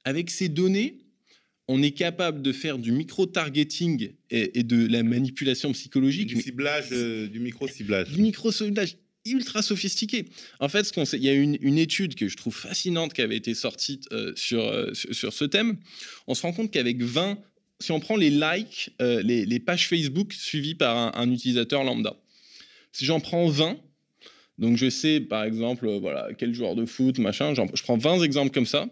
Avec 0.04 0.32
ces 0.32 0.50
données, 0.50 0.97
on 1.67 1.84
est 1.84 1.91
capable 1.91 2.41
de 2.41 2.52
faire 2.54 2.80
du 2.80 2.91
micro-targeting 2.91 4.13
et, 4.32 4.63
de 4.63 4.88
la 4.88 5.04
manipulation 5.04 5.71
psychologique. 5.74 6.28
Du 6.28 6.41
ciblage, 6.41 6.89
du 6.89 7.39
micro-ciblage. 7.39 8.10
Du 8.10 8.21
micro-ciblage 8.21 8.97
ultra 9.26 9.62
sophistiqué. 9.62 10.26
En 10.60 10.70
fait, 10.70 10.92
il 11.14 11.24
y 11.24 11.30
a 11.30 11.34
une, 11.34 11.78
étude 11.78 12.16
que 12.16 12.28
je 12.28 12.38
trouve 12.38 12.56
fascinante 12.56 13.14
qui 13.14 13.22
avait 13.22 13.38
été 13.38 13.54
sortie 13.54 14.02
euh, 14.12 14.34
sur, 14.36 14.62
euh, 14.62 14.94
sur 14.94 15.34
ce 15.34 15.46
thème. 15.46 15.78
On 16.28 16.36
se 16.36 16.42
rend 16.42 16.54
compte 16.54 16.72
qu'avec 16.72 17.02
20, 17.02 17.38
si 17.80 17.92
on 17.92 18.00
prend 18.00 18.16
les 18.16 18.30
likes, 18.30 18.92
les, 19.00 19.60
pages 19.60 19.88
Facebook 19.88 20.34
suivies 20.34 20.76
par 20.76 21.18
un, 21.18 21.32
utilisateur 21.32 21.84
lambda, 21.84 22.16
si 22.92 23.06
j'en 23.06 23.20
prends 23.20 23.48
20, 23.48 23.78
donc 24.60 24.78
je 24.78 24.90
sais 24.90 25.20
par 25.20 25.44
exemple, 25.44 25.90
voilà, 26.00 26.28
quel 26.38 26.54
joueur 26.54 26.76
de 26.76 26.86
foot, 26.86 27.18
machin, 27.18 27.54
je 27.56 27.84
prends 27.84 27.98
20 27.98 28.22
exemples 28.22 28.52
comme 28.52 28.68
ça 28.68 28.88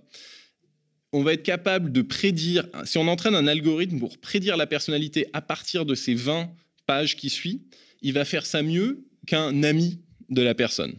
on 1.12 1.24
va 1.24 1.34
être 1.34 1.44
capable 1.44 1.92
de 1.92 2.02
prédire, 2.02 2.68
si 2.86 2.98
on 2.98 3.08
entraîne 3.08 3.36
un 3.36 3.48
algorithme 3.48 4.00
pour 4.00 4.18
prédire 4.20 4.58
la 4.58 4.68
personnalité 4.68 5.28
à 5.34 5.42
partir 5.42 5.86
de 5.86 5.96
ces 5.96 6.14
20 6.14 6.52
pages 6.86 7.16
qui 7.16 7.30
suivent, 7.30 7.62
il 8.02 8.14
va 8.14 8.26
faire 8.26 8.46
ça 8.46 8.62
mieux 8.62 9.06
qu'un 9.28 9.64
ami 9.64 10.00
de 10.30 10.42
la 10.42 10.56
personne. 10.56 10.96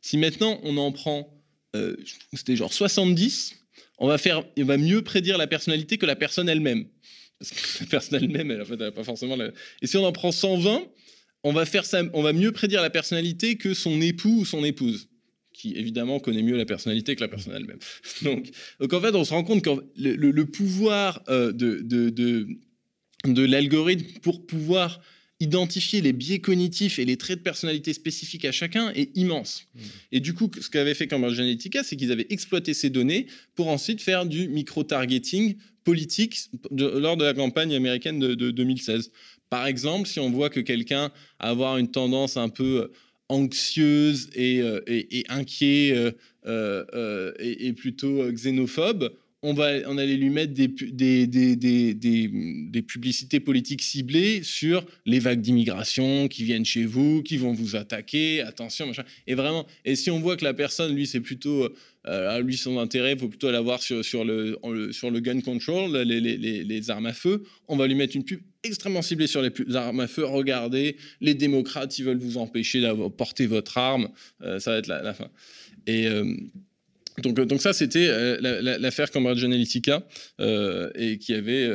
Si 0.00 0.18
maintenant 0.18 0.60
on 0.62 0.76
en 0.76 0.92
prend, 0.92 1.42
euh, 1.76 1.96
c'était 2.32 2.56
genre 2.56 2.72
70, 2.72 3.54
on 3.98 4.08
va, 4.08 4.18
faire, 4.18 4.44
il 4.56 4.64
va 4.64 4.78
mieux 4.78 5.02
prédire 5.02 5.38
la 5.38 5.46
personnalité 5.46 5.98
que 5.98 6.06
la 6.06 6.16
personne 6.16 6.48
elle-même. 6.48 6.86
Parce 7.38 7.50
que 7.52 7.84
la 7.84 7.86
personne 7.86 8.22
elle-même, 8.22 8.50
elle, 8.50 8.62
en 8.62 8.64
fait, 8.64 8.90
pas 8.90 9.04
forcément. 9.04 9.36
Et 9.80 9.86
si 9.86 9.96
on 9.96 10.04
en 10.04 10.12
prend 10.12 10.32
120, 10.32 10.82
on 11.44 11.52
va, 11.52 11.66
faire 11.66 11.84
ça, 11.84 12.02
on 12.12 12.22
va 12.22 12.32
mieux 12.32 12.52
prédire 12.52 12.82
la 12.82 12.90
personnalité 12.90 13.56
que 13.56 13.74
son 13.74 14.00
époux 14.00 14.40
ou 14.40 14.44
son 14.44 14.64
épouse 14.64 15.08
qui 15.52 15.76
évidemment 15.76 16.18
connaît 16.18 16.42
mieux 16.42 16.56
la 16.56 16.64
personnalité 16.64 17.14
que 17.14 17.20
la 17.20 17.28
personne 17.28 17.54
elle-même. 17.54 17.78
Donc, 18.22 18.50
donc 18.80 18.92
en 18.92 19.00
fait, 19.00 19.14
on 19.14 19.24
se 19.24 19.32
rend 19.32 19.44
compte 19.44 19.62
que 19.62 19.70
le, 19.96 20.44
pouvoir 20.44 21.22
euh, 21.28 21.52
de, 21.52 21.80
de, 21.82 22.48
de 23.26 23.44
l'algorithme 23.44 24.18
pour 24.20 24.46
pouvoir 24.46 25.00
identifier 25.42 26.00
les 26.00 26.12
biais 26.12 26.38
cognitifs 26.38 26.98
et 26.98 27.04
les 27.04 27.16
traits 27.16 27.38
de 27.38 27.42
personnalité 27.42 27.92
spécifiques 27.92 28.44
à 28.44 28.52
chacun 28.52 28.90
est 28.94 29.10
immense. 29.16 29.64
Mmh. 29.74 29.80
Et 30.12 30.20
du 30.20 30.34
coup, 30.34 30.50
ce 30.60 30.70
qu'avait 30.70 30.94
fait 30.94 31.08
Cambridge 31.08 31.38
Analytica, 31.38 31.82
c'est 31.82 31.96
qu'ils 31.96 32.12
avaient 32.12 32.28
exploité 32.30 32.74
ces 32.74 32.90
données 32.90 33.26
pour 33.56 33.68
ensuite 33.68 34.00
faire 34.00 34.24
du 34.24 34.48
micro-targeting 34.48 35.56
politique 35.84 36.38
lors 36.70 37.16
de 37.16 37.24
la 37.24 37.34
campagne 37.34 37.74
américaine 37.74 38.20
de, 38.20 38.34
de 38.34 38.52
2016. 38.52 39.10
Par 39.50 39.66
exemple, 39.66 40.08
si 40.08 40.20
on 40.20 40.30
voit 40.30 40.48
que 40.48 40.60
quelqu'un 40.60 41.10
a 41.38 41.50
avoir 41.50 41.76
une 41.76 41.90
tendance 41.90 42.36
un 42.36 42.48
peu 42.48 42.90
anxieuse 43.28 44.28
et, 44.34 44.60
euh, 44.60 44.80
et, 44.86 45.24
inquiet 45.28 45.92
euh, 45.92 46.12
euh, 46.46 47.32
et, 47.38 47.72
plutôt 47.72 48.30
xénophobe, 48.30 49.12
on, 49.42 49.54
va, 49.54 49.70
on 49.86 49.98
allait 49.98 50.16
lui 50.16 50.30
mettre 50.30 50.52
des, 50.52 50.68
publicités 52.82 53.40
politiques 53.40 53.82
ciblées 53.82 54.42
sur 54.44 54.86
les 55.04 55.18
vagues 55.18 55.40
d'immigration 55.40 56.28
qui 56.28 56.44
viennent 56.44 56.64
chez 56.64 56.84
vous, 56.84 57.22
qui 57.22 57.38
vont 57.38 57.52
vous 57.52 57.74
attaquer, 57.74 58.40
attention, 58.42 58.86
machin. 58.86 59.04
Et 59.26 59.34
vraiment, 59.34 59.66
et 59.84 59.96
si 59.96 60.10
on 60.10 60.20
voit 60.20 60.36
que 60.36 60.44
la 60.44 60.54
personne, 60.54 60.94
lui, 60.94 61.08
c'est 61.08 61.20
plutôt, 61.20 61.68
lui, 62.40 62.56
son 62.56 62.78
intérêt, 62.78 63.14
il 63.14 63.18
faut 63.18 63.28
plutôt 63.28 63.50
l'avoir 63.50 63.82
sur, 63.82 64.04
sur, 64.04 64.24
le, 64.24 65.20
gun 65.20 65.40
control, 65.40 65.96
les, 65.96 66.90
armes 66.90 67.06
à 67.06 67.12
feu, 67.12 67.42
on 67.66 67.76
va 67.76 67.88
lui 67.88 67.96
mettre 67.96 68.14
une 68.14 68.24
pub 68.24 68.40
extrêmement 68.62 69.02
ciblée 69.02 69.26
sur 69.26 69.42
les 69.42 69.50
armes 69.74 70.00
à 70.00 70.06
feu. 70.06 70.24
Regardez, 70.24 70.96
les 71.20 71.34
démocrates, 71.34 71.98
ils 71.98 72.04
veulent 72.04 72.18
vous 72.18 72.38
empêcher 72.38 72.80
d'avoir 72.80 73.10
porté 73.10 73.46
votre 73.46 73.76
arme, 73.76 74.08
ça 74.40 74.70
va 74.70 74.76
être 74.78 74.86
la, 74.86 75.14
fin. 75.14 75.28
Et 75.86 76.06
euh, 76.06 76.36
donc 77.18 77.60
ça, 77.60 77.72
c'était 77.72 78.06
euh, 78.08 78.38
l'affaire 78.78 79.10
Cambridge 79.10 79.44
Analytica 79.44 80.02
euh, 80.40 80.90
et 80.94 81.18
qui 81.18 81.34
avait 81.34 81.68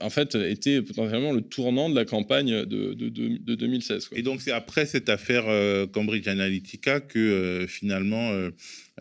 en 0.00 0.10
fait 0.10 0.34
été 0.34 0.82
potentiellement 0.82 1.32
le 1.32 1.42
tournant 1.42 1.90
de 1.90 1.94
la 1.94 2.04
campagne 2.04 2.64
de, 2.64 2.94
de, 2.94 3.54
2016. 3.54 4.10
Et 4.12 4.22
donc 4.22 4.40
c'est 4.40 4.52
après 4.52 4.86
cette 4.86 5.08
affaire 5.08 5.44
Cambridge 5.92 6.26
Analytica 6.28 7.00
que 7.00 7.66
finalement 7.68 8.30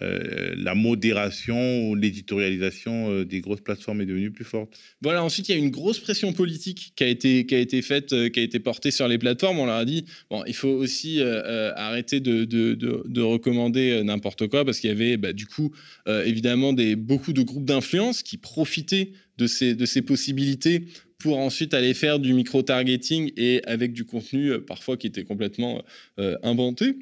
euh, 0.01 0.55
la 0.57 0.73
modération 0.73 1.87
ou 1.87 1.95
l'éditorialisation 1.95 3.11
euh, 3.11 3.25
des 3.25 3.39
grosses 3.41 3.61
plateformes 3.61 4.01
est 4.01 4.05
devenue 4.05 4.31
plus 4.31 4.45
forte. 4.45 4.79
Voilà, 5.01 5.23
ensuite 5.23 5.49
il 5.49 5.51
y 5.51 5.55
a 5.55 5.57
une 5.57 5.69
grosse 5.69 5.99
pression 5.99 6.33
politique 6.33 6.93
qui 6.95 7.03
a 7.03 7.07
été, 7.07 7.45
qui 7.45 7.55
a 7.55 7.59
été 7.59 7.81
faite, 7.81 8.13
euh, 8.13 8.29
qui 8.29 8.39
a 8.39 8.43
été 8.43 8.59
portée 8.59 8.89
sur 8.89 9.07
les 9.07 9.17
plateformes. 9.17 9.59
On 9.59 9.65
leur 9.65 9.75
a 9.75 9.85
dit, 9.85 10.05
bon, 10.29 10.43
il 10.47 10.55
faut 10.55 10.69
aussi 10.69 11.21
arrêter 11.21 12.19
de, 12.19 12.45
de, 12.45 12.73
de, 12.73 13.21
recommander 13.21 14.01
n'importe 14.03 14.47
quoi 14.47 14.65
parce 14.65 14.79
qu'il 14.79 14.89
y 14.89 14.93
avait 14.93 15.17
bah, 15.17 15.33
du 15.33 15.45
coup 15.45 15.71
évidemment 16.07 16.73
des, 16.73 16.95
beaucoup 16.95 17.33
de 17.33 17.41
groupes 17.41 17.65
d'influence 17.65 18.23
qui 18.23 18.37
profitaient 18.37 19.11
de 19.37 19.47
ces, 19.47 19.75
de 19.75 19.85
ces 19.85 20.01
possibilités 20.01 20.85
pour 21.19 21.37
ensuite 21.37 21.73
aller 21.73 21.93
faire 21.93 22.19
du 22.19 22.33
micro-targeting 22.33 23.31
et 23.37 23.61
avec 23.65 23.93
du 23.93 24.05
contenu 24.05 24.59
parfois 24.61 24.97
qui 24.97 25.07
était 25.07 25.23
complètement 25.23 25.83
inventé. 26.17 26.95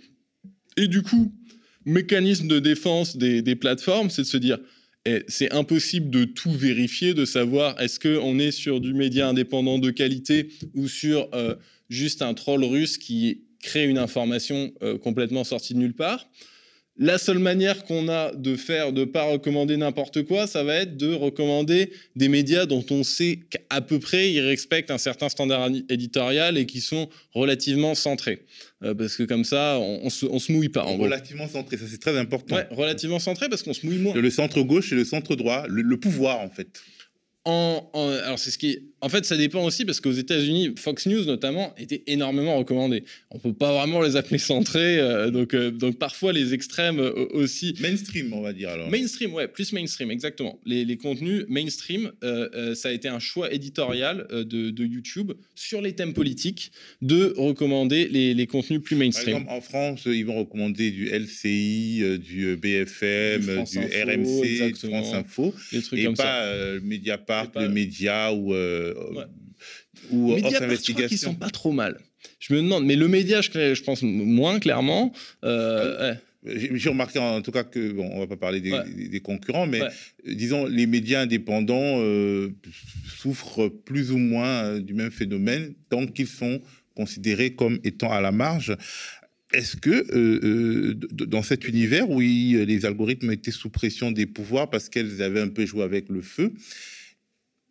Et 0.77 0.87
du 0.87 1.01
coup, 1.01 1.31
mécanisme 1.89 2.47
de 2.47 2.59
défense 2.59 3.17
des, 3.17 3.55
plateformes, 3.55 4.09
c'est 4.09 4.21
de 4.21 4.27
se 4.27 4.37
dire, 4.37 4.59
eh, 5.05 5.23
c'est 5.27 5.51
impossible 5.53 6.09
de 6.09 6.23
tout 6.25 6.51
vérifier, 6.51 7.13
de 7.13 7.25
savoir 7.25 7.79
est-ce 7.81 7.99
qu'on 7.99 8.39
est 8.39 8.51
sur 8.51 8.79
du 8.79 8.93
média 8.93 9.27
indépendant 9.27 9.79
de 9.79 9.89
qualité 9.91 10.49
ou 10.75 10.87
sur 10.87 11.29
euh, 11.33 11.55
juste 11.89 12.21
un 12.21 12.33
troll 12.33 12.63
russe 12.63 12.97
qui 12.97 13.43
crée 13.61 13.85
une 13.85 13.97
information 13.97 14.71
euh, 14.83 14.97
complètement 14.97 15.43
sortie 15.43 15.73
de 15.73 15.79
nulle 15.79 15.95
part. 15.95 16.29
La 17.01 17.17
seule 17.17 17.39
manière 17.39 17.85
qu'on 17.85 18.09
a 18.09 18.33
de 18.35 18.57
faire, 18.57 18.91
de 18.91 19.05
pas 19.05 19.23
recommander 19.23 19.77
n'importe 19.77 20.23
quoi, 20.23 20.47
ça 20.47 20.65
va 20.65 20.75
être 20.75 20.97
de 20.97 21.13
recommander 21.13 21.93
des 22.17 22.27
médias 22.27 22.65
dont 22.65 22.85
on 22.91 23.03
sait 23.03 23.39
qu'à 23.49 23.79
peu 23.79 23.99
près 23.99 24.33
ils 24.33 24.41
respectent 24.41 24.91
un 24.91 24.97
certain 24.97 25.29
standard 25.29 25.69
éditorial 25.87 26.57
et 26.57 26.65
qui 26.65 26.81
sont 26.81 27.07
relativement 27.31 27.95
centrés. 27.95 28.41
Euh, 28.83 28.93
parce 28.93 29.15
que 29.15 29.23
comme 29.23 29.45
ça, 29.45 29.79
on, 29.79 30.09
se, 30.09 30.27
se 30.39 30.51
mouille 30.51 30.67
pas. 30.67 30.83
En 30.83 30.97
relativement 30.97 31.47
centré, 31.47 31.77
ça 31.77 31.85
c'est 31.89 32.01
très 32.01 32.17
important. 32.17 32.57
Ouais, 32.57 32.67
relativement 32.69 33.19
centré 33.19 33.47
parce 33.47 33.63
qu'on 33.63 33.73
se 33.73 33.85
mouille 33.85 33.99
moins. 33.99 34.13
Le 34.13 34.29
centre 34.29 34.61
gauche 34.61 34.91
et 34.91 34.95
le 34.95 35.05
centre 35.05 35.37
droit, 35.37 35.67
le 35.69 35.97
pouvoir 35.97 36.41
en 36.41 36.49
fait. 36.49 36.81
En, 37.45 37.89
alors 37.93 38.37
c'est 38.37 38.51
ce 38.51 38.57
qui 38.57 38.79
en 38.99 39.07
fait 39.07 39.23
ça 39.23 39.37
dépend 39.37 39.63
aussi 39.63 39.85
parce 39.85 40.01
qu'aux 40.01 40.11
États-Unis 40.11 40.73
Fox 40.77 41.05
News 41.05 41.23
notamment 41.23 41.73
était 41.77 42.03
énormément 42.05 42.57
recommandé. 42.57 43.05
On 43.31 43.39
peut 43.39 43.53
pas 43.53 43.71
vraiment 43.71 44.01
les 44.01 44.17
appeler 44.17 44.39
centrés 44.39 44.99
euh, 44.99 45.31
donc 45.31 45.53
euh, 45.53 45.71
donc 45.71 45.97
parfois 45.97 46.33
les 46.33 46.53
extrêmes 46.53 46.99
euh, 46.99 47.27
aussi. 47.31 47.73
Mainstream 47.79 48.33
on 48.33 48.41
va 48.41 48.51
dire 48.51 48.71
alors. 48.71 48.89
Mainstream 48.89 49.33
ouais 49.33 49.47
plus 49.47 49.71
mainstream 49.71 50.11
exactement. 50.11 50.59
Les, 50.65 50.83
les 50.83 50.97
contenus 50.97 51.45
mainstream 51.47 52.11
ça 52.75 52.89
a 52.89 52.91
été 52.91 53.07
un 53.07 53.19
choix 53.19 53.53
éditorial 53.53 54.27
de, 54.29 54.69
de, 54.69 54.85
YouTube 54.85 55.31
sur 55.55 55.81
les 55.81 55.93
thèmes 55.93 56.13
politiques 56.13 56.73
de 57.01 57.33
recommander 57.37 58.09
les, 58.09 58.33
les, 58.33 58.47
contenus 58.47 58.81
plus 58.81 58.97
mainstream. 58.97 59.45
Par 59.45 59.55
exemple, 59.55 59.57
en 59.57 59.61
France 59.61 60.01
ils 60.07 60.25
vont 60.25 60.39
recommander 60.39 60.91
du 60.91 61.07
LCI 61.07 62.19
du 62.19 62.57
BFM 62.57 63.63
du, 63.63 63.79
RMC 63.79 64.73
du 64.73 64.89
France 64.89 65.13
Info. 65.13 65.53
Et 65.71 66.03
pas 66.09 66.15
ça. 66.15 66.53
Mediapart 66.83 67.28
pas... 67.29 67.61
le 67.61 67.69
média 67.69 68.33
ou, 68.33 68.53
euh, 68.53 68.93
ouais. 69.13 69.23
ou 70.11 70.35
Mediapart, 70.35 70.63
Investigation. 70.63 71.07
Je 71.09 71.15
crois 71.17 71.33
sont 71.33 71.35
pas 71.35 71.49
trop 71.49 71.71
mal. 71.71 71.97
Je 72.39 72.53
me 72.53 72.61
demande, 72.61 72.85
mais 72.85 72.95
le 72.95 73.07
média, 73.07 73.41
je, 73.41 73.73
je 73.73 73.83
pense 73.83 74.01
moins 74.01 74.59
clairement. 74.59 75.13
Euh, 75.43 76.13
J'ai 76.43 76.89
remarqué 76.89 77.19
en 77.19 77.41
tout 77.41 77.51
cas 77.51 77.63
que, 77.63 77.91
bon, 77.91 78.09
on 78.13 78.19
va 78.19 78.27
pas 78.27 78.37
parler 78.37 78.61
des, 78.61 79.09
des, 79.09 79.19
concurrents, 79.19 79.67
mais 79.67 79.81
disons, 80.25 80.65
les 80.65 80.85
médias 80.85 81.21
indépendants 81.21 81.99
euh, 81.99 82.49
souffrent 83.17 83.67
plus 83.67 84.11
ou 84.11 84.17
moins 84.17 84.63
euh, 84.63 84.79
du 84.79 84.93
même 84.93 85.11
phénomène 85.11 85.73
tant 85.89 86.07
qu'ils 86.07 86.27
sont 86.27 86.61
considérés 86.95 87.51
comme 87.51 87.79
étant 87.83 88.11
à 88.11 88.21
la 88.21 88.31
marge. 88.31 88.75
Est-ce 89.51 89.75
que 89.75 89.89
euh, 89.89 90.39
euh, 90.43 90.93
dans 90.93 91.41
cet 91.41 91.67
univers 91.67 92.09
où 92.09 92.19
les 92.19 92.85
algorithmes 92.85 93.31
étaient 93.31 93.51
sous 93.51 93.69
pression 93.69 94.11
des 94.11 94.25
pouvoirs 94.25 94.69
parce 94.69 94.89
qu'elles 94.89 95.21
avaient 95.21 95.41
un 95.41 95.47
peu 95.47 95.65
joué 95.65 95.83
avec 95.83 96.07
le 96.09 96.21
feu, 96.21 96.53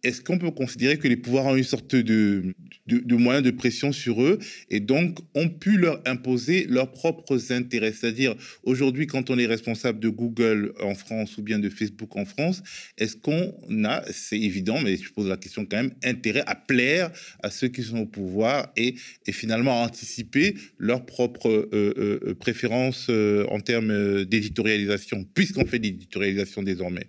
est-ce 0.02 0.20
qu'on 0.20 0.38
peut 0.38 0.50
considérer 0.50 0.98
que 0.98 1.08
les 1.08 1.16
pouvoirs 1.16 1.46
ont 1.46 1.56
une 1.56 1.64
sorte 1.64 1.94
de, 1.94 2.54
de, 2.86 3.16
moyen 3.16 3.42
de 3.42 3.50
pression 3.50 3.92
sur 3.92 4.22
eux 4.22 4.38
et 4.70 4.80
donc 4.80 5.18
ont 5.34 5.48
pu 5.48 5.76
leur 5.76 6.00
imposer 6.06 6.66
leurs 6.68 6.92
propres 6.92 7.52
intérêts? 7.52 7.92
C'est-à-dire, 7.92 8.36
aujourd'hui, 8.62 9.06
quand 9.06 9.30
on 9.30 9.38
est 9.38 9.46
responsable 9.46 9.98
de 10.00 10.08
Google 10.08 10.72
en 10.80 10.94
France 10.94 11.36
ou 11.38 11.42
bien 11.42 11.58
de 11.58 11.68
Facebook 11.68 12.16
en 12.16 12.24
France, 12.24 12.62
est-ce 12.96 13.16
qu'on 13.16 13.52
a, 13.84 14.04
c'est 14.12 14.38
évident, 14.38 14.80
mais 14.80 14.96
je 14.96 15.12
pose 15.12 15.28
la 15.28 15.36
question 15.36 15.66
quand 15.66 15.78
même, 15.78 15.92
intérêt 16.04 16.44
à 16.46 16.54
plaire 16.54 17.10
à 17.42 17.50
ceux 17.50 17.68
qui 17.68 17.82
sont 17.82 17.98
au 17.98 18.06
pouvoir 18.06 18.72
et, 18.76 18.94
et 19.26 19.32
finalement 19.32 19.82
à 19.82 19.86
anticiper 19.86 20.54
leurs 20.78 21.04
propres 21.06 21.48
euh, 21.48 21.68
euh, 21.72 22.20
euh, 22.28 22.34
préférences 22.34 23.10
en 23.48 23.60
termes 23.60 24.24
d'éditorialisation, 24.24 25.24
puisqu'on 25.34 25.66
fait 25.66 25.78
d'éditorialisation 25.78 26.62
désormais? 26.62 27.08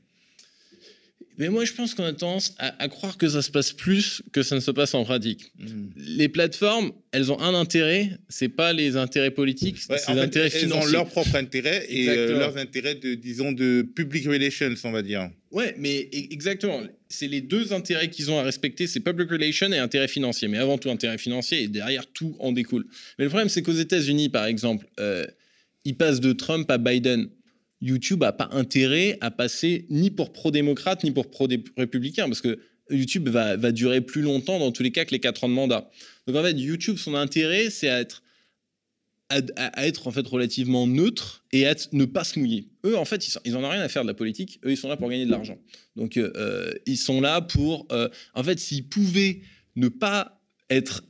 Mais 1.39 1.47
moi, 1.47 1.63
je 1.63 1.71
pense 1.71 1.95
qu'on 1.95 2.03
a 2.03 2.11
tendance 2.11 2.53
à, 2.57 2.87
croire 2.89 3.17
que 3.17 3.29
ça 3.29 3.41
se 3.41 3.49
passe 3.49 3.71
plus 3.71 4.21
que 4.33 4.43
ça 4.43 4.55
ne 4.55 4.59
se 4.59 4.71
passe 4.71 4.93
en 4.93 5.05
pratique. 5.05 5.53
Hmm. 5.57 5.87
Les 5.95 6.27
plateformes, 6.27 6.91
elles 7.13 7.31
ont 7.31 7.39
un 7.39 7.53
intérêt, 7.53 8.11
c'est 8.27 8.49
pas 8.49 8.73
les 8.73 8.97
intérêts 8.97 9.31
politiques, 9.31 9.77
c'est 9.77 10.13
les 10.13 10.19
intérêts 10.19 10.49
financiers. 10.49 10.81
Elles 10.81 10.89
ont 10.89 10.91
leur 10.91 11.07
propre 11.07 11.35
intérêt 11.37 11.85
et 11.89 12.09
euh, 12.09 12.37
leurs 12.37 12.57
intérêts 12.57 12.95
de, 12.95 13.15
disons, 13.15 13.53
de 13.53 13.83
public 13.95 14.27
relations, 14.27 14.75
on 14.83 14.91
va 14.91 15.01
dire. 15.01 15.29
Ouais, 15.51 15.73
mais 15.77 16.09
e, 16.13 16.27
exactement. 16.29 16.81
C'est 17.07 17.27
les 17.27 17.39
deux 17.39 17.71
intérêts 17.71 18.09
qu'ils 18.09 18.29
ont 18.31 18.37
à 18.37 18.43
respecter, 18.43 18.85
c'est 18.85 18.99
public 18.99 19.31
relations 19.31 19.71
et 19.71 19.77
intérêt 19.77 20.09
financier. 20.09 20.49
Mais 20.49 20.57
avant 20.57 20.77
tout, 20.77 20.89
intérêt 20.89 21.17
financier 21.17 21.63
et 21.63 21.67
derrière 21.69 22.05
tout 22.07 22.35
en 22.39 22.51
découle. 22.51 22.85
Mais 23.17 23.23
le 23.23 23.29
problème, 23.29 23.47
c'est 23.47 23.61
qu'aux 23.61 23.71
États-Unis, 23.71 24.27
par 24.27 24.45
exemple, 24.45 24.85
euh, 24.99 25.25
ils 25.85 25.95
passent 25.95 26.19
de 26.19 26.33
Trump 26.33 26.69
à 26.69 26.77
Biden 26.77 27.29
YouTube 27.81 28.21
n'a 28.21 28.33
pas 28.33 28.49
intérêt 28.51 29.17
à 29.21 29.31
passer 29.31 29.85
ni 29.89 30.11
pour 30.11 30.33
pro-démocrate 30.33 31.03
ni 31.03 31.11
pour 31.11 31.29
pro-républicain, 31.29 32.27
parce 32.27 32.41
que 32.41 32.59
YouTube 32.91 33.29
va, 33.29 33.71
durer 33.71 34.01
plus 34.01 34.21
longtemps 34.21 34.59
dans 34.59 34.71
tous 34.71 34.83
les 34.83 34.91
cas 34.91 35.05
que 35.05 35.11
les 35.11 35.19
4 35.19 35.43
ans 35.43 35.49
de 35.49 35.53
mandat. 35.53 35.89
Donc 36.27 36.35
en 36.35 36.43
fait, 36.43 36.53
YouTube, 36.53 36.97
son 36.97 37.15
intérêt, 37.15 37.69
c'est 37.69 37.89
à 37.89 37.99
être, 37.99 38.23
à, 39.29 39.85
être 39.85 40.07
en 40.07 40.11
fait 40.11 40.27
relativement 40.27 40.87
neutre 40.87 41.43
et 41.51 41.67
à 41.67 41.75
ne 41.91 42.05
pas 42.05 42.23
se 42.23 42.39
mouiller. 42.39 42.67
Eux, 42.85 42.97
en 42.97 43.05
fait, 43.05 43.27
ils, 43.45 43.51
n'en 43.53 43.63
ont 43.63 43.69
rien 43.69 43.81
à 43.81 43.89
faire 43.89 44.03
de 44.03 44.07
la 44.07 44.13
politique. 44.13 44.59
Eux, 44.65 44.71
ils 44.71 44.77
sont 44.77 44.89
là 44.89 44.97
pour 44.97 45.09
gagner 45.09 45.25
de 45.25 45.31
l'argent. 45.31 45.57
Donc 45.95 46.17
euh, 46.17 46.31
euh, 46.35 46.73
ils 46.85 46.97
sont 46.97 47.21
là 47.21 47.41
pour... 47.41 47.87
Euh, 47.91 48.09
en 48.33 48.43
fait, 48.43 48.59
s'ils 48.59 48.87
pouvaient 48.87 49.41
ne 49.75 49.87
pas 49.87 50.41
être 50.71 51.03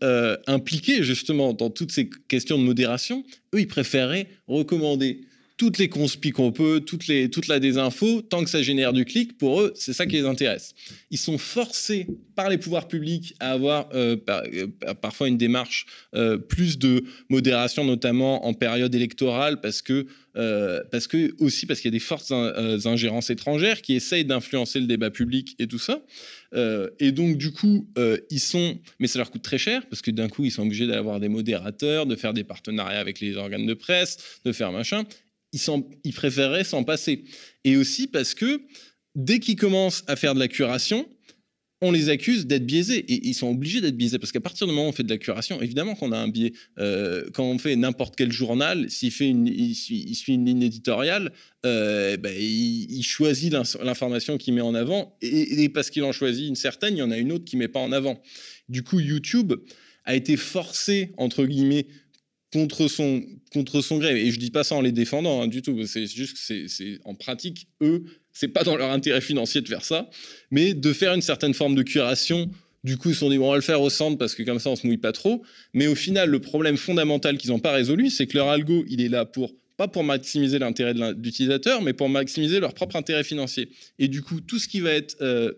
impliqués 0.48 1.04
justement 1.04 1.54
dans 1.54 1.70
toutes 1.70 1.92
ces 1.92 2.10
questions 2.30 2.58
de 2.58 2.64
modération, 2.64 3.26
eux, 3.54 3.60
ils 3.60 3.68
préféraient 3.68 4.28
recommander 4.48 5.22
toutes 5.60 5.78
les 5.78 5.90
conspis 5.90 6.32
qu'on 6.32 6.54
peut, 6.54 6.80
toute 6.80 7.48
la 7.48 7.60
désinfo, 7.60 8.22
tant 8.22 8.46
que 8.46 8.50
ça 8.50 8.62
génère 8.62 8.94
du 8.94 9.04
clic, 9.04 9.38
pour 9.38 9.60
eux, 9.60 9.74
c'est 9.76 9.92
ça 9.92 10.06
qui 10.06 10.16
les 10.16 10.26
intéresse. 10.26 10.74
Ils 11.12 11.18
sont 11.18 11.38
forcés 11.38 12.08
par 12.34 12.50
les 12.50 12.58
pouvoirs 12.58 12.88
publics 12.88 13.36
à 13.42 13.52
avoir 13.52 13.90
euh, 13.94 14.16
euh, 14.30 14.68
parfois 15.02 15.28
une 15.28 15.38
démarche 15.38 15.86
euh, 16.16 16.38
plus 16.38 16.80
de 16.80 17.04
modération, 17.28 17.84
notamment 17.84 18.46
en 18.46 18.54
période 18.54 18.96
électorale, 18.96 19.60
parce 19.60 19.82
que, 19.82 20.08
aussi 21.40 21.66
parce 21.66 21.82
qu'il 21.82 21.90
y 21.90 21.94
a 21.94 21.98
des 21.98 22.00
fortes 22.00 22.32
ingérences 22.32 23.30
étrangères 23.30 23.82
qui 23.82 23.96
essayent 23.96 24.24
d'influencer 24.24 24.80
le 24.80 24.86
débat 24.86 25.10
public 25.10 25.58
et 25.60 25.68
tout 25.68 25.80
ça. 25.80 26.02
et 27.00 27.12
donc, 27.12 27.36
du 27.36 27.52
coup, 27.52 27.90
ils 28.30 28.40
sont. 28.40 28.80
Mais 29.00 29.08
ça 29.08 29.20
leur 29.20 29.32
coûte 29.32 29.42
très 29.42 29.58
cher, 29.58 29.86
parce 29.90 30.02
que 30.02 30.12
d'un 30.12 30.30
coup, 30.30 30.46
ils 30.46 30.52
sont 30.52 30.62
obligés 30.62 30.88
d'avoir 30.88 31.20
des 31.20 31.28
modérateurs, 31.28 32.06
de 32.06 32.16
faire 32.16 32.34
des 32.34 32.46
partenariats 32.46 33.02
avec 33.02 33.20
les 33.20 33.36
organes 33.36 33.66
de 33.66 33.74
presse, 33.74 34.40
de 34.46 34.54
faire 34.54 34.72
machin 34.72 35.04
ils, 35.54 36.14
préféreraient 36.14 36.64
s'en 36.64 36.84
passer. 36.84 37.24
Et 37.64 37.78
aussi 37.78 38.08
parce 38.08 38.34
que 38.34 38.62
dès 39.16 39.40
qu'ils 39.40 39.56
commencent 39.56 40.04
à 40.08 40.16
faire 40.16 40.34
de 40.34 40.40
la 40.40 40.48
curation, 40.48 41.08
on 41.82 41.92
les 41.92 42.10
accuse 42.10 42.46
d'être 42.46 42.66
biaisés 42.66 42.98
et 42.98 43.28
ils 43.28 43.34
sont 43.34 43.48
obligés 43.48 43.80
d'être 43.80 43.96
biaisés 43.96 44.20
parce 44.20 44.34
qu'à 44.34 44.42
partir 44.42 44.68
du 44.68 44.74
moment 44.74 44.88
où 44.88 44.90
on 44.90 44.92
fait 44.92 45.04
de 45.04 45.10
la 45.10 45.18
curation, 45.18 45.62
évidemment 45.62 45.96
qu'on 45.96 46.12
a 46.12 46.18
un 46.18 46.28
biais. 46.28 46.52
Euh, 46.78 47.30
quand 47.34 47.46
on 47.46 47.58
fait 47.58 47.76
n'importe 47.78 48.18
quel 48.18 48.34
journal, 48.34 48.90
s'il 48.90 49.14
une, 49.22 49.48
il 49.48 49.76
suit, 49.76 50.34
une 50.34 50.46
ligne 50.46 50.64
éditoriale, 50.64 51.32
euh, 51.66 52.18
ben, 52.18 52.36
il, 52.38 53.02
choisit 53.04 53.54
l'information 53.82 54.38
qu'il 54.38 54.56
met 54.56 54.62
en 54.62 54.76
avant 54.76 55.18
et, 55.22 55.64
et 55.64 55.70
parce 55.70 55.90
qu'il 55.90 56.04
en 56.04 56.12
choisit 56.12 56.50
une 56.50 56.56
certaine, 56.56 56.96
il 56.96 57.00
y 57.00 57.04
en 57.04 57.12
a 57.12 57.18
une 57.18 57.32
autre 57.32 57.46
qui 57.46 57.56
met 57.56 57.70
pas 57.70 57.80
en 57.80 57.94
avant. 57.94 58.22
Du 58.68 58.84
coup, 58.84 59.00
YouTube 59.00 59.54
a 60.04 60.16
été 60.16 60.36
forcé 60.36 61.14
entre 61.18 61.46
guillemets 61.46 61.88
contre 62.52 62.88
son, 62.88 63.24
contre 63.54 63.82
son 63.82 63.98
gré. 63.98 64.26
Et 64.26 64.32
je 64.32 64.40
dis 64.40 64.52
pas 64.52 64.64
ça 64.64 64.76
en 64.76 64.82
les 64.82 64.92
défendant 64.92 65.42
hein, 65.42 65.48
du 65.48 65.62
tout. 65.62 65.86
C'est 65.86 66.08
juste 66.08 66.38
que 66.38 66.68
c'est 66.68 67.00
en 67.06 67.16
pratique, 67.16 67.68
eux, 67.82 68.04
c'est 68.34 68.48
pas 68.48 68.64
dans 68.64 68.76
leur 68.76 68.92
intérêt 68.92 69.22
financier 69.22 69.62
de 69.62 69.68
faire 69.68 69.86
ça, 69.86 70.10
mais 70.52 70.74
de 70.74 70.94
faire 70.94 71.14
une 71.14 71.22
certaine 71.22 71.54
forme 71.54 71.76
de 71.76 71.84
curation. 71.84 72.50
Du 72.84 72.98
coup, 72.98 73.10
ils 73.10 73.14
se 73.14 73.20
sont 73.20 73.30
dit, 73.30 73.38
on 73.38 73.50
va 73.50 73.56
le 73.56 73.62
faire 73.62 73.82
au 73.82 73.90
centre 73.90 74.18
parce 74.18 74.36
que 74.36 74.44
comme 74.44 74.60
ça, 74.60 74.70
on 74.70 74.76
se 74.76 74.88
mouille 74.88 74.98
pas 74.98 75.12
trop. 75.12 75.44
Mais 75.74 75.88
au 75.88 75.96
final, 75.96 76.30
le 76.30 76.40
problème 76.40 76.78
fondamental 76.78 77.38
qu'ils 77.38 77.52
n'ont 77.52 77.60
pas 77.60 77.74
résolu, 77.74 78.10
c'est 78.10 78.26
que 78.26 78.38
leur 78.38 78.48
algo, 78.48 78.86
il 78.88 79.02
est 79.02 79.10
là 79.10 79.26
pour 79.26 79.54
pas 79.76 79.88
pour 79.88 80.04
maximiser 80.04 80.60
l'intérêt 80.60 80.94
de 80.94 81.16
l'utilisateur, 81.24 81.82
mais 81.82 81.94
pour 81.94 82.10
maximiser 82.10 82.60
leur 82.60 82.74
propre 82.74 82.98
intérêt 82.98 83.24
financier. 83.24 83.70
Et 83.98 84.10
du 84.10 84.22
coup, 84.22 84.42
tout 84.42 84.60
ce 84.60 84.68
qui 84.68 84.82
va 84.82 84.92
être 84.92 85.16
euh, 85.22 85.54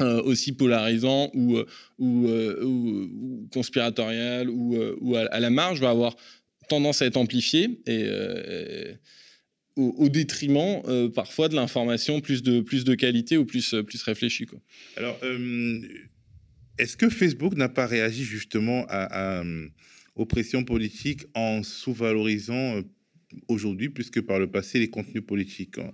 euh, 0.00 0.20
aussi 0.22 0.50
polarisant 0.50 1.30
ou, 1.34 1.56
euh, 1.56 1.66
euh, 2.00 3.08
conspiratorial 3.52 4.50
ou, 4.50 4.76
ou 5.00 5.14
à, 5.14 5.38
la 5.38 5.50
marge 5.50 5.78
va 5.80 5.90
avoir 5.90 6.16
tendance 6.68 7.00
à 7.00 7.06
être 7.06 7.16
amplifié 7.16 7.80
et, 7.86 8.10
au, 9.76 10.08
détriment 10.08 10.82
parfois 11.14 11.48
de 11.48 11.54
l'information 11.54 12.20
plus 12.20 12.42
de, 12.42 12.60
plus 12.60 12.82
de 12.82 12.96
qualité 12.96 13.36
ou 13.36 13.44
plus, 13.44 13.72
plus 13.86 14.02
réfléchie. 14.02 14.46
Quoi. 14.46 14.58
Alors, 14.96 15.16
est-ce 16.76 16.96
que 16.96 17.08
Facebook 17.08 17.54
n'a 17.54 17.68
pas 17.68 17.86
réagi 17.86 18.24
justement 18.24 18.86
à, 18.88 19.44
aux 20.16 20.26
pressions 20.26 20.64
politiques 20.64 21.24
en 21.34 21.62
sous-valorisant 21.62 22.82
aujourd'hui 23.48 23.88
plus 23.88 24.10
que 24.10 24.20
par 24.20 24.38
le 24.38 24.46
passé 24.46 24.78
les 24.78 24.88
contenus 24.88 25.24
politiques. 25.24 25.78
Hein. 25.78 25.90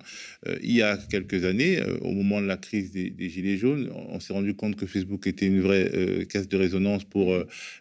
Euh, 0.46 0.58
il 0.62 0.72
y 0.72 0.82
a 0.82 0.96
quelques 0.96 1.44
années, 1.44 1.78
euh, 1.80 1.98
au 2.00 2.12
moment 2.12 2.40
de 2.40 2.46
la 2.46 2.56
crise 2.56 2.90
des, 2.92 3.28
Gilets 3.28 3.56
jaunes, 3.56 3.90
on, 4.08 4.20
s'est 4.20 4.32
rendu 4.32 4.54
compte 4.54 4.76
que 4.76 4.86
Facebook 4.86 5.26
était 5.26 5.46
une 5.46 5.60
vraie 5.60 5.90
euh, 5.94 6.24
caisse 6.24 6.48
de 6.48 6.56
résonance 6.56 7.04
pour 7.04 7.36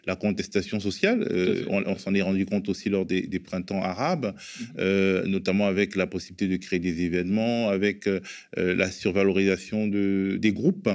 la 0.06 0.16
contestation 0.16 0.80
sociale. 0.80 1.26
on, 1.68 1.96
s'en 1.96 2.14
est 2.14 2.22
rendu 2.22 2.46
compte 2.46 2.68
aussi 2.68 2.88
lors 2.88 3.06
des, 3.06 3.40
printemps 3.40 3.82
arabes, 3.82 4.34
mm-hmm. 4.76 5.26
notamment 5.26 5.66
avec 5.66 5.96
la 5.96 6.06
possibilité 6.06 6.46
de 6.46 6.56
créer 6.56 6.78
des 6.78 7.02
événements, 7.02 7.68
avec 7.68 8.08
la 8.56 8.90
survalorisation 8.90 9.86
de, 9.86 10.38
des 10.40 10.52
groupes. 10.52 10.88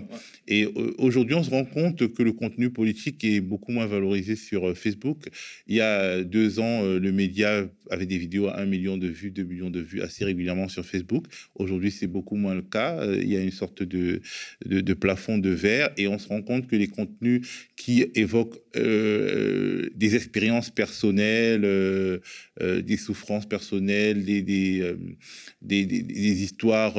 Et 0.48 0.68
aujourd'hui, 0.98 1.36
on 1.36 1.44
se 1.44 1.50
rend 1.50 1.66
compte 1.66 2.14
que 2.14 2.24
le 2.24 2.34
contenu 2.34 2.70
politique 2.70 3.24
est 3.24 3.42
beaucoup 3.42 3.72
moins 3.72 3.88
valorisé 3.88 4.36
sur 4.36 4.78
Facebook. 4.78 5.28
Il 5.68 5.76
y 5.76 5.82
a 5.82 6.24
deux 6.24 6.60
ans, 6.60 6.84
le 6.84 7.12
média 7.12 7.68
avait 7.90 8.06
des 8.06 8.18
vidéos 8.18 8.50
1 8.56 8.66
million 8.66 8.98
de 8.98 9.08
vues, 9.08 9.32
2 9.32 9.44
millions 9.44 9.70
de 9.70 9.80
vues 9.80 10.02
assez 10.02 10.26
régulièrement 10.26 10.68
sur 10.68 10.86
Facebook. 10.86 11.26
Aujourd'hui, 11.56 11.92
c'est 11.92 12.08
beaucoup 12.08 12.36
moins 12.36 12.56
le 12.56 12.62
cas. 12.62 13.00
Euh, 13.00 13.20
il 13.22 13.32
y 13.32 13.38
a 13.38 13.42
une 13.42 13.52
sorte 13.52 13.84
de, 13.84 14.22
de, 14.66 14.94
plafond 14.94 15.38
de 15.38 15.50
verre 15.50 15.90
et 15.98 16.08
on 16.08 16.18
se 16.18 16.28
rend 16.28 16.42
compte 16.42 16.68
que 16.68 16.76
les 16.76 16.88
contenus 16.88 17.48
qui 17.76 18.06
évoquent 18.16 18.60
euh, 18.76 19.90
des 19.96 20.16
expériences 20.16 20.70
personnelles, 20.70 21.66
euh, 21.66 22.20
des 22.60 22.98
souffrances 22.98 23.46
personnelles, 23.46 24.24
des, 24.24 24.42
des, 24.42 24.96
des, 25.62 25.86
des 25.86 26.44
histoires 26.44 26.96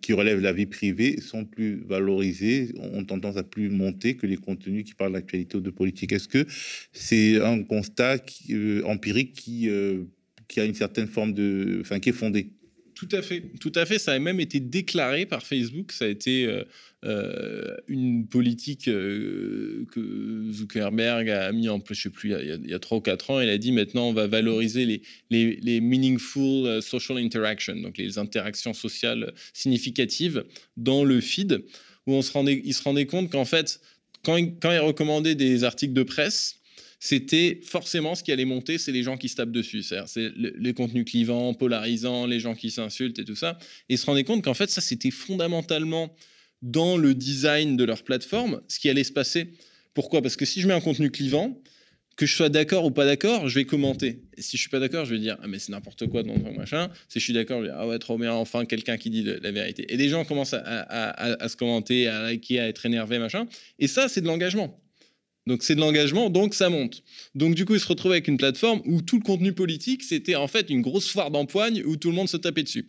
qui 0.00 0.12
relèvent 0.12 0.38
de 0.38 0.42
la 0.42 0.52
vie 0.52 0.66
privée 0.66 1.20
sont 1.20 1.44
plus 1.44 1.82
valorisés, 1.86 2.72
ont 2.78 3.04
tendance 3.04 3.36
à 3.36 3.42
plus 3.42 3.68
monter 3.68 4.16
que 4.16 4.26
les 4.26 4.36
contenus 4.36 4.84
qui 4.84 4.94
parlent 4.94 5.12
d'actualité 5.12 5.56
ou 5.56 5.60
de 5.60 5.70
politique. 5.70 6.12
Est-ce 6.12 6.28
que 6.28 6.46
c'est 6.92 7.40
un 7.40 7.62
constat 7.62 8.16
empirique 8.84 9.32
qui 9.34 9.68
qui 10.48 10.60
a 10.60 10.64
une 10.64 10.74
certaine 10.74 11.06
forme 11.06 11.32
de, 11.32 11.78
enfin, 11.80 11.98
qui 12.00 12.10
est 12.10 12.12
fondée. 12.12 12.50
Tout 13.04 13.16
à 13.16 13.22
fait, 13.22 13.42
tout 13.60 13.72
à 13.74 13.84
fait. 13.84 13.98
Ça 13.98 14.12
a 14.12 14.18
même 14.18 14.40
été 14.40 14.60
déclaré 14.60 15.26
par 15.26 15.44
Facebook. 15.44 15.92
Ça 15.92 16.06
a 16.06 16.08
été 16.08 16.46
euh, 16.46 16.64
euh, 17.04 17.76
une 17.86 18.26
politique 18.26 18.88
euh, 18.88 19.84
que 19.92 20.50
Zuckerberg 20.52 21.28
a 21.28 21.52
mis 21.52 21.68
en 21.68 21.80
place, 21.80 21.98
je 21.98 22.02
sais 22.04 22.10
plus, 22.10 22.32
il 22.32 22.70
y 22.70 22.74
a 22.74 22.78
trois 22.78 22.98
ou 22.98 23.00
quatre 23.00 23.30
ans. 23.30 23.40
Il 23.40 23.48
a 23.48 23.58
dit 23.58 23.72
maintenant 23.72 24.08
on 24.08 24.12
va 24.12 24.26
valoriser 24.26 24.86
les, 24.86 25.02
les, 25.30 25.56
les 25.56 25.80
meaningful 25.80 26.80
social 26.82 27.18
interactions, 27.18 27.76
donc 27.76 27.98
les 27.98 28.18
interactions 28.18 28.72
sociales 28.72 29.34
significatives 29.52 30.44
dans 30.76 31.04
le 31.04 31.20
feed, 31.20 31.64
où 32.06 32.14
on 32.14 32.22
se 32.22 32.32
rendait, 32.32 32.62
il 32.64 32.72
se 32.74 32.82
rendait 32.82 33.06
compte 33.06 33.30
qu'en 33.30 33.44
fait, 33.44 33.80
quand 34.24 34.36
quand 34.60 34.72
il 34.72 34.78
recommandait 34.78 35.34
des 35.34 35.64
articles 35.64 35.92
de 35.92 36.04
presse, 36.04 36.60
c'était 37.04 37.60
forcément 37.62 38.14
ce 38.14 38.24
qui 38.24 38.32
allait 38.32 38.46
monter, 38.46 38.78
c'est 38.78 38.90
les 38.90 39.02
gens 39.02 39.18
qui 39.18 39.28
se 39.28 39.36
tapent 39.36 39.52
dessus. 39.52 39.82
C'est 40.06 40.32
les 40.34 40.72
contenus 40.72 41.04
clivants, 41.04 41.52
polarisants, 41.52 42.24
les 42.24 42.40
gens 42.40 42.54
qui 42.54 42.70
s'insultent 42.70 43.18
et 43.18 43.26
tout 43.26 43.36
ça. 43.36 43.58
Et 43.90 43.98
se 43.98 44.06
rendaient 44.06 44.24
compte 44.24 44.42
qu'en 44.42 44.54
fait, 44.54 44.70
ça, 44.70 44.80
c'était 44.80 45.10
fondamentalement 45.10 46.16
dans 46.62 46.96
le 46.96 47.14
design 47.14 47.76
de 47.76 47.84
leur 47.84 48.04
plateforme 48.04 48.62
ce 48.68 48.80
qui 48.80 48.88
allait 48.88 49.04
se 49.04 49.12
passer. 49.12 49.52
Pourquoi? 49.92 50.22
Parce 50.22 50.34
que 50.36 50.46
si 50.46 50.62
je 50.62 50.66
mets 50.66 50.72
un 50.72 50.80
contenu 50.80 51.10
clivant, 51.10 51.60
que 52.16 52.24
je 52.24 52.34
sois 52.34 52.48
d'accord 52.48 52.86
ou 52.86 52.90
pas 52.90 53.04
d'accord, 53.04 53.50
je 53.50 53.56
vais 53.56 53.66
commenter. 53.66 54.22
Si 54.38 54.56
je 54.56 54.62
suis 54.62 54.70
pas 54.70 54.80
d'accord, 54.80 55.04
je 55.04 55.12
vais 55.12 55.20
dire 55.20 55.36
ah 55.42 55.46
mais 55.46 55.58
c'est 55.58 55.72
n'importe 55.72 56.06
quoi 56.06 56.22
dans 56.22 56.32
un 56.32 56.52
machin. 56.52 56.88
Si 57.10 57.18
je 57.18 57.24
suis 57.24 57.34
d'accord, 57.34 57.58
je 57.58 57.64
vais 57.64 57.68
dire 57.68 57.78
ah 57.78 57.86
ouais 57.86 57.98
trop 57.98 58.16
bien, 58.16 58.32
enfin 58.32 58.64
quelqu'un 58.64 58.96
qui 58.96 59.10
dit 59.10 59.24
la 59.24 59.50
vérité. 59.50 59.84
Et 59.92 59.98
les 59.98 60.08
gens 60.08 60.24
commencent 60.24 60.54
à, 60.54 61.48
se 61.48 61.56
commenter, 61.56 62.08
à 62.08 62.22
liker, 62.22 62.60
à 62.60 62.68
être 62.68 62.86
énervés 62.86 63.18
machin. 63.18 63.46
Et 63.78 63.88
ça 63.88 64.08
c'est 64.08 64.22
de 64.22 64.26
l'engagement. 64.26 64.80
Donc 65.46 65.62
c'est 65.62 65.74
de 65.74 65.80
l'engagement, 65.80 66.30
donc 66.30 66.54
ça 66.54 66.70
monte. 66.70 67.02
Donc 67.34 67.54
du 67.54 67.64
coup, 67.64 67.74
ils 67.74 67.80
se 67.80 67.86
retrouvent 67.86 68.12
avec 68.12 68.28
une 68.28 68.38
plateforme 68.38 68.80
où 68.86 69.02
tout 69.02 69.18
le 69.18 69.22
contenu 69.22 69.52
politique, 69.52 70.02
c'était 70.02 70.36
en 70.36 70.48
fait 70.48 70.70
une 70.70 70.80
grosse 70.80 71.10
foire 71.10 71.30
d'empoigne 71.30 71.82
où 71.84 71.96
tout 71.96 72.08
le 72.08 72.14
monde 72.14 72.28
se 72.28 72.36
tapait 72.36 72.62
dessus. 72.62 72.88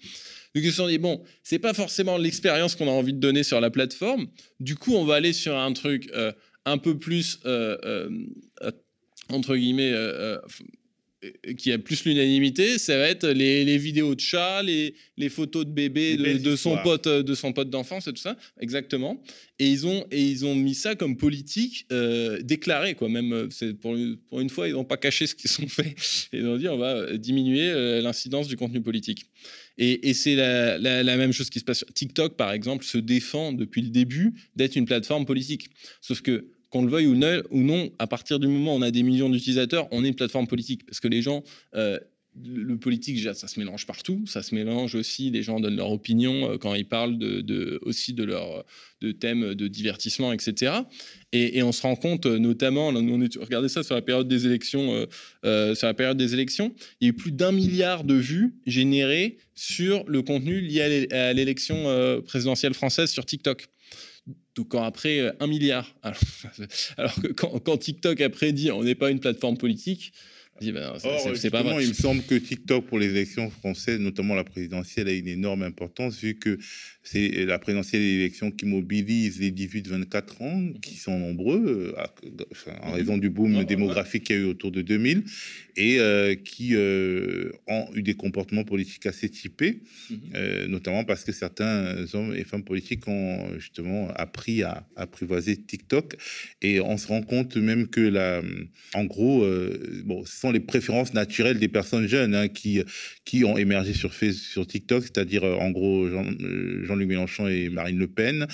Donc 0.56 0.64
ils 0.64 0.72
se 0.72 0.78
sont 0.78 0.88
dit, 0.88 0.98
bon, 0.98 1.22
c'est 1.44 1.60
pas 1.60 1.74
forcément 1.74 2.18
l'expérience 2.18 2.76
qu'on 2.76 2.88
a 2.88 2.92
envie 2.92 3.14
de 3.14 3.20
donner 3.20 3.44
sur 3.44 3.60
la 3.60 3.70
plateforme. 3.70 4.28
Du 4.62 4.76
coup, 4.76 4.94
on 4.96 5.04
va 5.04 5.16
aller 5.16 5.34
sur 5.34 5.58
un 5.58 5.74
truc 5.74 6.10
euh, 6.14 6.32
un 6.66 6.78
peu 6.78 6.98
plus, 6.98 7.40
euh, 7.46 7.78
euh, 7.84 8.72
entre 9.30 9.58
guillemets, 9.58 9.94
qui 11.58 11.72
a 11.72 11.78
plus 11.78 12.06
l'unanimité, 12.06 12.78
ça 12.78 12.98
va 12.98 13.08
être 13.08 13.28
les, 13.28 13.78
vidéos 13.78 14.16
de 14.16 14.20
chats, 14.20 14.64
les, 14.64 14.96
les 15.18 15.30
photos 15.30 15.66
de 15.66 15.72
bébés 15.72 16.18
de, 16.18 16.56
son 16.56 16.78
pote, 16.78 17.08
de 17.08 17.36
son 17.36 17.54
pote 17.54 17.70
d'enfance 17.70 18.08
et 18.08 18.14
tout 18.14 18.22
ça, 18.22 18.38
exactement. 18.60 19.22
Et 19.60 19.70
ils 19.70 19.88
ont 19.88 20.06
et 20.12 20.22
ils 20.22 20.46
ont 20.46 20.54
mis 20.54 20.76
ça 20.76 20.96
comme 20.96 21.16
politique 21.16 21.86
euh, 21.92 22.42
déclarée 22.42 22.96
quoi. 22.96 23.08
Même 23.08 23.32
euh, 23.34 23.74
pour, 23.82 23.96
pour 24.28 24.42
une 24.42 24.50
fois 24.50 24.68
ils 24.68 24.74
n'ont 24.74 24.84
pas 24.84 24.98
caché 24.98 25.28
ce 25.28 25.36
qu'ils 25.36 25.64
ont 25.64 25.70
fait. 25.70 25.96
Ils 26.34 26.46
ont 26.46 26.58
dit 26.58 26.68
on 26.68 26.78
va 26.78 26.96
euh, 26.96 27.18
diminuer 27.18 28.02
l'incidence 28.02 28.48
du 28.48 28.58
contenu 28.58 28.82
politique. 28.82 29.26
Et, 29.78 30.10
et 30.10 30.14
c'est 30.14 30.36
la, 30.36 30.78
la, 30.78 31.04
la, 31.04 31.18
même 31.18 31.34
chose 31.34 31.50
qui 31.50 31.60
se 31.60 31.66
passe 31.66 31.80
sur 31.80 31.94
TikTok 31.94 32.36
par 32.38 32.52
exemple 32.52 32.86
se 32.86 32.98
défend 32.98 33.52
depuis 33.52 33.82
le 33.82 33.90
début 33.90 34.34
d'être 34.56 34.76
une 34.76 34.86
plateforme 34.86 35.26
politique. 35.26 35.70
Sauf 36.02 36.22
que 36.22 36.46
qu'on 36.76 36.84
le 36.84 36.92
veuille 36.92 37.08
ou 37.08 37.62
non, 37.62 37.90
à 38.00 38.08
partir 38.08 38.38
du 38.38 38.48
moment 38.50 38.74
où 38.74 38.80
on 38.80 38.82
a 38.82 38.92
des 38.92 39.02
millions 39.02 39.30
d'utilisateurs, 39.30 39.88
on 39.92 40.04
est 40.04 40.10
une 40.10 40.16
plateforme 40.16 40.46
politique. 40.46 40.86
Parce 40.86 41.00
que 41.00 41.08
les 41.08 41.22
gens, 41.22 41.42
euh, 41.74 41.98
le 42.44 42.78
politique, 42.78 43.20
ça 43.34 43.48
se 43.48 43.60
mélange 43.60 43.86
partout. 43.86 44.24
Ça 44.28 44.44
se 44.44 44.54
mélange 44.54 44.96
aussi, 44.96 45.30
les 45.30 45.42
gens 45.42 45.60
donnent 45.60 45.78
leur 45.78 45.92
opinion 45.92 46.52
euh, 46.52 46.58
quand 46.58 46.74
ils 46.74 46.88
parlent 46.88 47.18
aussi 47.82 48.14
de 48.14 48.26
de 49.02 49.12
thèmes 49.12 49.54
de 49.54 49.68
divertissement, 49.68 50.34
etc. 50.34 50.74
Et, 51.32 51.62
on 51.64 51.72
se 51.72 51.82
rend 51.82 51.96
compte, 51.96 52.26
notamment, 52.26 52.88
on 52.88 52.96
a 52.96 53.28
regardez 53.40 53.70
ça 53.70 53.84
sur 53.84 53.94
la 53.94 54.02
période 54.02 54.28
des 54.28 54.46
élections, 54.46 55.06
euh, 55.46 55.76
sur 55.76 55.88
la 55.88 55.94
période 55.94 56.18
des 56.18 56.34
élections, 56.34 56.74
il 57.00 57.06
y 57.06 57.08
a 57.08 57.12
eu 57.12 57.14
plus 57.14 57.32
d'un 57.32 57.52
milliard 57.52 58.04
de 58.04 58.16
vues 58.16 58.56
générées 58.66 59.38
sur 59.54 60.04
le 60.08 60.22
contenu 60.22 60.62
lié 60.62 61.08
à 61.12 61.34
l'élection 61.34 62.22
présidentielle 62.26 62.74
française 62.74 63.12
sur 63.12 63.26
TikTok. 63.26 63.68
Donc 64.56 64.70
quand 64.70 64.84
après 64.84 65.20
euh, 65.20 65.32
un 65.40 65.48
milliard, 65.48 65.94
alors, 66.98 67.16
que 67.22 67.28
quand, 67.28 67.78
TikTok 67.78 68.22
après 68.22 68.54
dit 68.54 68.72
on 68.72 68.84
n'est 68.84 68.96
pas 68.96 69.12
une 69.12 69.20
plateforme 69.20 69.58
politique, 69.58 70.14
ben, 70.62 70.94
c'est 71.36 71.50
pas 71.50 71.64
Il 71.82 71.90
me 71.90 71.94
semble 71.94 72.24
que 72.24 72.36
TikTok 72.36 72.86
pour 72.86 72.98
les 72.98 73.10
élections 73.10 73.50
françaises, 73.50 74.00
notamment 74.00 74.36
la 74.36 74.44
présidentielle, 74.44 75.08
a 75.08 75.12
une 75.12 75.28
énorme 75.28 75.64
importance 75.64 76.20
vu 76.20 76.36
que 76.36 76.58
c'est 77.06 77.46
la 77.46 77.60
présidentielle 77.60 78.02
et 78.02 78.18
l'élection 78.18 78.50
qui 78.50 78.66
mobilise 78.66 79.40
les 79.40 79.52
18-24 79.52 80.44
ans, 80.44 80.74
qui 80.82 80.96
sont 80.96 81.20
nombreux 81.20 81.94
euh, 81.96 82.74
en 82.82 82.92
raison 82.94 83.18
du 83.18 83.30
boom 83.30 83.64
démographique 83.64 84.24
qu'il 84.24 84.36
y 84.36 84.40
a 84.40 84.42
eu 84.42 84.46
autour 84.46 84.72
de 84.72 84.82
2000 84.82 85.24
et 85.78 86.00
euh, 86.00 86.34
qui 86.36 86.76
euh, 86.76 87.52
ont 87.68 87.88
eu 87.94 88.02
des 88.02 88.16
comportements 88.16 88.64
politiques 88.64 89.06
assez 89.06 89.30
typés, 89.30 89.82
mhm. 90.10 90.66
notamment 90.68 91.04
parce 91.04 91.24
que 91.24 91.32
certains 91.32 92.06
hommes 92.14 92.34
et 92.34 92.44
femmes 92.44 92.64
politiques 92.64 93.08
ont 93.08 93.60
justement 93.60 94.10
appris 94.16 94.64
à 94.64 94.88
apprivoiser 94.96 95.58
TikTok. 95.58 96.16
Et 96.62 96.82
on 96.82 96.98
se 96.98 97.08
rend 97.08 97.22
compte 97.22 97.56
même 97.58 97.88
que 97.88 98.02
la, 98.02 98.42
en 98.94 99.04
gros, 99.04 99.46
bon, 100.06 100.26
sont 100.46 100.52
les 100.52 100.60
préférences 100.60 101.14
naturelles 101.14 101.60
des 101.60 101.68
personnes 101.68 102.08
jeunes 102.08 102.36
hein, 102.36 102.48
qui 102.48 102.82
qui 103.26 103.44
ont 103.44 103.58
émergé 103.58 103.94
sur 103.94 104.14
sur 104.14 104.68
TikTok, 104.68 105.04
c'est-à-dire 105.04 105.44
en 105.44 105.72
gros 105.72 106.08
Jean 106.10 106.26
Jean-Luc 106.84 107.08
Mélenchon 107.08 107.48
et 107.48 107.70
Marine 107.70 107.98
Le 107.98 108.08
Pen. 108.08 108.48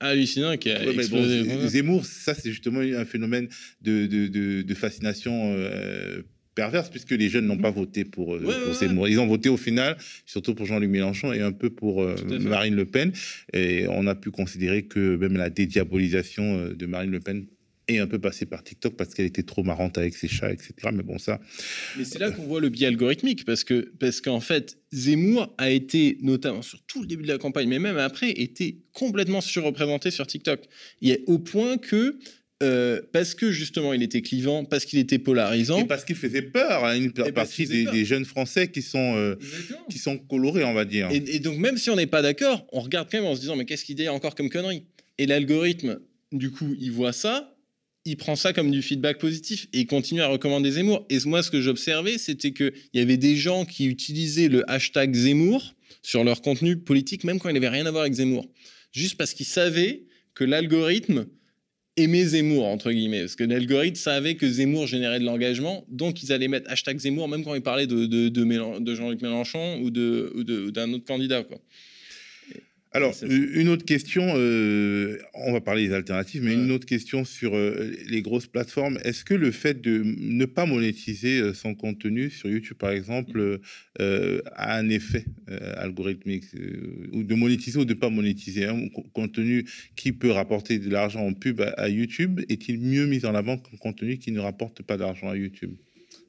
hallucinant 0.00 0.56
qui 0.56 0.70
a 0.70 0.78
Zemmour, 1.66 2.04
ça 2.04 2.34
c'est 2.34 2.50
justement 2.50 2.80
un 2.80 3.04
phénomène 3.04 3.48
de, 3.82 4.06
de, 4.06 4.74
fascination 4.74 5.54
euh, 5.56 6.22
perverse 6.54 6.90
puisque 6.90 7.12
les 7.12 7.28
jeunes 7.28 7.46
n'ont 7.46 7.58
pas 7.58 7.70
voté 7.70 8.04
pour, 8.04 8.34
euh, 8.34 8.72
Zemmour. 8.72 9.08
Ils 9.08 9.20
ont 9.20 9.26
voté 9.26 9.48
au 9.48 9.56
final, 9.56 9.96
surtout 10.26 10.54
pour 10.54 10.66
Jean-Luc 10.66 10.90
Mélenchon 10.90 11.32
et 11.32 11.40
un 11.40 11.52
peu 11.52 11.70
pour 11.70 12.02
euh, 12.02 12.14
Marine 12.40 12.74
Le 12.74 12.84
Pen. 12.84 13.12
Et 13.52 13.86
on 13.88 14.06
a 14.06 14.14
pu 14.14 14.30
considérer 14.30 14.84
que 14.84 15.16
même 15.16 15.36
la 15.36 15.50
dédiabolisation 15.50 16.70
de 16.70 16.86
Marine 16.86 17.10
Le 17.10 17.20
Pen 17.20 17.46
et 17.88 17.98
un 17.98 18.06
peu 18.06 18.18
passé 18.18 18.46
par 18.46 18.64
TikTok 18.64 18.96
parce 18.96 19.14
qu'elle 19.14 19.26
était 19.26 19.42
trop 19.42 19.62
marrante 19.62 19.96
avec 19.98 20.14
ses 20.14 20.28
chats, 20.28 20.52
etc. 20.52 20.72
Mais 20.92 21.02
bon, 21.02 21.18
ça. 21.18 21.40
Mais 21.96 22.04
c'est 22.04 22.18
là 22.18 22.30
qu'on 22.30 22.44
voit 22.44 22.60
le 22.60 22.68
biais 22.68 22.88
algorithmique 22.88 23.44
parce 23.44 23.64
que 23.64 23.92
parce 24.00 24.20
qu'en 24.20 24.40
fait, 24.40 24.78
Zemmour 24.92 25.54
a 25.58 25.70
été 25.70 26.18
notamment 26.20 26.62
sur 26.62 26.82
tout 26.82 27.02
le 27.02 27.06
début 27.06 27.22
de 27.22 27.28
la 27.28 27.38
campagne, 27.38 27.68
mais 27.68 27.78
même 27.78 27.98
après, 27.98 28.30
été 28.30 28.80
complètement 28.92 29.40
surreprésenté 29.40 30.10
sur 30.10 30.26
TikTok. 30.26 30.62
Il 31.00 31.10
est 31.10 31.22
au 31.26 31.38
point 31.38 31.78
que 31.78 32.18
euh, 32.62 33.02
parce 33.12 33.34
que 33.34 33.52
justement 33.52 33.92
il 33.92 34.02
était 34.02 34.22
clivant, 34.22 34.64
parce 34.64 34.86
qu'il 34.86 34.98
était 34.98 35.18
polarisant. 35.18 35.80
Et 35.80 35.84
parce 35.84 36.04
qu'il 36.04 36.16
faisait 36.16 36.42
peur 36.42 36.84
à 36.84 36.96
une 36.96 37.12
partie 37.12 37.66
des, 37.66 38.04
jeunes 38.04 38.24
Français 38.24 38.68
qui 38.68 38.80
sont, 38.80 39.14
euh, 39.14 39.36
qui 39.90 39.98
sont 39.98 40.16
colorés, 40.16 40.64
on 40.64 40.72
va 40.72 40.86
dire. 40.86 41.08
Et, 41.10 41.22
et 41.36 41.38
donc 41.38 41.58
même 41.58 41.76
si 41.76 41.90
on 41.90 41.96
n'est 41.96 42.06
pas 42.06 42.22
d'accord, 42.22 42.66
on 42.72 42.80
regarde 42.80 43.08
quand 43.10 43.18
même 43.18 43.26
en 43.26 43.34
se 43.34 43.40
disant 43.40 43.56
mais 43.56 43.66
qu'est-ce 43.66 43.84
qu'il 43.84 43.94
dit 43.94 44.08
encore 44.08 44.34
comme 44.34 44.48
connerie 44.48 44.84
Et 45.18 45.26
l'algorithme, 45.26 46.00
du 46.32 46.50
coup, 46.50 46.74
il 46.80 46.92
voit 46.92 47.12
ça, 47.12 47.55
il 48.06 48.16
prend 48.16 48.36
ça 48.36 48.52
comme 48.52 48.70
du 48.70 48.82
feedback 48.82 49.18
positif 49.18 49.66
et 49.72 49.80
il 49.80 49.86
continue 49.86 50.22
à 50.22 50.28
recommander 50.28 50.70
Zemmour. 50.70 51.04
Et 51.10 51.18
moi, 51.26 51.42
ce 51.42 51.50
que 51.50 51.60
j'observais, 51.60 52.18
c'était 52.18 52.52
qu'il 52.52 52.72
y 52.94 53.00
avait 53.00 53.16
des 53.16 53.36
gens 53.36 53.64
qui 53.64 53.86
utilisaient 53.86 54.48
le 54.48 54.68
hashtag 54.70 55.14
Zemmour 55.14 55.74
sur 56.02 56.22
leur 56.22 56.40
contenu 56.40 56.76
politique, 56.76 57.24
même 57.24 57.40
quand 57.40 57.48
il 57.48 57.54
n'avait 57.54 57.68
rien 57.68 57.84
à 57.84 57.90
voir 57.90 58.02
avec 58.02 58.14
Zemmour. 58.14 58.48
Juste 58.92 59.16
parce 59.16 59.34
qu'ils 59.34 59.46
savaient 59.46 60.04
que 60.34 60.44
l'algorithme 60.44 61.26
aimait 61.96 62.24
Zemmour, 62.24 62.64
entre 62.66 62.92
guillemets. 62.92 63.20
Parce 63.20 63.34
que 63.34 63.44
l'algorithme 63.44 63.96
savait 63.96 64.36
que 64.36 64.48
Zemmour 64.48 64.86
générait 64.86 65.18
de 65.18 65.24
l'engagement, 65.24 65.84
donc 65.88 66.22
ils 66.22 66.32
allaient 66.32 66.48
mettre 66.48 66.70
hashtag 66.70 66.98
Zemmour, 66.98 67.28
même 67.28 67.44
quand 67.44 67.54
ils 67.54 67.62
parlaient 67.62 67.86
de, 67.86 68.94
Jean-Luc 68.94 69.20
Mélenchon 69.20 69.80
ou 69.82 69.90
d'un 69.90 70.92
autre 70.92 71.04
candidat. 71.04 71.44
Alors, 72.92 73.14
une 73.28 73.68
autre 73.68 73.84
question, 73.84 74.22
euh, 74.36 75.18
on 75.34 75.52
va 75.52 75.60
parler 75.60 75.86
des 75.86 75.92
alternatives, 75.92 76.42
mais 76.42 76.54
une 76.54 76.70
autre 76.70 76.86
question 76.86 77.26
sur 77.26 77.54
euh, 77.54 77.92
les 78.08 78.22
grosses 78.22 78.46
plateformes. 78.46 78.98
Est-ce 79.04 79.22
que 79.22 79.34
le 79.34 79.50
fait 79.50 79.82
de 79.82 80.02
ne 80.02 80.46
pas 80.46 80.64
monétiser 80.64 81.38
euh, 81.38 81.52
son 81.52 81.74
contenu 81.74 82.30
sur 82.30 82.48
YouTube, 82.48 82.78
par 82.78 82.90
exemple, 82.90 83.60
a 83.98 84.76
un 84.78 84.88
effet 84.88 85.26
algorithmique 85.76 86.44
Ou 87.12 87.22
de 87.22 87.34
monétiser 87.34 87.78
ou 87.78 87.84
de 87.84 87.94
ne 87.94 87.98
pas 87.98 88.10
monétiser 88.10 88.64
Un 88.64 88.88
contenu 89.12 89.66
qui 89.96 90.12
peut 90.12 90.30
rapporter 90.30 90.78
de 90.78 90.88
l'argent 90.88 91.20
en 91.20 91.32
pub 91.32 91.60
à 91.60 91.88
YouTube 91.88 92.40
est-il 92.48 92.78
mieux 92.78 93.06
mis 93.06 93.26
en 93.26 93.34
avant 93.34 93.58
qu'un 93.58 93.76
contenu 93.78 94.18
qui 94.18 94.32
ne 94.32 94.40
rapporte 94.40 94.82
pas 94.82 94.96
d'argent 94.96 95.28
à 95.28 95.36
YouTube? 95.36 95.74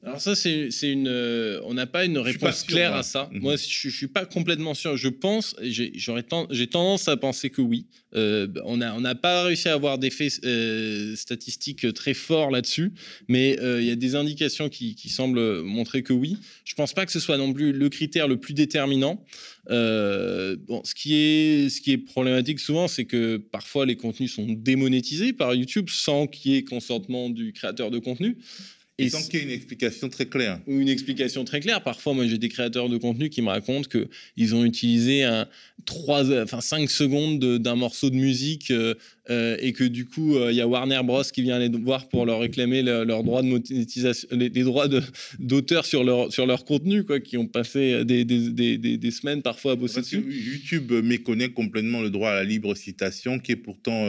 Alors 0.04 0.20
ça, 0.20 0.36
c'est 0.36 0.70
une, 0.82 1.08
euh, 1.08 1.60
on 1.64 1.74
n'a 1.74 1.86
pas 1.86 2.04
une 2.04 2.18
réponse 2.18 2.62
claire 2.62 2.94
à 2.94 3.02
ça. 3.02 3.28
Mhm. 3.32 3.40
Moi, 3.40 3.56
je, 3.56 3.88
ne 3.88 3.92
suis 3.92 4.06
pas 4.06 4.24
complètement 4.26 4.74
sûr. 4.74 4.96
Je 4.96 5.08
pense, 5.08 5.56
j'ai 5.60 6.66
tendance 6.68 7.08
à 7.08 7.16
penser 7.16 7.50
que 7.50 7.60
oui. 7.60 7.86
Euh, 8.14 8.46
on 8.64 8.76
n'a 8.76 8.96
on 8.96 9.02
pas 9.16 9.42
réussi 9.42 9.68
à 9.68 9.74
avoir 9.74 9.98
des 9.98 10.10
faits 10.10 10.40
euh, 10.44 11.16
statistiques 11.16 11.92
très 11.94 12.14
forts 12.14 12.50
là-dessus, 12.50 12.92
mais 13.26 13.58
il 13.60 13.84
y 13.84 13.90
a 13.90 13.96
des 13.96 14.14
indications 14.14 14.68
qui, 14.68 14.96
semblent 15.08 15.62
montrer 15.62 16.02
que 16.02 16.12
oui. 16.12 16.36
Je 16.64 16.74
pense 16.74 16.92
pas 16.92 17.04
que 17.04 17.12
ce 17.12 17.20
soit 17.20 17.36
non 17.36 17.52
plus 17.52 17.72
le 17.72 17.88
critère 17.88 18.28
le 18.28 18.36
plus 18.36 18.54
déterminant. 18.54 19.24
bon, 19.68 20.82
ce 20.84 20.94
qui 20.94 21.16
est, 21.16 21.68
ce 21.70 21.80
qui 21.80 21.92
est 21.92 21.98
problématique 21.98 22.60
souvent, 22.60 22.86
c'est 22.86 23.04
que 23.04 23.36
parfois 23.36 23.84
les 23.84 23.96
contenus 23.96 24.32
sont 24.32 24.46
démonétisés 24.48 25.32
par 25.32 25.54
YouTube 25.54 25.88
sans 25.90 26.28
qu'il 26.28 26.52
y 26.52 26.56
ait 26.56 26.64
consentement 26.64 27.30
du 27.30 27.52
créateur 27.52 27.90
de 27.90 27.98
contenu. 27.98 28.38
Et 29.00 29.10
sans 29.10 29.22
qu'il 29.22 29.38
y 29.38 29.42
ait 29.42 29.46
une 29.46 29.52
explication 29.52 30.08
très 30.08 30.26
claire. 30.26 30.60
Une 30.66 30.88
explication 30.88 31.44
très 31.44 31.60
claire. 31.60 31.82
Parfois, 31.82 32.14
moi, 32.14 32.26
j'ai 32.26 32.38
des 32.38 32.48
créateurs 32.48 32.88
de 32.88 32.98
contenu 32.98 33.30
qui 33.30 33.42
me 33.42 33.48
racontent 33.48 33.88
qu'ils 33.88 34.54
ont 34.56 34.64
utilisé 34.64 35.22
un, 35.22 35.46
3, 35.86 36.42
enfin, 36.42 36.60
5 36.60 36.90
secondes 36.90 37.38
d'un 37.38 37.76
morceau 37.76 38.10
de 38.10 38.16
musique 38.16 38.72
euh, 38.72 38.94
euh, 39.30 39.56
et 39.60 39.72
que 39.72 39.84
du 39.84 40.04
coup, 40.04 40.36
il 40.36 40.42
euh, 40.42 40.52
y 40.52 40.60
a 40.60 40.66
Warner 40.66 41.00
Bros. 41.04 41.22
qui 41.22 41.42
vient 41.42 41.58
les 41.58 41.68
voir 41.68 42.08
pour 42.08 42.26
leur 42.26 42.40
réclamer 42.40 42.82
leurs 42.82 43.22
droits 43.22 43.42
de 43.42 43.48
monétisation, 43.48 44.28
les, 44.32 44.48
droits 44.50 44.88
d'auteur 45.38 45.84
sur 45.84 46.04
leur, 46.04 46.32
sur 46.32 46.46
leur 46.46 46.64
contenu, 46.64 47.04
quoi, 47.04 47.20
qui 47.20 47.36
ont 47.36 47.46
passé 47.46 48.04
des, 48.04 48.24
des, 48.24 48.78
des, 48.78 48.96
des 48.96 49.10
semaines 49.10 49.42
parfois 49.42 49.72
à 49.72 49.76
bosser 49.76 50.00
dessus. 50.00 50.24
YouTube 50.28 50.92
méconnaît 51.04 51.50
complètement 51.50 52.00
le 52.00 52.10
droit 52.10 52.30
à 52.30 52.34
la 52.34 52.44
libre 52.44 52.74
citation 52.74 53.38
qui 53.38 53.52
est 53.52 53.56
pourtant 53.56 54.06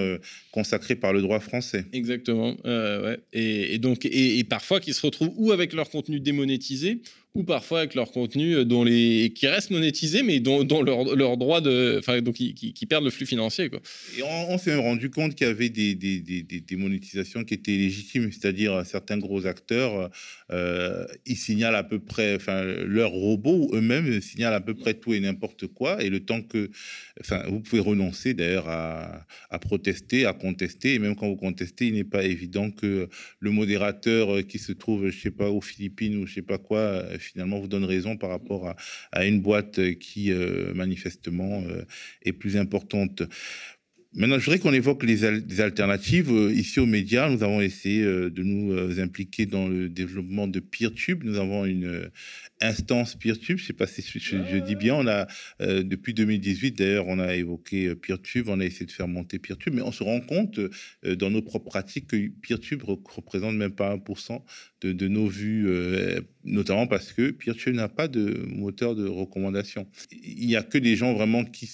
consacré 0.51 0.95
par 0.95 1.13
le 1.13 1.22
droit 1.22 1.39
français. 1.39 1.86
Exactement. 1.93 2.55
ouais. 2.65 3.20
et, 3.34 3.76
et, 3.76 3.78
donc, 3.78 4.05
et, 4.05 4.39
et 4.39 4.43
parfois, 4.43 4.80
qui 4.80 4.93
se 4.93 5.01
retrouvent 5.05 5.34
ou 5.36 5.51
avec 5.51 5.74
leur 5.74 5.89
contenu 5.89 6.20
démonétisé 6.20 7.01
ou 7.36 7.43
parfois 7.43 7.80
avec 7.80 7.93
leur 7.93 8.11
contenu 8.11 8.55
euh, 8.55 8.65
dont 8.65 8.84
les, 8.84 9.32
qui 9.36 9.47
restent 9.47 9.69
monétisés, 9.69 10.23
mais 10.23 10.39
dont, 10.39 10.63
dont 10.63 10.82
leur, 10.82 11.38
droit 11.38 11.61
de. 11.61 11.97
Enfin, 11.99 12.21
donc 12.21 12.36
qui, 12.36 12.53
qui, 12.53 12.86
perdent 12.88 13.03
le 13.03 13.11
flux 13.11 13.27
financier. 13.27 13.69
Quoi. 13.69 13.80
Et 14.17 14.23
on, 14.23 14.57
s'est 14.57 14.75
rendu 14.75 15.11
compte 15.11 15.36
qu'il 15.36 15.45
y 15.45 15.49
avait 15.49 15.69
des, 15.69 15.93
des, 15.93 16.19
des, 16.19 16.41
des, 16.41 16.75
monétisations 16.75 17.43
qui 17.43 17.53
étaient 17.53 17.77
légitimes, 17.77 18.32
c'est-à-dire 18.32 18.84
certains 18.86 19.17
gros 19.17 19.45
acteurs, 19.45 20.09
euh, 20.51 21.05
ils 21.27 21.38
signalent 21.38 21.75
à 21.75 21.84
peu 21.84 21.99
près, 21.99 22.36
enfin, 22.36 22.63
leurs 22.63 23.11
robots 23.11 23.69
eux-mêmes 23.73 24.21
signalent 24.21 24.55
à 24.55 24.61
peu 24.61 24.73
près 24.73 24.95
tout 24.95 25.13
et 25.13 25.19
n'importe 25.19 25.67
quoi, 25.67 26.01
et 26.03 26.09
le 26.09 26.21
temps 26.21 26.41
que. 26.41 26.71
Enfin, 27.21 27.43
vous 27.47 27.59
pouvez 27.59 27.82
renoncer 27.82 28.34
d'ailleurs 28.34 28.69
à, 28.69 29.25
à 29.51 29.59
protester, 29.59 30.25
à 30.25 30.34
contester, 30.34 30.95
et 30.95 30.99
même 30.99 31.15
quand 31.15 31.27
vous 31.27 31.36
contestez, 31.36 31.88
il 31.88 31.93
n'est 31.93 32.03
pas 32.03 32.23
évident 32.23 32.71
que 32.71 33.07
le 33.39 33.51
modérateur 33.51 34.45
qui 34.47 34.57
se 34.57 34.71
trouve, 34.71 35.09
je 35.09 35.19
sais 35.19 35.32
pas, 35.32 35.49
aux 35.49 35.61
Philippines 35.61 36.15
ou 36.15 36.25
je 36.25 36.36
sais 36.36 36.41
pas 36.41 36.57
quoi, 36.57 37.03
finalement 37.20 37.59
vous 37.59 37.67
donne 37.67 37.86
raison 37.86 38.17
par 38.17 38.30
rapport 38.30 38.74
à, 39.11 39.26
une 39.26 39.41
boîte 39.41 39.97
qui 39.99 40.32
euh, 40.32 40.74
manifestement 40.74 41.63
euh, 41.67 41.84
est 42.24 42.34
plus 42.34 42.57
importante. 42.57 43.24
Maintenant, 44.13 44.39
je 44.39 44.45
voudrais 44.45 44.59
qu'on 44.59 44.74
évoque 44.74 45.03
les, 45.03 45.24
alternatives. 45.61 46.32
Euh, 46.32 46.51
ici 46.51 46.80
aux 46.80 46.88
médias, 46.88 47.30
nous 47.30 47.43
avons 47.43 47.61
essayé 47.61 48.03
de 48.03 48.43
nous 48.43 48.99
impliquer 48.99 49.45
dans 49.45 49.67
le 49.67 49.88
développement 49.88 50.47
de 50.47 50.59
PeerTube. 50.59 51.24
Nous 51.24 51.38
avons 51.38 51.65
une 51.65 52.09
instance 52.62 53.16
PeerTube. 53.16 53.57
Je 53.57 53.64
ne 53.64 53.68
sais 53.68 53.74
pas 53.74 53.88
si 53.88 54.01
je, 54.01 54.57
dis 54.57 54.76
bien. 54.76 54.95
On 54.95 55.07
a, 55.07 55.28
depuis 55.60 56.14
2018, 56.14 56.78
d'ailleurs, 56.78 57.07
on 57.07 57.20
a 57.20 57.36
évoqué 57.36 57.95
PeerTube. 57.95 58.49
On 58.49 58.60
a 58.60 58.66
essayé 58.66 58.86
de 58.86 58.91
faire 58.91 59.07
monter 59.07 59.39
PeerTube. 59.39 59.74
Mais 59.74 59.82
on 59.82 59.91
se 59.91 60.03
rend 60.03 60.22
compte 60.22 60.60
dans 61.03 61.30
nos 61.30 61.41
propres 61.41 61.70
pratiques 61.70 62.07
que 62.07 62.28
PeerTube 62.41 62.84
représente 62.84 63.55
même 63.55 63.72
pas 63.72 63.95
1% 63.95 64.41
de, 64.82 65.07
nos 65.07 65.28
vues, 65.28 65.68
euh, 65.68 66.22
notamment 66.43 66.88
parce 66.88 67.12
que 67.12 67.32
Peertube 67.32 67.76
n'a 67.76 67.89
pas 67.89 68.07
de 68.07 68.45
moteur 68.47 68.95
de 68.95 69.07
recommandation. 69.07 69.88
Il 70.12 70.47
n'y 70.47 70.55
a 70.55 70.64
que 70.64 70.78
des 70.78 70.95
gens 70.95 71.14
vraiment 71.14 71.45
qui 71.45 71.70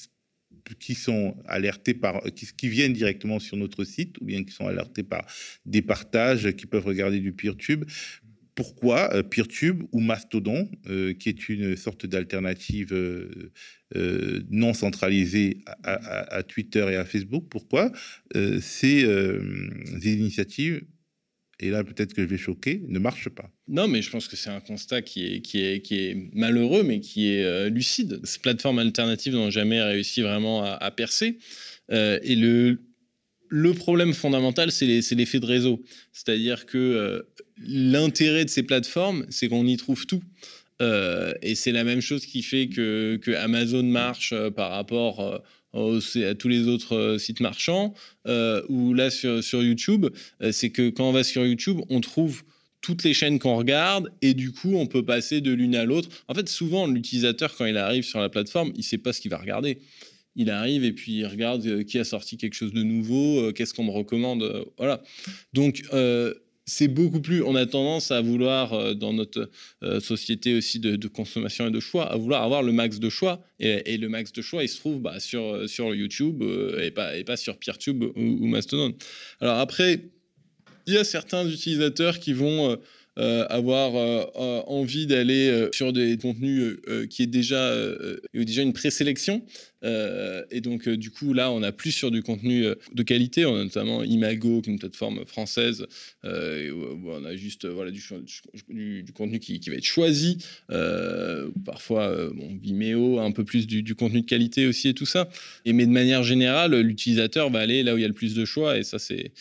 qui 0.80 0.96
sont 0.96 1.38
alertés 1.46 1.94
par, 1.94 2.24
qui, 2.34 2.48
qui, 2.58 2.70
viennent 2.70 2.94
directement 2.94 3.38
sur 3.38 3.56
notre 3.56 3.84
site 3.84 4.20
ou 4.20 4.26
bien 4.26 4.44
qui 4.44 4.52
sont 4.52 4.66
alertés 4.66 5.04
par 5.04 5.24
des 5.68 5.84
partages, 5.84 6.52
qui 6.54 6.66
peuvent 6.66 6.88
regarder 6.88 7.20
du 7.20 7.34
PeerTube. 7.34 7.86
Pourquoi 8.56 9.14
euh, 9.14 9.24
PeerTube 9.24 9.84
ou 9.92 10.00
Mastodon, 10.00 10.70
euh, 10.88 11.14
qui 11.14 11.30
est 11.30 11.50
une 11.50 11.76
sorte 11.76 12.06
d'alternative 12.06 12.94
non 14.50 14.74
centralisée 14.74 15.60
à, 15.84 16.44
Twitter 16.44 16.86
et 16.92 16.96
à 16.96 17.06
Facebook, 17.06 17.46
pourquoi 17.50 17.92
ces 18.34 19.06
initiatives 20.04 20.82
et 21.60 21.70
là 21.70 21.84
peut-être 21.84 22.14
que 22.14 22.22
je 22.22 22.28
vais 22.28 22.38
choquer, 22.38 22.82
ne 22.88 23.00
marche 23.00 23.30
pas? 23.30 23.50
Non, 23.68 23.88
mais 23.88 24.02
je 24.02 24.10
pense 24.10 24.28
que 24.28 24.36
c'est 24.36 24.50
un 24.50 24.60
constat 24.60 25.02
qui 25.02 25.24
est, 25.26 26.18
malheureux, 26.34 26.84
mais 26.84 27.00
qui 27.00 27.30
est 27.30 27.44
euh, 27.44 27.70
lucide. 27.70 28.20
Ces 28.24 28.40
plateformes 28.40 28.80
alternatives 28.80 29.34
n'ont 29.34 29.50
jamais 29.50 29.82
réussi 29.82 30.22
vraiment 30.22 30.64
à, 30.64 30.92
percer. 30.92 31.38
Euh, 31.92 32.20
et 32.24 32.36
le, 32.36 32.80
problème 33.74 34.14
fondamental, 34.14 34.72
c'est 34.72 34.86
l'effet 34.86 35.40
de 35.40 35.46
réseau. 35.46 35.82
C'est-à-dire 36.12 36.66
que 36.66 36.78
euh, 36.78 37.22
l'intérêt 37.58 38.46
de 38.46 38.50
ces 38.50 38.64
plateformes, 38.64 39.26
c'est 39.30 39.48
qu'on 39.48 39.66
y 39.66 39.78
trouve 39.78 40.06
tout. 40.06 40.22
et 40.82 41.56
c'est 41.56 41.72
la 41.72 41.84
même 41.84 42.02
chose 42.02 42.26
qui 42.26 42.44
fait 42.44 42.68
que, 42.68 43.20
Amazon 43.36 43.84
marche 43.84 44.34
par 44.56 44.72
rapport 44.72 45.42
à 45.76 46.36
tous 46.38 46.48
les 46.48 46.68
autres 46.68 46.96
euh, 46.96 47.18
sites 47.18 47.40
marchands, 47.40 47.94
euh, 48.28 48.62
ou 48.70 48.94
là 48.94 49.10
sur, 49.10 49.42
YouTube, 49.62 50.08
euh, 50.42 50.52
c'est 50.52 50.70
que 50.70 50.90
quand 50.90 51.10
on 51.10 51.12
va 51.12 51.24
sur 51.24 51.46
YouTube, 51.46 51.82
on 51.90 52.02
trouve 52.02 52.44
toutes 52.82 53.04
les 53.04 53.14
chaînes 53.14 53.40
qu'on 53.40 53.56
regarde 53.56 54.12
et 54.22 54.34
du 54.34 54.52
coup 54.52 54.76
on 54.76 54.86
peut 54.86 55.04
passer 55.04 55.42
de 55.42 55.52
l'une 55.52 55.76
à 55.76 55.86
l'autre. 55.86 56.10
En 56.28 56.36
fait, 56.36 56.48
souvent 56.48 56.88
l'utilisateur 56.88 57.56
quand 57.56 57.66
il 57.66 57.78
arrive 57.78 58.04
sur 58.04 58.20
la 58.20 58.30
plateforme, 58.30 58.72
il 58.76 58.84
sait 58.84 59.00
pas 59.00 59.12
ce 59.12 59.22
qu'il 59.22 59.32
va 59.32 59.38
regarder. 59.38 59.80
Il 60.36 60.50
arrive 60.50 60.84
et 60.84 60.92
puis 60.92 61.14
il 61.14 61.26
regarde 61.26 61.84
qui 61.86 61.98
a 61.98 62.04
sorti 62.04 62.38
quelque 62.38 62.54
chose 62.54 62.74
de 62.74 62.84
nouveau, 62.84 63.52
qu'est-ce 63.54 63.74
qu'on 63.74 63.86
me 63.86 63.92
recommande, 63.92 64.66
voilà. 64.78 65.02
Donc 65.54 65.82
c'est 66.66 66.88
beaucoup 66.88 67.22
plus. 67.22 67.44
On 67.44 67.56
a 67.56 67.66
tendance 67.66 68.12
à 68.12 68.22
vouloir, 68.22 68.74
euh, 68.74 68.94
dans 68.94 69.14
notre 69.14 69.50
euh, 69.84 70.00
société 70.00 70.56
aussi 70.56 70.80
de, 70.80 71.08
consommation 71.08 71.68
et 71.68 71.72
de 71.72 71.80
choix, 71.80 72.12
à 72.12 72.18
vouloir 72.18 72.42
avoir 72.42 72.64
le 72.64 72.72
max 72.72 73.00
de 73.00 73.10
choix. 73.10 73.44
Et, 73.60 73.98
le 73.98 74.10
max 74.10 74.34
de 74.34 74.42
choix, 74.42 74.64
il 74.64 74.70
se 74.70 74.80
trouve 74.80 75.00
bah, 75.00 75.20
sur, 75.20 75.42
euh, 75.44 75.68
sur 75.68 75.94
YouTube 75.94 76.44
et, 76.82 76.92
pas, 76.92 77.16
et 77.18 77.24
pas 77.24 77.38
sur 77.38 77.58
PeerTube 77.58 78.04
ou, 78.16 78.48
Mastodon. 78.48 78.96
Alors 79.40 79.60
après, 79.60 80.02
il 80.88 80.94
y 80.94 80.98
a 80.98 81.04
certains 81.04 81.48
utilisateurs 81.48 82.20
qui 82.20 82.34
vont 82.34 82.78
avoir 83.18 83.94
envie 84.70 85.08
d'aller 85.08 85.70
sur 85.72 85.94
des 85.94 86.18
contenus 86.18 86.78
qui 87.10 87.24
est 87.24 87.28
déjà, 87.28 87.74
déjà 88.34 88.62
une 88.62 88.74
présélection. 88.74 89.44
Et 89.84 90.62
donc, 90.62 90.90
du 90.90 91.12
coup, 91.12 91.34
là, 91.34 91.52
on 91.52 91.62
a 91.62 91.72
plus 91.72 91.92
sur 91.92 92.12
du 92.12 92.24
contenu 92.24 92.66
de 92.94 93.04
qualité. 93.04 93.46
On 93.46 93.56
a 93.56 93.64
notamment 93.64 94.04
Imago, 94.04 94.62
qui 94.62 94.70
est 94.70 94.74
une 94.74 94.80
plateforme 94.80 95.26
française, 95.26 95.86
où 96.24 96.28
on 96.28 97.26
a 97.26 97.36
juste 97.36 97.68
voilà, 97.68 97.92
du, 97.92 98.02
contenu 99.14 99.40
qui, 99.40 99.70
va 99.70 99.76
être 99.76 99.86
choisi. 99.86 100.40
parfois, 101.66 102.30
bon, 102.34 102.58
Vimeo, 102.62 103.20
un 103.20 103.32
peu 103.32 103.44
plus 103.44 103.68
du, 103.68 103.96
contenu 103.96 104.22
de 104.22 104.26
qualité 104.26 104.66
aussi 104.68 104.90
et 104.90 104.94
tout 104.94 105.06
ça. 105.06 105.30
Mais 105.66 105.86
de 105.86 105.92
manière 105.92 106.24
générale, 106.24 106.80
l'utilisateur 106.80 107.50
va 107.50 107.60
aller 107.60 107.84
là 107.84 107.94
où 107.94 107.98
il 107.98 108.02
y 108.02 108.06
a 108.06 108.10
le 108.10 108.14
plus 108.14 108.34
de 108.34 108.46
choix. 108.46 108.78
Et 108.78 108.84
ça, 108.84 108.98
c'est 109.00 109.32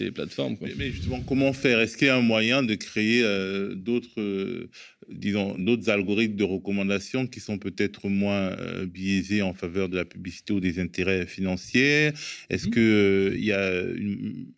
les 0.00 0.10
plateformes. 0.10 0.56
Mais 0.76 0.90
justement, 0.90 1.20
comment 1.20 1.52
faire? 1.52 1.80
Est-ce 1.80 1.96
qu'il 1.96 2.06
y 2.06 2.10
a 2.10 2.16
un 2.16 2.22
moyen 2.22 2.62
de 2.62 2.74
créer 2.74 3.22
euh, 3.22 3.74
d'autres, 3.74 4.20
euh, 4.20 4.68
disons, 5.08 5.56
d'autres 5.58 5.90
algorithmes 5.90 6.36
de 6.36 6.44
recommandation 6.44 7.26
qui 7.26 7.40
sont 7.40 7.58
peut-être 7.58 8.08
moins 8.08 8.52
euh, 8.52 8.86
biaisés 8.86 9.42
en 9.42 9.54
faveur 9.64 9.88
de 9.88 9.96
la 9.96 10.04
publicité 10.04 10.52
ou 10.52 10.60
des 10.60 10.78
intérêts 10.78 11.26
financiers 11.26 12.12
Est-ce 12.50 12.68
mmh. 12.68 12.70
qu'il 12.70 13.44
y 13.44 13.52
a 13.52 13.82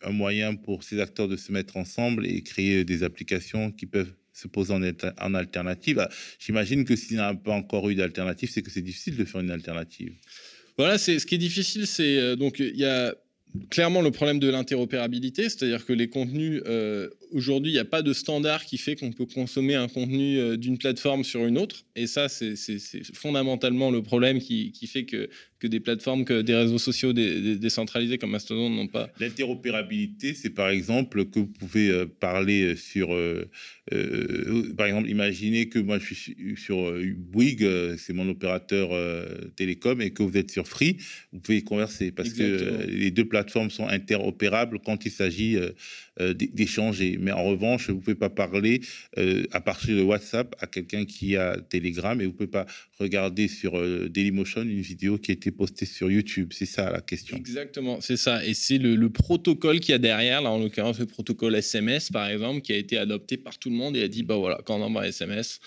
un 0.09 0.11
moyen 0.11 0.55
pour 0.55 0.83
ces 0.83 0.99
acteurs 0.99 1.27
de 1.27 1.37
se 1.37 1.51
mettre 1.51 1.77
ensemble 1.77 2.25
et 2.25 2.41
créer 2.41 2.83
des 2.83 3.03
applications 3.03 3.71
qui 3.71 3.85
peuvent 3.85 4.13
se 4.33 4.47
poser 4.47 4.73
en, 4.73 4.81
en 5.27 5.33
alternative? 5.33 5.99
Ah, 5.99 6.09
J'imagine 6.39 6.85
que 6.85 6.95
s'il 6.95 7.17
n'y 7.17 7.23
a 7.23 7.33
pas 7.33 7.53
encore 7.53 7.89
eu 7.89 7.95
d'alternative, 7.95 8.49
c'est 8.51 8.61
que 8.61 8.71
c'est 8.71 8.81
difficile 8.81 9.15
de 9.17 9.25
faire 9.25 9.41
une 9.41 9.51
alternative. 9.51 10.13
Voilà, 10.77 10.97
c'est 10.97 11.17
ce 11.19 11.25
qui 11.25 11.35
est 11.35 11.39
difficile, 11.49 11.87
c'est 11.87 12.35
donc 12.35 12.59
il 12.59 12.77
y 12.77 12.85
a 12.85 13.15
clairement 13.69 14.01
le 14.01 14.11
problème 14.11 14.39
de 14.39 14.49
l'interopérabilité, 14.49 15.43
c'est-à-dire 15.43 15.85
que 15.85 15.93
les 15.93 16.09
contenus, 16.09 16.61
euh, 16.65 17.09
aujourd'hui, 17.31 17.71
il 17.71 17.75
n'y 17.75 17.79
a 17.79 17.85
pas 17.85 18.01
de 18.01 18.13
standard 18.13 18.65
qui 18.65 18.77
fait 18.77 18.95
qu'on 18.95 19.11
peut 19.11 19.25
consommer 19.25 19.75
un 19.75 19.87
contenu 19.87 20.37
euh, 20.37 20.57
d'une 20.57 20.77
plateforme 20.77 21.23
sur 21.23 21.45
une 21.45 21.57
autre. 21.57 21.85
Et 21.95 22.07
ça, 22.07 22.29
c'est 22.29 22.55
fondamentalement 23.13 23.91
le 23.91 24.01
problème 24.01 24.39
qui, 24.39 24.71
fait 24.87 25.05
que, 25.05 25.29
que, 25.59 25.67
des 25.67 25.79
plateformes, 25.79 26.25
que 26.25 26.41
des 26.41 26.55
réseaux 26.55 26.77
sociaux 26.77 27.13
décentralisés 27.13 28.17
comme 28.17 28.31
Mastodon 28.31 28.69
n'ont 28.69 28.87
pas. 28.87 29.09
L'interopérabilité, 29.19 30.33
c'est 30.33 30.49
par 30.49 30.69
exemple 30.69 31.25
que 31.25 31.39
vous 31.39 31.47
pouvez 31.47 31.89
euh, 31.89 32.05
parler 32.05 32.75
sur... 32.75 33.09
par 34.77 34.85
exemple, 34.87 35.09
imaginez 35.09 35.69
que 35.69 35.79
moi, 35.79 35.99
je 35.99 36.13
suis 36.13 36.35
sur 36.57 36.93
Bouygues, 37.15 37.95
c'est 37.97 38.13
mon 38.13 38.27
opérateur 38.29 38.89
télécom, 39.55 40.01
et 40.01 40.11
que 40.11 40.23
vous 40.23 40.37
êtes 40.37 40.51
sur 40.51 40.67
Free, 40.67 40.97
vous 41.31 41.39
pouvez 41.39 41.61
converser 41.61 42.11
parce 42.11 42.29
que 42.29 42.85
les 42.87 43.11
deux 43.11 43.25
plateformes 43.25 43.69
sont 43.69 43.87
interopérables 43.87 44.79
quand 44.79 45.05
il 45.05 45.11
s'agit 45.11 45.55
euh, 45.55 45.71
euh, 46.19 46.33
d'échanger. 46.33 47.17
Mais 47.19 47.31
en 47.31 47.43
revanche, 47.43 47.89
vous 47.89 47.97
ne 47.97 48.01
pouvez 48.01 48.15
pas 48.15 48.29
parler 48.29 48.81
euh, 49.17 49.43
à 49.51 49.61
partir 49.61 49.95
de 49.95 50.01
WhatsApp 50.01 50.55
à 50.59 50.67
quelqu'un 50.67 51.05
qui 51.05 51.35
a 51.35 51.57
Telegram 51.57 52.19
et 52.19 52.25
vous 52.25 52.31
ne 52.31 52.35
pouvez 52.35 52.47
pas 52.47 52.65
regarder 52.99 53.47
sur 53.47 53.73
Dailymotion 54.09 54.63
une 54.63 54.81
vidéo 54.81 55.17
qui 55.17 55.31
a 55.31 55.33
été 55.47 55.55
postée 55.55 55.85
sur 55.85 56.11
YouTube. 56.11 56.51
C'est 56.53 56.65
ça 56.65 56.91
la 56.91 57.01
question. 57.01 57.37
Exactement, 57.37 57.99
c'est 58.01 58.17
ça. 58.17 58.45
Et 58.45 58.53
c'est 58.53 58.77
le, 58.77 59.09
protocole 59.09 59.79
qu'il 59.79 59.93
y 59.93 59.95
a 59.95 59.99
derrière, 59.99 60.41
là 60.41 60.51
en 60.51 60.59
l'occurrence 60.59 60.99
le 60.99 61.05
protocole 61.05 61.55
SMS 61.55 62.11
par 62.11 62.27
exemple, 62.27 62.61
qui 62.61 62.73
a 62.73 62.77
été 62.77 62.97
adopté 62.97 63.37
par 63.37 63.57
tout 63.57 63.69
le 63.69 63.75
monde 63.75 63.95
et 63.95 64.03
a 64.03 64.07
dit, 64.07 64.23
bah 64.23 64.35
voilà, 64.35 64.59
quand 64.65 64.77
on 64.79 64.83
envoie 64.83 65.07
SMS, 65.07 65.59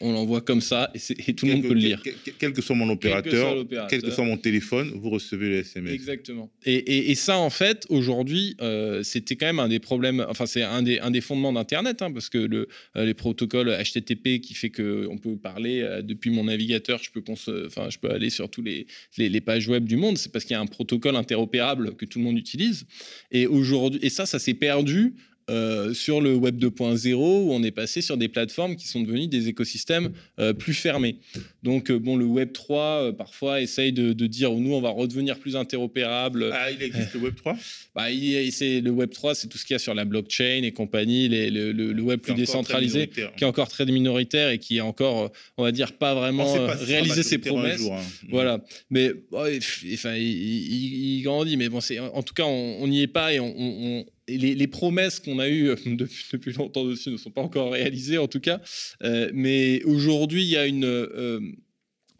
on 0.00 0.12
l'envoie 0.12 0.40
comme 0.40 0.60
ça 0.60 0.92
et, 0.94 1.34
tout 1.34 1.46
le 1.46 1.52
monde 1.52 1.62
peut 1.62 1.74
le 1.74 1.80
lire. 1.80 2.02
Quel, 2.38 2.52
que 2.52 2.62
soit 2.62 2.76
mon 2.76 2.88
opérateur, 2.88 3.64
quel 3.88 4.02
que 4.02 4.10
soit, 4.10 4.24
mon 4.24 4.36
téléphone, 4.36 4.92
vous 4.94 5.10
recevez 5.10 5.48
le 5.48 5.56
SMS. 5.58 5.92
Exactement. 5.92 6.50
Et, 6.64 7.14
ça, 7.14 7.38
en 7.38 7.50
fait, 7.50 7.86
aujourd'hui, 7.88 8.56
euh, 8.60 9.02
c'était 9.02 9.36
quand 9.36 9.46
même 9.46 9.58
un 9.58 9.68
des 9.68 9.80
problèmes, 9.80 10.24
enfin, 10.28 10.46
c'est 10.46 10.62
un 10.62 10.82
des, 10.82 10.98
un 11.00 11.10
des 11.10 11.20
fondements 11.20 11.52
d'Internet, 11.52 12.02
hein, 12.02 12.12
parce 12.12 12.28
que 12.28 12.38
le, 12.38 12.68
euh, 12.96 13.04
les 13.04 13.14
protocoles 13.14 13.70
HTTP 13.70 14.40
qui 14.40 14.54
fait 14.54 14.70
qu'on 14.70 15.18
peut 15.18 15.36
parler 15.36 15.80
euh, 15.80 16.02
depuis 16.02 16.30
mon 16.30 16.44
navigateur, 16.44 17.00
je 17.02 17.10
peux, 17.10 17.22
enfin, 17.66 17.90
je 17.90 17.98
peux 17.98 18.10
aller 18.10 18.30
sur 18.30 18.48
tous 18.48 18.62
les, 18.62 18.86
les, 19.16 19.40
pages 19.40 19.68
web 19.68 19.84
du 19.84 19.96
monde, 19.96 20.18
c'est 20.18 20.30
parce 20.30 20.44
qu'il 20.44 20.54
y 20.54 20.56
a 20.56 20.60
un 20.60 20.66
protocole 20.66 21.16
interopérable 21.16 21.96
que 21.96 22.04
tout 22.04 22.18
le 22.18 22.24
monde 22.24 22.38
utilise. 22.38 22.86
Et 23.30 23.46
aujourd'hui, 23.46 24.00
et 24.02 24.10
ça, 24.10 24.26
ça 24.26 24.38
s'est 24.38 24.54
perdu 24.54 25.14
euh, 25.48 25.94
sur 25.94 26.20
le 26.20 26.34
Web 26.34 26.62
2.0 26.62 27.14
où 27.14 27.52
on 27.52 27.62
est 27.62 27.70
passé 27.70 28.00
sur 28.00 28.16
des 28.16 28.28
plateformes 28.28 28.76
qui 28.76 28.86
sont 28.86 29.00
devenues 29.00 29.28
des 29.28 29.48
écosystèmes 29.48 30.10
euh, 30.38 30.52
plus 30.52 30.74
fermés. 30.74 31.16
Donc, 31.62 31.90
bon, 31.90 32.16
le 32.16 32.24
Web 32.24 32.52
3, 32.52 33.12
parfois, 33.16 33.60
essaye 33.60 33.92
de, 33.92 34.12
dire, 34.26 34.52
nous, 34.52 34.72
on 34.72 34.80
va 34.80 34.90
redevenir 34.90 35.38
plus 35.38 35.56
interopérable. 35.56 36.50
Ah, 36.52 36.70
il 36.70 36.82
existe 36.82 37.14
le 37.14 37.20
Web 37.20 37.34
3 37.36 37.56
bah, 37.94 38.10
Le 38.10 38.90
Web 38.90 39.10
3, 39.10 39.34
c'est 39.34 39.48
tout 39.48 39.58
ce 39.58 39.64
qu'il 39.64 39.74
y 39.74 39.76
a 39.76 39.78
sur 39.78 39.94
la 39.94 40.04
blockchain 40.04 40.62
et 40.62 40.72
compagnie, 40.72 41.28
le, 41.28 42.02
Web 42.02 42.20
plus 42.20 42.34
décentralisé, 42.34 43.08
qui 43.08 43.44
est 43.44 43.46
encore 43.46 43.68
très 43.68 43.84
minoritaire 43.86 44.50
et 44.50 44.58
qui 44.58 44.78
est 44.78 44.82
encore, 44.82 45.30
on 45.56 45.62
va 45.62 45.72
dire, 45.72 45.92
pas 45.92 46.14
vraiment 46.14 46.54
réalisé 46.80 47.22
ses 47.22 47.38
promesses. 47.38 47.86
Hein. 47.90 48.02
Voilà. 48.28 48.62
Mais 48.90 49.12
enfin, 49.32 50.14
il, 50.16 51.22
grandit. 51.22 51.56
Mais 51.56 51.68
bon, 51.68 51.80
en 52.12 52.22
tout 52.22 52.34
cas, 52.34 52.44
on 52.44 52.86
n'y 52.86 53.02
est 53.02 53.08
pas 53.08 53.32
et 53.32 53.40
on, 53.40 54.04
les, 54.28 54.66
promesses 54.66 55.20
qu'on 55.20 55.38
a 55.38 55.48
eues 55.48 55.74
depuis, 55.86 56.52
longtemps 56.52 56.84
dessus 56.84 57.10
ne 57.10 57.16
sont 57.16 57.30
pas 57.30 57.42
encore 57.42 57.72
réalisées, 57.72 58.18
en 58.18 58.28
tout 58.28 58.40
cas. 58.40 58.60
Euh, 59.02 59.30
mais 59.34 59.82
aujourd'hui, 59.84 60.42
il 60.42 60.48
y 60.48 60.56
a 60.56 60.66
une, 60.66 60.84
euh, 60.84 61.40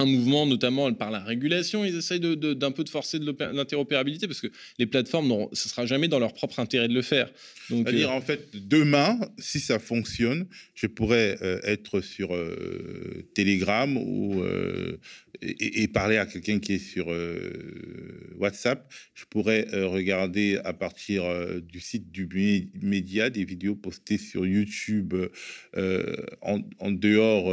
un 0.01 0.07
mouvement, 0.07 0.47
notamment 0.47 0.93
par 0.93 1.11
la 1.11 1.19
régulation, 1.19 1.85
ils 1.85 1.97
essayent 1.97 2.21
d'un 2.21 2.71
peu 2.71 2.85
de 2.85 2.89
forcer 2.89 3.19
de 3.19 3.37
l'interopérabilité 3.53 4.29
parce 4.29 4.41
que 4.41 4.47
les 4.79 4.87
plateformes, 4.87 5.49
ce 5.53 5.69
sera 5.69 5.87
jamais 5.87 6.07
dans 6.07 6.21
leur 6.21 6.35
propre 6.35 6.61
intérêt 6.61 6.87
de 6.87 6.95
le 6.95 7.03
faire. 7.03 7.29
C'est-à-dire, 7.69 8.11
euh, 8.11 8.15
en 8.15 8.21
fait, 8.21 8.49
demain, 8.55 9.19
si 9.39 9.59
ça 9.59 9.81
fonctionne, 9.81 10.47
je 10.77 10.87
pourrais 10.87 11.37
euh, 11.43 11.59
être 11.65 12.01
sur 12.01 12.33
euh, 12.33 13.27
Telegram 13.35 13.97
ou, 13.97 14.41
et, 15.43 15.89
parler 15.89 16.17
à 16.17 16.27
quelqu'un 16.27 16.61
qui 16.61 16.75
est 16.75 16.79
sur 16.79 17.09
WhatsApp. 18.39 18.89
Je 19.15 19.25
pourrais 19.25 19.67
regarder 19.73 20.61
à 20.65 20.73
partir 20.73 21.25
du 21.61 21.81
site 21.81 22.13
du 22.13 22.29
média 22.83 23.31
des 23.31 23.45
vidéos 23.45 23.75
postées 23.75 24.19
sur 24.19 24.47
YouTube 24.47 25.15
en, 26.43 26.61
en, 26.79 26.91
dehors 26.91 27.53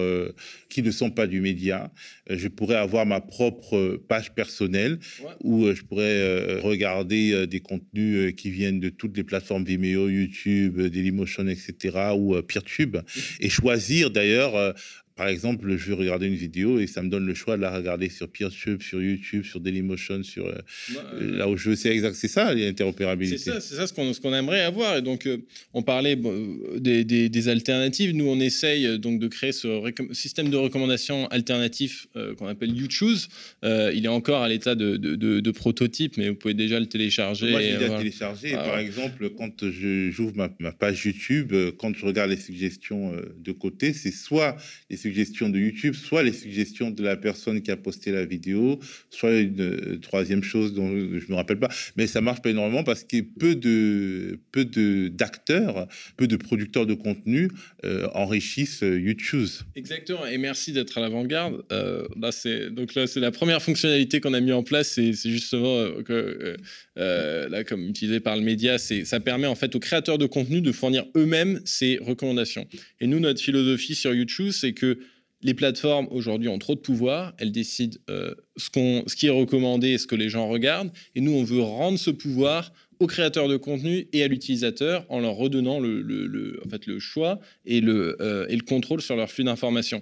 qui 0.69 0.83
ne 0.83 0.91
sont 0.91 1.11
pas 1.11 1.27
du 1.27 1.41
média 1.41 1.91
je 2.37 2.47
pourrais 2.47 2.75
avoir 2.75 3.05
ma 3.05 3.21
propre 3.21 4.01
page 4.07 4.33
personnelle 4.33 4.99
où 5.43 5.71
je 5.71 5.83
pourrais 5.83 6.59
regarder 6.59 7.47
des 7.47 7.59
contenus 7.59 8.33
qui 8.35 8.51
viennent 8.51 8.79
de 8.79 8.89
toutes 8.89 9.17
les 9.17 9.23
plateformes 9.23 9.63
Vimeo, 9.63 10.09
YouTube, 10.09 10.81
Dailymotion, 10.81 11.47
etc. 11.47 11.97
ou 12.15 12.41
Peertube 12.41 12.97
et 13.39 13.49
choisir 13.49 14.11
d'ailleurs 14.11 14.75
par 15.15 15.29
exemple, 15.29 15.77
je 15.77 15.87
vais 15.87 15.93
regarder 15.93 16.27
une 16.27 16.35
vidéo 16.35 16.77
et 16.77 16.87
ça 16.87 17.01
me 17.01 17.09
donne 17.09 17.25
le 17.25 17.33
choix 17.33 17.55
de 17.55 17.61
la 17.61 17.73
regarder 17.73 18.09
sur 18.09 18.27
PeerTube, 18.27 18.81
sur 18.81 19.01
YouTube, 19.01 19.45
sur 19.45 19.61
Dailymotion, 19.61 20.23
sur 20.23 20.45
euh, 20.45 20.55
euh, 21.13 21.37
là 21.37 21.47
où 21.47 21.55
je 21.55 21.69
veux. 21.69 21.75
C'est 21.77 21.89
exact, 21.89 22.15
c'est 22.15 22.27
ça 22.27 22.53
l'interopérabilité. 22.53 23.37
C'est 23.37 23.51
ça, 23.51 23.61
ça 23.61 23.87
ce 23.87 23.93
qu'on 23.93 24.11
ce 24.13 24.19
qu'on 24.19 24.33
aimerait 24.33 24.63
avoir. 24.63 24.97
Et 24.97 25.01
donc, 25.01 25.25
euh, 25.25 25.37
on 25.73 25.83
parlait 25.83 26.17
des, 26.75 27.05
des, 27.05 27.47
alternatives. 27.47 28.13
Nous, 28.13 28.27
on 28.27 28.41
essaye 28.41 28.99
donc 28.99 29.19
de 29.19 29.27
créer 29.29 29.53
ce 29.53 29.93
système 30.11 30.49
de 30.49 30.57
recommandation 30.57 31.27
alternatif 31.27 32.07
qu'on 32.37 32.47
appelle 32.47 32.75
YouChoose. 32.75 33.29
il 33.63 34.03
est 34.03 34.09
encore 34.09 34.41
à 34.41 34.49
l'état 34.49 34.75
de, 34.75 34.97
de, 34.97 35.51
prototype, 35.51 36.17
mais 36.17 36.27
vous 36.27 36.35
pouvez 36.35 36.53
déjà 36.53 36.77
le 36.77 36.87
télécharger. 36.87 37.51
Moi, 37.51 37.61
j'ai 37.61 37.77
déjà 37.77 37.97
téléchargé. 37.97 38.53
Ah, 38.53 38.63
par 38.63 38.79
exemple, 38.79 39.29
quand 39.29 39.69
j'ouvre 39.69 40.35
ma, 40.35 40.49
ma, 40.59 40.73
page 40.73 41.05
YouTube, 41.05 41.53
quand 41.77 41.95
je 41.95 42.05
regarde 42.05 42.31
les 42.31 42.37
suggestions 42.37 43.13
de 43.37 43.51
côté, 43.53 43.93
c'est 43.93 44.11
soit 44.11 44.57
les 44.89 45.04
suggestions 45.05 45.49
de 45.49 45.59
YouTube, 45.59 45.93
soit 45.93 46.23
les 46.23 46.33
suggestions 46.33 46.89
de 46.89 47.03
la 47.03 47.15
personne 47.15 47.61
qui 47.61 47.69
a 47.69 47.77
posté 47.77 48.11
la 48.11 48.25
vidéo, 48.25 48.79
soit 49.11 49.33
une 49.33 49.61
euh, 49.61 49.99
troisième 50.01 50.43
chose 50.43 50.73
dont 50.73 50.89
je 50.89 51.27
me 51.29 51.35
rappelle 51.35 51.59
pas. 51.59 51.69
Mais 51.95 52.07
ça 52.07 52.21
marche 52.21 52.41
pas 52.41 52.49
énormément 52.49 52.83
parce 52.83 53.03
que 53.03 53.21
peu 53.21 53.53
de 53.55 54.39
peu 54.51 54.65
de 54.65 55.09
d'acteurs, 55.09 55.87
peu 56.17 56.25
de 56.27 56.37
producteurs 56.37 56.87
de 56.87 56.95
contenu 56.95 57.51
euh, 57.83 58.07
enrichissent 58.13 58.81
euh, 58.81 58.99
YouTube. 58.99 59.47
Exactement. 59.75 60.25
Et 60.25 60.39
merci 60.39 60.71
d'être 60.71 60.97
à 60.97 61.01
l'avant-garde. 61.01 61.63
là, 61.69 62.31
c'est 62.31 62.71
donc 62.71 62.95
là, 62.95 63.05
c'est 63.05 63.19
la 63.19 63.31
première 63.31 63.61
fonctionnalité 63.61 64.19
qu'on 64.19 64.33
a 64.33 64.39
mis 64.39 64.53
en 64.53 64.63
place. 64.63 64.87
C'est 64.93 65.13
justement 65.13 66.01
que 66.03 66.55
là, 66.95 67.63
comme 67.63 67.87
utilisé 67.89 68.19
par 68.19 68.35
le 68.37 68.41
média, 68.41 68.77
c'est 68.79 69.05
ça 69.05 69.19
permet 69.19 69.47
en 69.47 69.55
fait 69.55 69.75
aux 69.75 69.79
créateurs 69.79 70.17
de 70.17 70.25
contenu 70.25 70.61
de 70.61 70.71
fournir 70.71 71.05
eux-mêmes 71.15 71.61
ces 71.65 71.99
recommandations. 72.01 72.65
Et 72.99 73.07
nous, 73.07 73.19
notre 73.19 73.41
philosophie 73.41 73.95
sur 73.95 74.13
YouTube, 74.13 74.51
c'est 74.51 74.73
que 74.73 74.94
les 75.45 75.53
plateformes 75.53 76.07
aujourd'hui 76.09 76.49
ont 76.49 76.57
trop 76.57 76.73
de 76.73 76.79
pouvoir, 76.79 77.35
elles 77.37 77.51
décident 77.51 77.97
euh, 78.09 78.33
ce, 78.57 78.69
ce, 79.05 79.15
qui 79.15 79.27
est 79.27 79.29
recommandé 79.29 79.89
et 79.89 79.97
ce 79.99 80.07
que 80.07 80.15
les 80.15 80.27
gens 80.27 80.49
regardent, 80.49 80.89
et 81.13 81.21
nous 81.21 81.33
on 81.33 81.43
veut 81.43 81.61
rendre 81.61 81.99
ce 81.99 82.09
pouvoir 82.09 82.73
aux 82.99 83.05
créateurs 83.05 83.47
de 83.47 83.55
contenu 83.55 84.07
et 84.11 84.23
à 84.23 84.27
l'utilisateur 84.27 85.05
en 85.07 85.19
leur 85.19 85.35
redonnant 85.35 85.79
le, 85.79 86.59
en 86.65 86.69
fait, 86.69 86.87
le 86.87 86.97
choix 86.97 87.39
et 87.65 87.79
le, 87.79 88.17
euh, 88.21 88.47
et 88.49 88.55
le 88.55 88.63
contrôle 88.63 89.01
sur 89.01 89.15
leur 89.15 89.29
flux 89.29 89.43
d'informations. 89.43 90.01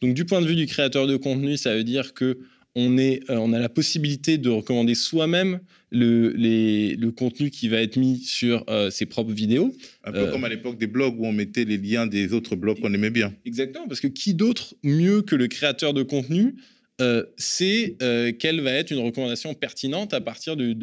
Donc 0.00 0.14
du 0.14 0.24
point 0.24 0.40
de 0.40 0.46
vue 0.46 0.54
du 0.54 0.66
créateur 0.66 1.08
de 1.08 1.16
contenu, 1.16 1.56
ça 1.56 1.74
veut 1.74 1.84
dire 1.84 2.14
que 2.14 2.38
on, 2.76 2.98
est, 2.98 3.28
euh, 3.30 3.36
on 3.36 3.52
a 3.52 3.58
la 3.58 3.68
possibilité 3.68 4.38
de 4.38 4.50
recommander 4.50 4.94
soi-même 4.94 5.60
le, 5.90 6.32
le, 6.36 7.10
contenu 7.10 7.50
qui 7.50 7.68
va 7.68 7.80
être 7.80 7.96
mis 7.96 8.18
sur 8.18 8.64
euh, 8.68 8.90
ses 8.90 9.06
propres 9.06 9.32
vidéos. 9.32 9.72
Un 10.02 10.10
peu 10.10 10.18
euh, 10.18 10.30
comme 10.32 10.44
à 10.44 10.48
l'époque 10.48 10.76
des 10.76 10.88
blogs 10.88 11.14
où 11.18 11.24
on 11.24 11.32
mettait 11.32 11.64
les 11.64 11.78
liens 11.78 12.06
des 12.06 12.32
autres 12.32 12.56
blogs 12.56 12.80
qu'on 12.80 12.92
aimait 12.92 13.10
bien. 13.10 13.32
Exactement, 13.46 13.86
parce 13.86 14.00
que 14.00 14.08
qui 14.08 14.34
d'autre 14.34 14.74
mieux 14.82 15.22
que 15.22 15.36
le 15.36 15.46
créateur 15.46 15.94
de 15.94 16.02
contenu 16.02 16.56
euh, 17.00 17.24
c'est 17.36 17.96
euh, 18.02 18.30
quelle 18.32 18.60
va 18.60 18.70
être 18.70 18.92
une 18.92 19.00
recommandation 19.00 19.52
pertinente 19.54 20.14
à 20.14 20.20
partir 20.20 20.56
du, 20.56 20.76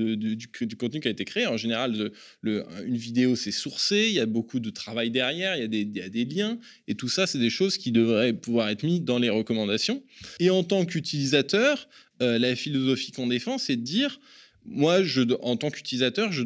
contenu 0.78 0.99
qui 0.99 1.07
a 1.07 1.12
été 1.12 1.24
créé. 1.24 1.47
En 1.47 1.55
général, 1.55 2.12
une 2.43 2.97
vidéo, 2.97 3.38
c'est 3.38 3.51
sourcé, 3.51 4.07
il 4.09 4.14
y 4.14 4.20
a 4.20 4.26
beaucoup 4.26 4.59
de 4.59 4.70
travail 4.70 5.09
derrière, 5.09 5.55
il 5.55 5.62
y 5.62 6.01
a 6.01 6.09
des, 6.09 6.26
liens, 6.26 6.59
et 6.89 6.95
tout 6.95 7.07
ça, 7.07 7.28
c'est 7.28 7.39
des 7.39 7.49
choses 7.49 7.78
qui 7.78 7.93
devraient 7.93 8.34
pouvoir 8.34 8.68
être 8.70 8.84
mises 8.84 9.03
dans 9.03 9.20
les 9.20 9.30
recommandations. 9.30 10.03
Et 10.39 10.49
en 10.49 10.64
tant 10.64 10.86
qu'utilisateur, 10.86 11.88
euh, 12.22 12.38
la 12.38 12.55
philosophie 12.57 13.12
qu'on 13.12 13.28
défend, 13.28 13.57
c'est 13.57 13.78
de 13.78 13.82
dire 13.82 14.20
moi, 14.66 15.01
je, 15.03 15.22
en 15.41 15.57
tant 15.57 15.70
qu'utilisateur, 15.70 16.32
je, 16.32 16.43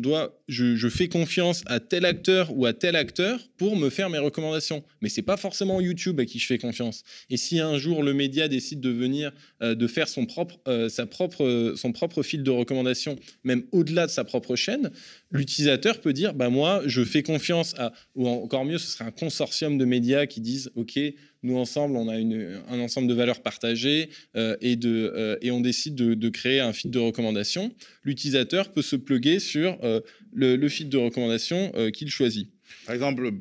je, 0.47 0.89
fais 0.89 1.07
confiance 1.09 1.63
à 1.65 1.79
tel 1.79 2.05
acteur 2.05 2.55
ou 2.55 2.65
à 2.65 2.73
tel 2.73 2.95
acteur 2.95 3.39
pour 3.57 3.75
me 3.75 3.89
faire 3.89 4.09
mes 4.09 4.17
recommandations. 4.17 4.83
Mais 5.01 5.09
c'est 5.09 5.21
pas 5.21 5.37
forcément 5.37 5.81
YouTube 5.81 6.19
à 6.19 6.25
qui 6.25 6.39
je 6.39 6.45
fais 6.45 6.57
confiance. 6.57 7.03
Et 7.29 7.37
si 7.37 7.59
un 7.59 7.77
jour 7.77 8.03
le 8.03 8.13
média 8.13 8.47
décide 8.47 8.79
de 8.79 8.89
venir, 8.89 9.31
euh, 9.61 9.75
de 9.75 9.87
faire 9.87 10.07
son 10.07 10.25
propre, 10.25 10.59
euh, 10.67 10.87
sa 10.87 11.05
propre, 11.05 11.73
son 11.75 11.91
propre 11.91 12.23
fil 12.23 12.43
de 12.43 12.51
recommandation, 12.51 13.17
même 13.43 13.63
au-delà 13.71 14.07
de 14.07 14.11
sa 14.11 14.23
propre 14.23 14.55
chaîne, 14.55 14.91
l'utilisateur 15.31 15.99
peut 15.99 16.13
dire, 16.13 16.33
bah 16.33 16.49
moi, 16.49 16.81
je 16.85 17.03
fais 17.03 17.21
confiance 17.21 17.75
à, 17.77 17.91
ou 18.15 18.27
encore 18.27 18.65
mieux, 18.65 18.77
ce 18.77 18.87
serait 18.87 19.05
un 19.05 19.11
consortium 19.11 19.77
de 19.77 19.85
médias 19.85 20.25
qui 20.25 20.39
disent, 20.39 20.71
ok, 20.75 20.97
nous 21.45 21.57
ensemble, 21.57 21.95
on 21.95 22.09
a 22.09 22.15
un 22.15 22.79
ensemble 22.79 23.07
de 23.07 23.13
valeurs 23.13 23.41
partagées 23.41 24.09
euh, 24.35 24.57
et, 24.61 24.75
de, 24.75 25.13
euh, 25.15 25.37
et 25.41 25.51
on 25.51 25.61
décide 25.61 25.95
de, 25.95 26.29
créer 26.29 26.59
un 26.59 26.73
feed 26.73 26.91
de 26.91 26.99
recommandation. 26.99 27.73
L'utilisateur 28.03 28.71
peut 28.71 28.81
se 28.81 28.95
pluguer 28.95 29.39
sur 29.39 29.77
euh, 29.83 30.01
le, 30.33 30.55
le, 30.55 30.69
feed 30.69 30.89
de 30.89 30.97
recommandation 30.97 31.71
qu'il 31.93 32.09
choisit. 32.09 32.49
Par 32.85 32.95
exemple, 32.95 33.31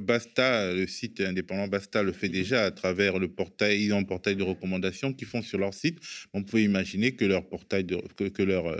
Basta, 0.00 0.72
le 0.72 0.86
site 0.86 1.20
indépendant 1.20 1.66
Basta 1.66 2.02
le 2.02 2.12
fait 2.12 2.28
déjà 2.28 2.64
à 2.64 2.70
travers 2.70 3.18
le 3.18 3.28
portail, 3.28 3.82
ils 3.82 3.92
ont 3.92 3.98
un 3.98 4.04
portail 4.04 4.36
de 4.36 4.42
recommandation 4.42 5.12
qu'ils 5.12 5.26
font 5.26 5.42
sur 5.42 5.58
leur 5.58 5.74
site. 5.74 5.98
On 6.32 6.42
peut 6.42 6.60
imaginer 6.60 7.12
que 7.12 7.24
leur 7.24 7.46
portail 7.46 7.84
de, 7.84 7.96
que, 7.96 8.42
leur 8.42 8.76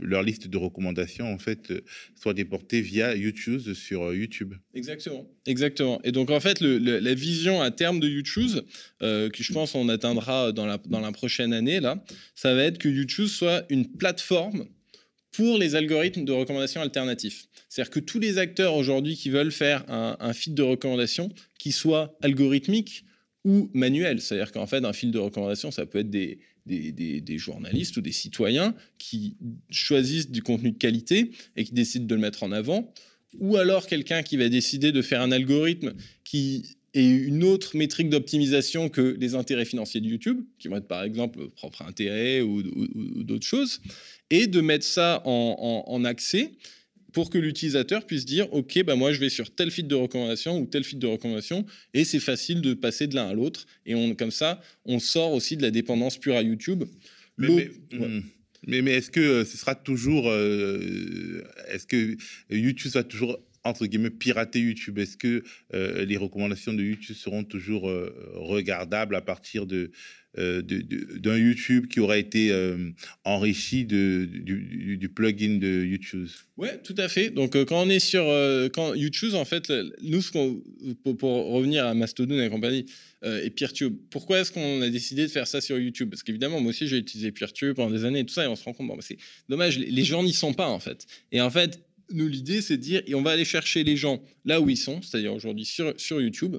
leur 0.00 0.22
liste 0.22 0.48
de 0.48 0.56
recommandations 0.56 1.32
en 1.32 1.38
fait 1.38 1.70
euh, 1.70 1.80
soit 2.20 2.34
déportée 2.34 2.80
via 2.80 3.14
YouTube 3.14 3.72
sur 3.74 4.04
euh, 4.04 4.16
YouTube. 4.16 4.54
Exactement, 4.74 5.26
exactement. 5.46 6.00
Et 6.04 6.12
donc 6.12 6.30
en 6.30 6.40
fait 6.40 6.60
la 6.60 7.14
vision 7.14 7.60
à 7.60 7.70
terme 7.70 8.00
de 8.00 8.08
YouTube, 8.08 8.60
euh, 9.02 9.28
que 9.30 9.42
je 9.42 9.52
pense 9.52 9.74
on 9.74 9.88
atteindra 9.88 10.52
dans 10.52 10.66
la, 10.66 10.78
dans 10.86 11.00
la 11.00 11.12
prochaine 11.12 11.52
année 11.52 11.80
là, 11.80 12.02
ça 12.34 12.54
va 12.54 12.64
être 12.64 12.78
que 12.78 12.88
YouTube 12.88 13.26
soit 13.26 13.64
une 13.70 13.88
plateforme 13.88 14.66
pour 15.32 15.58
les 15.58 15.74
algorithmes 15.74 16.24
de 16.24 16.32
recommandation 16.32 16.80
alternatifs. 16.80 17.46
C'est-à-dire 17.68 17.90
que 17.90 18.00
tous 18.00 18.18
les 18.18 18.38
acteurs 18.38 18.74
aujourd'hui 18.74 19.14
qui 19.14 19.30
veulent 19.30 19.52
faire 19.52 19.84
un, 19.88 20.16
un 20.20 20.32
feed 20.32 20.54
de 20.54 20.62
recommandation 20.62 21.28
qui 21.58 21.72
soit 21.72 22.16
algorithmique 22.22 23.04
ou 23.44 23.70
manuel, 23.72 24.20
c'est-à-dire 24.20 24.52
qu'en 24.52 24.66
fait 24.66 24.84
un 24.84 24.92
fil 24.92 25.10
de 25.10 25.18
recommandation 25.18 25.70
ça 25.70 25.86
peut 25.86 25.98
être 25.98 26.10
des, 26.10 26.38
des, 26.68 27.38
journalistes 27.38 27.96
ou 27.96 28.00
des 28.00 28.12
citoyens 28.12 28.74
qui 28.98 29.36
choisissent 29.70 30.30
du 30.30 30.42
contenu 30.42 30.72
de 30.72 30.78
qualité 30.78 31.30
et 31.56 31.64
qui 31.64 31.72
décident 31.72 32.06
de 32.06 32.14
le 32.14 32.20
mettre 32.20 32.42
en 32.42 32.52
avant, 32.52 32.92
ou 33.38 33.56
alors 33.56 33.86
quelqu'un 33.86 34.22
qui 34.22 34.36
va 34.36 34.48
décider 34.48 34.92
de 34.92 35.02
faire 35.02 35.20
un 35.20 35.32
algorithme 35.32 35.94
qui 36.24 36.76
ait 36.94 37.08
une 37.08 37.44
autre 37.44 37.76
métrique 37.76 38.08
d'optimisation 38.08 38.88
que 38.88 39.16
les 39.18 39.34
intérêts 39.34 39.64
financiers 39.66 40.00
de 40.00 40.06
YouTube, 40.06 40.40
qui 40.58 40.68
vont 40.68 40.76
être 40.76 40.88
par 40.88 41.02
exemple 41.02 41.48
propre 41.50 41.82
intérêt 41.82 42.40
ou, 42.40 42.62
d'autres 43.22 43.46
choses, 43.46 43.80
et 44.30 44.46
de 44.46 44.60
mettre 44.60 44.84
ça 44.84 45.22
en 45.24 46.04
accès 46.04 46.52
pour 47.12 47.30
que 47.30 47.38
l'utilisateur 47.38 48.06
puisse 48.06 48.24
dire 48.24 48.52
ok 48.52 48.82
bah 48.84 48.96
moi 48.96 49.12
je 49.12 49.20
vais 49.20 49.28
sur 49.28 49.50
tel 49.54 49.70
feed 49.70 49.86
de 49.86 49.94
recommandation 49.94 50.58
ou 50.58 50.66
tel 50.66 50.84
feed 50.84 50.98
de 50.98 51.06
recommandation 51.06 51.64
et 51.94 52.04
c'est 52.04 52.20
facile 52.20 52.60
de 52.60 52.74
passer 52.74 53.06
de 53.06 53.14
l'un 53.14 53.28
à 53.28 53.34
l'autre 53.34 53.66
et 53.86 53.94
on 53.94 54.14
comme 54.14 54.30
ça 54.30 54.60
on 54.84 54.98
sort 54.98 55.32
aussi 55.32 55.56
de 55.56 55.62
la 55.62 55.70
dépendance 55.70 56.18
pure 56.18 56.36
à 56.36 56.42
YouTube. 56.42 56.84
Mais, 57.38 57.70
mais, 58.66 58.82
hmm. 58.82 58.88
est-ce 58.88 59.10
que 59.12 59.20
euh, 59.20 59.44
ce 59.44 59.56
sera 59.56 59.76
toujours 59.76 60.28
euh, 60.28 61.44
est-ce 61.68 61.86
que 61.86 62.16
YouTube 62.50 62.90
va 62.90 63.04
toujours 63.04 63.38
entre 63.68 63.86
guillemets, 63.86 64.10
pirater 64.10 64.60
YouTube? 64.60 64.98
Est-ce 64.98 65.16
que 65.16 65.42
les 65.72 66.16
recommandations 66.16 66.72
de 66.72 66.82
YouTube 66.82 67.16
seront 67.16 67.44
toujours 67.44 67.90
regardables 68.34 69.14
à 69.14 69.20
partir 69.20 69.66
de, 69.66 69.90
d'un 70.36 71.36
YouTube 71.36 71.86
qui 71.88 72.00
aura 72.00 72.18
été 72.18 72.52
enrichi 73.24 73.84
de, 73.84 74.28
du, 74.30 75.08
plugin 75.08 75.58
de 75.58 75.84
YouTube? 75.84 76.28
Oui, 76.56 76.68
tout 76.84 76.94
à 76.98 77.08
fait. 77.08 77.30
Donc, 77.30 77.52
quand 77.64 77.82
on 77.82 77.90
est 77.90 77.98
sur 77.98 78.24
quand 78.72 78.94
YouTube, 78.94 79.34
en 79.34 79.44
fait, 79.44 79.72
nous, 80.02 80.22
ce 80.22 80.32
pour, 81.02 81.16
pour, 81.16 81.46
revenir 81.52 81.86
à 81.86 81.94
Mastodon 81.94 82.40
et 82.40 82.48
compagnie, 82.50 82.86
euh, 83.24 83.42
et 83.42 83.50
PeerTube. 83.50 83.96
Pourquoi 84.10 84.38
est-ce 84.38 84.52
qu'on 84.52 84.80
a 84.80 84.88
décidé 84.90 85.22
de 85.22 85.28
faire 85.28 85.48
ça 85.48 85.60
sur 85.60 85.76
YouTube? 85.76 86.08
Parce 86.08 86.22
qu'évidemment, 86.22 86.60
moi 86.60 86.70
aussi, 86.70 86.86
j'ai 86.86 86.98
utilisé 86.98 87.32
PeerTube 87.32 87.74
pendant 87.74 87.90
des 87.90 88.04
années 88.04 88.20
et 88.20 88.24
tout 88.24 88.32
ça, 88.32 88.44
et 88.44 88.46
on 88.46 88.54
se 88.54 88.62
rend 88.62 88.72
compte, 88.72 88.86
bah, 88.86 88.94
c'est 89.00 89.18
dommage, 89.48 89.76
les 89.76 90.04
gens 90.04 90.22
n'y 90.22 90.32
sont 90.32 90.54
pas 90.54 90.68
en 90.68 90.78
fait. 90.78 91.04
Et 91.32 91.40
en 91.40 91.50
fait, 91.50 91.80
nous, 92.10 92.28
l'idée, 92.28 92.62
c'est 92.62 92.76
de 92.76 92.82
dire, 92.82 93.02
et 93.06 93.14
on 93.14 93.22
va 93.22 93.32
aller 93.32 93.44
chercher 93.44 93.84
les 93.84 93.96
gens 93.96 94.22
là 94.44 94.60
où 94.60 94.68
ils 94.68 94.76
sont, 94.76 95.02
c'est-à-dire 95.02 95.32
aujourd'hui 95.34 95.64
sur, 95.64 95.92
sur 95.98 96.20
YouTube. 96.20 96.56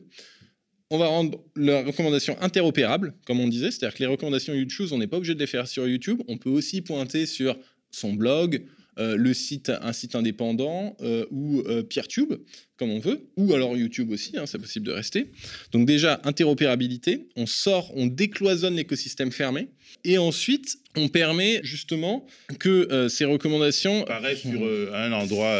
On 0.91 0.97
va 0.97 1.07
rendre 1.07 1.43
leurs 1.55 1.85
recommandations 1.85 2.35
interopérables, 2.41 3.13
comme 3.25 3.39
on 3.39 3.47
disait, 3.47 3.71
c'est-à-dire 3.71 3.95
que 3.95 4.03
les 4.03 4.09
recommandations 4.09 4.53
YouTube, 4.53 4.87
on 4.91 4.97
n'est 4.97 5.07
pas 5.07 5.17
obligé 5.17 5.35
de 5.35 5.39
les 5.39 5.47
faire 5.47 5.67
sur 5.67 5.87
YouTube. 5.87 6.21
On 6.27 6.37
peut 6.37 6.49
aussi 6.49 6.81
pointer 6.81 7.25
sur 7.25 7.57
son 7.91 8.13
blog, 8.13 8.65
le 8.99 9.33
site, 9.33 9.71
un 9.81 9.93
site 9.93 10.15
indépendant 10.15 10.95
euh, 11.01 11.25
ou 11.31 11.61
euh, 11.61 11.83
PeerTube, 11.83 12.33
comme 12.77 12.91
on 12.91 12.99
veut, 12.99 13.29
ou 13.37 13.53
alors 13.53 13.75
YouTube 13.75 14.11
aussi, 14.11 14.37
hein, 14.37 14.45
c'est 14.45 14.59
possible 14.59 14.85
de 14.85 14.91
rester. 14.91 15.31
Donc 15.71 15.87
déjà, 15.87 16.21
interopérabilité, 16.23 17.27
on 17.35 17.45
sort, 17.45 17.91
on 17.95 18.07
décloisonne 18.07 18.75
l'écosystème 18.75 19.31
fermé, 19.31 19.69
et 20.03 20.17
ensuite, 20.17 20.77
on 20.95 21.07
permet 21.07 21.59
justement 21.63 22.25
que 22.59 23.07
ces 23.09 23.25
recommandations... 23.25 24.03
apparaissent 24.03 24.39
sur 24.39 24.93
un 24.93 25.11
endroit... 25.11 25.55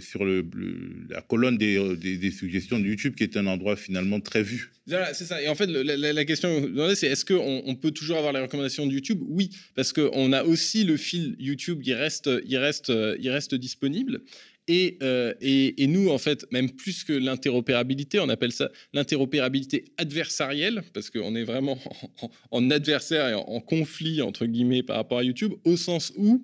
sur 0.00 0.24
la 0.24 1.20
colonne 1.22 1.58
des, 1.58 2.30
suggestions 2.30 2.78
de 2.78 2.86
YouTube, 2.86 3.14
qui 3.14 3.24
est 3.24 3.36
un 3.36 3.46
endroit 3.46 3.76
finalement 3.76 4.20
très 4.20 4.42
vu. 4.42 4.72
c'est 4.86 5.24
ça. 5.24 5.42
Et 5.42 5.48
en 5.48 5.54
fait, 5.54 5.66
la, 5.66 6.24
question, 6.24 6.70
c'est 6.94 7.08
est-ce 7.08 7.24
qu'on 7.24 7.62
on 7.64 7.74
peut 7.74 7.90
toujours 7.90 8.18
avoir 8.18 8.32
les 8.32 8.40
recommandations 8.40 8.86
de 8.86 8.92
YouTube? 8.92 9.20
Oui, 9.26 9.50
parce 9.74 9.92
qu'on 9.92 10.32
a 10.32 10.44
aussi 10.44 10.84
le 10.84 10.96
fil 10.96 11.36
YouTube 11.38 11.82
qui 11.82 11.94
reste, 11.94 12.30
il 12.46 12.56
reste, 12.58 12.92
il 13.18 13.30
reste 13.30 13.54
disponible. 13.54 14.22
Et, 14.68 14.98
euh, 15.02 15.32
et, 15.40 15.86
nous, 15.86 16.10
en 16.10 16.18
fait, 16.18 16.44
même 16.50 16.70
plus 16.70 17.04
que 17.04 17.12
l'interopérabilité, 17.12 18.18
on 18.18 18.28
appelle 18.28 18.50
ça 18.50 18.68
l'interopérabilité 18.92 19.84
adversarielle, 19.96 20.82
parce 20.92 21.10
qu'on 21.10 21.36
est 21.36 21.44
vraiment 21.44 21.78
en, 22.50 22.70
adversaire 22.70 23.28
et 23.28 23.34
en, 23.34 23.60
conflit, 23.60 24.22
entre 24.22 24.46
guillemets, 24.46 24.82
par 24.82 24.96
rapport 24.96 25.18
à 25.18 25.22
YouTube, 25.22 25.52
au 25.64 25.76
sens 25.76 26.12
où 26.16 26.42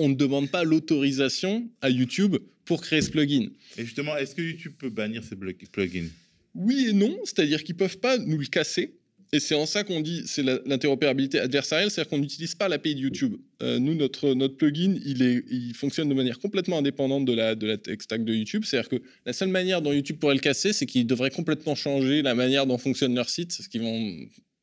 on 0.00 0.08
ne 0.08 0.14
demande 0.14 0.50
pas 0.50 0.64
l'autorisation 0.64 1.68
à 1.82 1.90
YouTube 1.90 2.36
pour 2.64 2.80
créer 2.80 3.02
ce 3.02 3.10
plugin. 3.10 3.48
Et 3.76 3.84
justement, 3.84 4.16
est-ce 4.16 4.34
que 4.34 4.42
YouTube 4.42 4.72
peut 4.78 4.88
bannir 4.88 5.22
ces 5.22 5.36
plugins? 5.36 6.08
Oui 6.54 6.86
et 6.88 6.92
non, 6.92 7.18
c'est-à-dire 7.24 7.62
qu'ils 7.62 7.76
peuvent 7.76 7.98
pas 7.98 8.16
nous 8.16 8.38
le 8.38 8.46
casser. 8.46 8.94
Et 9.32 9.38
c'est 9.38 9.54
en 9.54 9.66
ça 9.66 9.84
qu'on 9.84 10.00
dit, 10.00 10.22
c'est 10.26 10.42
l'interopérabilité 10.42 11.38
adversarielle, 11.38 11.90
c'est-à-dire 11.90 12.10
qu'on 12.10 12.18
n'utilise 12.18 12.56
pas 12.56 12.68
l'API 12.68 12.96
de 12.96 13.00
YouTube. 13.00 13.36
Euh, 13.62 13.78
nous, 13.78 13.94
notre, 13.94 14.34
notre 14.34 14.56
plugin, 14.56 14.96
il, 15.04 15.22
est, 15.22 15.44
il 15.48 15.74
fonctionne 15.74 16.08
de 16.08 16.14
manière 16.14 16.40
complètement 16.40 16.78
indépendante 16.78 17.26
de 17.26 17.34
la, 17.34 17.54
de 17.54 17.66
la 17.68 17.76
tech 17.76 17.98
stack 18.00 18.24
de 18.24 18.34
YouTube. 18.34 18.64
C'est-à-dire 18.64 18.88
que 18.88 19.02
la 19.26 19.32
seule 19.32 19.50
manière 19.50 19.82
dont 19.82 19.92
YouTube 19.92 20.18
pourrait 20.18 20.34
le 20.34 20.40
casser, 20.40 20.72
c'est 20.72 20.86
qu'il 20.86 21.06
devrait 21.06 21.30
complètement 21.30 21.76
changer 21.76 22.22
la 22.22 22.34
manière 22.34 22.66
dont 22.66 22.78
fonctionne 22.78 23.14
leur 23.14 23.28
site, 23.28 23.52
ce 23.52 23.68
qu'ils 23.68 23.82
vont 23.82 24.16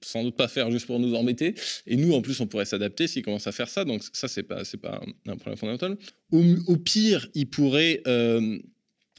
sans 0.08 0.24
doute 0.24 0.36
pas 0.36 0.48
faire 0.48 0.72
juste 0.72 0.86
pour 0.86 1.00
nous 1.00 1.14
embêter. 1.16 1.56
Et 1.86 1.98
nous, 1.98 2.14
en 2.14 2.22
plus, 2.22 2.40
on 2.40 2.48
pourrait 2.48 2.66
s'adapter 2.66 3.08
s'ils 3.08 3.24
commencent 3.24 3.48
à 3.48 3.52
faire 3.52 3.70
ça. 3.70 3.86
Donc 3.86 4.02
ça, 4.14 4.28
c'est 4.28 4.44
pas, 4.44 4.64
c'est 4.64 4.82
pas 4.82 5.02
un 5.28 5.36
problème 5.36 5.58
fondamental. 5.58 5.98
Au, 6.32 6.78
pire, 6.78 7.28
ils 7.34 7.50
pourraient 7.50 8.02
euh, 8.08 8.58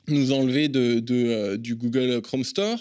nous 0.08 0.32
enlever 0.32 0.68
de, 0.68 1.02
euh, 1.10 1.56
du 1.56 1.74
Google 1.74 2.20
Chrome 2.22 2.44
Store. 2.44 2.78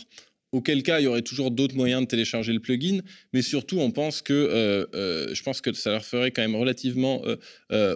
Auquel 0.54 0.82
cas, 0.82 1.02
il 1.02 1.04
y 1.04 1.08
aurait 1.08 1.24
toujours 1.24 1.52
d'autres 1.52 1.76
moyens 1.76 2.02
de 2.02 2.08
télécharger 2.08 2.54
le 2.54 2.62
plugin, 2.62 3.02
mais 3.34 3.42
surtout, 3.42 3.80
on 3.80 3.92
pense 3.92 4.22
que, 4.22 4.34
euh, 4.34 5.36
je 5.36 5.44
pense 5.44 5.60
que 5.60 5.74
ça 5.74 5.92
leur 5.92 6.06
ferait 6.06 6.32
quand 6.32 6.42
même 6.42 6.56
relativement 6.56 7.22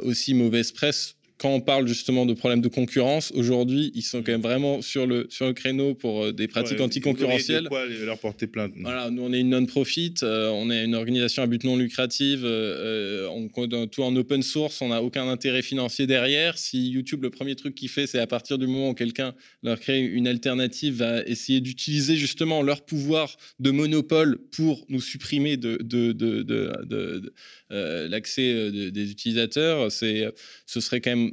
aussi 0.03 0.33
mauvaise 0.33 0.73
presse 0.73 1.15
quand 1.41 1.49
on 1.49 1.59
parle 1.59 1.87
justement 1.87 2.27
de 2.27 2.35
problèmes 2.35 2.61
de 2.61 2.67
concurrence, 2.67 3.31
aujourd'hui, 3.31 3.91
ils 3.95 4.03
sont 4.03 4.21
quand 4.21 4.31
même 4.31 4.43
vraiment 4.43 4.83
sur 4.83 5.07
le, 5.07 5.25
sur 5.31 5.47
le 5.47 5.53
créneau 5.53 5.95
pour 5.95 6.25
euh, 6.25 6.31
des 6.31 6.47
pratiques 6.47 6.79
anticoncurrentielles. 6.79 7.63
Pourquoi 7.63 7.87
leur 7.87 8.19
porter 8.19 8.45
plainte 8.45 8.73
Voilà, 8.79 9.09
nous, 9.09 9.23
on 9.23 9.33
est 9.33 9.39
une 9.39 9.49
non-profit, 9.49 10.13
euh, 10.21 10.51
on 10.51 10.69
est 10.69 10.85
une 10.85 10.93
organisation 10.93 11.41
à 11.41 11.47
but 11.47 11.63
non 11.63 11.77
lucratif, 11.77 12.41
euh, 12.43 13.27
on 13.31 13.49
on, 13.57 13.87
tout 13.87 14.03
en 14.03 14.15
open 14.15 14.43
source, 14.43 14.83
on 14.83 14.89
n'a 14.89 15.01
aucun 15.01 15.27
intérêt 15.27 15.63
financier 15.63 16.05
derrière. 16.05 16.59
Si 16.59 16.91
YouTube, 16.91 17.23
le 17.23 17.31
premier 17.31 17.55
truc 17.55 17.73
qu'il 17.73 17.89
fait, 17.89 18.05
c'est 18.05 18.19
à 18.19 18.27
partir 18.27 18.59
du 18.59 18.67
moment 18.67 18.89
où 18.89 18.93
quelqu'un 18.93 19.33
leur 19.63 19.79
crée 19.79 19.99
une 19.99 20.27
alternative, 20.27 20.97
va 20.97 21.23
essayer 21.23 21.59
d'utiliser 21.59 22.17
justement 22.17 22.61
leur 22.61 22.85
pouvoir 22.85 23.35
de 23.59 23.71
monopole 23.71 24.37
pour 24.51 24.85
nous 24.89 25.01
supprimer 25.01 25.57
de, 25.57 25.79
de, 25.81 26.11
de, 26.11 26.43
de 26.43 27.33
l'accès 27.71 28.71
des 28.91 29.09
utilisateurs, 29.09 29.91
ce 29.91 30.31
serait 30.67 31.01
quand 31.01 31.15
même 31.15 31.30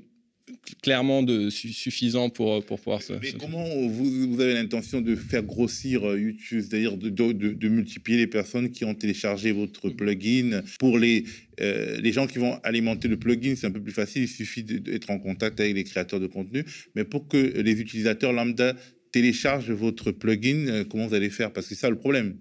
clairement 0.83 1.23
de, 1.23 1.51
suffisant 1.51 2.31
pour, 2.31 2.65
pour 2.65 2.79
pouvoir 2.79 3.03
se. 3.03 3.13
Mais 3.15 3.33
comment 3.39 3.65
vous, 3.89 4.33
vous 4.33 4.41
avez 4.41 4.55
l'intention 4.55 5.01
de 5.01 5.15
faire 5.17 5.43
grossir 5.43 6.09
euh, 6.09 6.21
YouTube, 6.21 6.65
c'est-à-dire 6.69 6.97
de, 6.97 7.09
de, 7.09 7.33
de, 7.33 7.69
multiplier 7.69 8.19
les 8.19 8.27
personnes 8.27 8.71
qui 8.71 8.85
ont 8.85 8.95
téléchargé 8.95 9.53
votre 9.53 9.91
plugin 9.91 10.63
Pour 10.79 10.99
les, 10.99 11.25
euh, 11.61 12.01
les 12.01 12.13
gens 12.13 12.27
qui 12.27 12.39
vont 12.39 12.59
alimenter 12.63 13.09
le 13.09 13.17
plugin, 13.17 13.55
c'est 13.57 13.67
un 13.67 13.71
peu 13.71 13.83
plus 13.83 13.93
facile, 13.93 14.23
il 14.23 14.29
suffit 14.29 14.63
d'être 14.63 15.11
en 15.11 15.19
contact 15.19 15.61
avec 15.61 15.75
les 15.75 15.85
créateurs 15.85 16.21
de 16.21 16.27
contenu. 16.27 16.65
Mais 16.95 17.05
pour 17.05 17.29
que 17.29 17.37
les 17.37 17.81
utilisateurs 17.81 18.33
lambda 18.33 18.75
téléchargent 19.13 19.71
votre 19.71 20.11
plugin, 20.11 20.69
euh, 20.69 20.85
comment 20.85 21.07
vous 21.07 21.15
allez 21.15 21.31
faire? 21.31 21.53
Parce 21.53 21.69
que 21.69 21.75
c'est 21.75 21.81
ça 21.81 21.91
le 21.91 21.99
problème. 21.99 22.37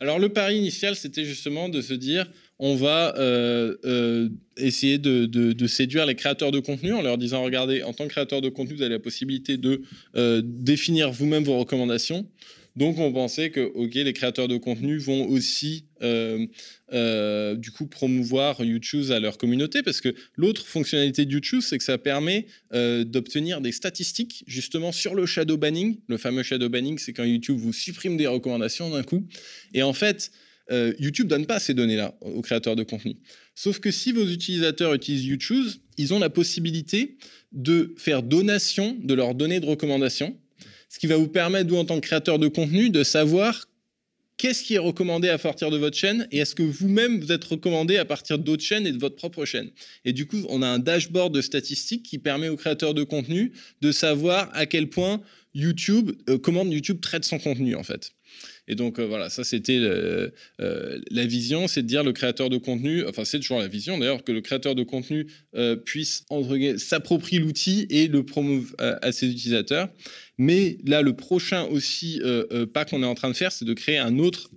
Alors 0.00 0.18
le 0.18 0.28
pari 0.28 0.56
initial, 0.56 0.96
c'était 0.96 1.24
justement 1.24 1.68
de 1.68 1.80
se 1.80 1.94
dire, 1.94 2.30
on 2.66 2.76
va 2.76 3.14
euh, 3.18 3.76
euh, 3.84 4.30
essayer 4.56 4.96
de, 4.96 5.66
séduire 5.66 6.06
les 6.06 6.14
créateurs 6.14 6.50
de 6.50 6.60
contenu 6.60 6.94
en 6.94 7.02
leur 7.02 7.18
disant, 7.18 7.42
regardez, 7.42 7.82
en 7.82 7.92
tant 7.92 8.04
que 8.04 8.12
créateur 8.12 8.40
de 8.40 8.48
contenu, 8.48 8.76
vous 8.76 8.82
avez 8.82 8.94
la 8.94 8.98
possibilité 8.98 9.58
de 9.58 9.82
euh, 10.16 10.40
définir 10.42 11.12
vous-même 11.12 11.44
vos 11.44 11.58
recommandations. 11.58 12.26
Donc 12.74 12.98
on 12.98 13.12
pensait 13.12 13.50
que 13.50 13.60
ok, 13.60 13.94
les 13.94 14.14
créateurs 14.14 14.48
de 14.48 14.56
contenu 14.56 14.96
vont 14.96 15.28
aussi 15.28 15.84
du 16.00 17.70
coup 17.70 17.86
promouvoir 17.86 18.64
YouTube 18.64 19.10
à 19.10 19.20
leur 19.20 19.38
communauté 19.38 19.82
parce 19.82 20.00
que 20.00 20.14
l'autre 20.36 20.66
fonctionnalité 20.66 21.24
de 21.24 21.32
YouTube, 21.32 21.60
c'est 21.62 21.78
que 21.78 21.84
ça 21.84 21.98
permet 21.98 22.46
d'obtenir 22.72 23.60
des 23.60 23.72
statistiques 23.72 24.42
justement 24.48 24.90
sur 24.90 25.14
le 25.14 25.24
shadow 25.24 25.56
banning. 25.56 25.98
Le 26.08 26.16
fameux 26.16 26.42
shadow 26.42 26.68
banning, 26.68 26.98
c'est 26.98 27.12
quand 27.12 27.24
YouTube 27.24 27.58
vous 27.58 27.72
supprime 27.72 28.16
des 28.16 28.26
recommandations 28.26 28.90
d'un 28.90 29.04
coup. 29.04 29.24
Et 29.72 29.84
en 29.84 29.92
fait, 29.92 30.32
euh, 30.70 30.94
YouTube 30.98 31.28
donne 31.28 31.46
pas 31.46 31.60
ces 31.60 31.74
données-là 31.74 32.16
aux 32.20 32.40
créateurs 32.40 32.76
de 32.76 32.82
contenu. 32.82 33.16
Sauf 33.54 33.80
que 33.80 33.90
si 33.90 34.12
vos 34.12 34.26
utilisateurs 34.26 34.94
utilisent 34.94 35.26
YouTube, 35.26 35.66
ils 35.98 36.14
ont 36.14 36.18
la 36.18 36.30
possibilité 36.30 37.16
de 37.52 37.94
faire 37.98 38.22
donation 38.22 38.96
de 39.02 39.14
leurs 39.14 39.34
données 39.34 39.60
de 39.60 39.66
recommandation, 39.66 40.36
ce 40.88 40.98
qui 40.98 41.06
va 41.06 41.16
vous 41.16 41.28
permettre, 41.28 41.70
vous, 41.70 41.76
en 41.76 41.84
tant 41.84 41.96
que 41.96 42.06
créateur 42.06 42.38
de 42.38 42.48
contenu, 42.48 42.90
de 42.90 43.02
savoir 43.02 43.68
qu'est-ce 44.36 44.62
qui 44.62 44.74
est 44.74 44.78
recommandé 44.78 45.28
à 45.28 45.38
partir 45.38 45.70
de 45.70 45.76
votre 45.76 45.96
chaîne 45.96 46.26
et 46.32 46.38
est-ce 46.38 46.54
que 46.54 46.62
vous-même 46.62 47.20
vous 47.20 47.32
êtes 47.32 47.44
recommandé 47.44 47.96
à 47.98 48.04
partir 48.04 48.38
d'autres 48.38 48.62
chaînes 48.62 48.86
et 48.86 48.92
de 48.92 48.98
votre 48.98 49.16
propre 49.16 49.44
chaîne. 49.44 49.70
Et 50.04 50.12
du 50.12 50.26
coup, 50.26 50.44
on 50.48 50.62
a 50.62 50.66
un 50.66 50.78
dashboard 50.78 51.34
de 51.34 51.40
statistiques 51.40 52.02
qui 52.02 52.18
permet 52.18 52.48
aux 52.48 52.56
créateurs 52.56 52.94
de 52.94 53.04
contenu 53.04 53.52
de 53.80 53.92
savoir 53.92 54.50
à 54.54 54.66
quel 54.66 54.88
point 54.88 55.20
YouTube, 55.54 56.12
euh, 56.28 56.38
comment 56.38 56.64
YouTube 56.64 57.00
traite 57.00 57.24
son 57.24 57.38
contenu 57.38 57.76
en 57.76 57.84
fait. 57.84 58.12
Et 58.66 58.74
donc 58.74 58.98
euh, 58.98 59.06
voilà, 59.06 59.28
ça 59.28 59.44
c'était 59.44 59.78
euh, 59.78 60.30
la 60.58 61.26
vision, 61.26 61.68
c'est 61.68 61.82
de 61.82 61.86
dire 61.86 62.02
le 62.02 62.12
créateur 62.12 62.48
de 62.48 62.56
contenu, 62.56 63.06
enfin 63.06 63.24
c'est 63.24 63.38
toujours 63.38 63.58
la 63.58 63.68
vision 63.68 63.98
d'ailleurs, 63.98 64.24
que 64.24 64.32
le 64.32 64.40
créateur 64.40 64.74
de 64.74 64.82
contenu 64.82 65.26
puisse 65.84 66.24
s'approprier 66.78 67.40
l'outil 67.40 67.86
et 67.90 68.08
le 68.08 68.24
promouvoir 68.24 68.98
à 69.02 69.12
ses 69.12 69.30
utilisateurs. 69.30 69.88
Mais 70.36 70.78
là, 70.84 71.00
le 71.02 71.14
prochain 71.14 71.64
aussi 71.64 72.20
pas 72.72 72.84
qu'on 72.84 73.02
est 73.02 73.06
en 73.06 73.14
train 73.14 73.30
de 73.30 73.36
faire, 73.36 73.52
c'est 73.52 73.64
de 73.64 73.74
créer 73.74 73.98
un 73.98 74.18
autre 74.18 74.50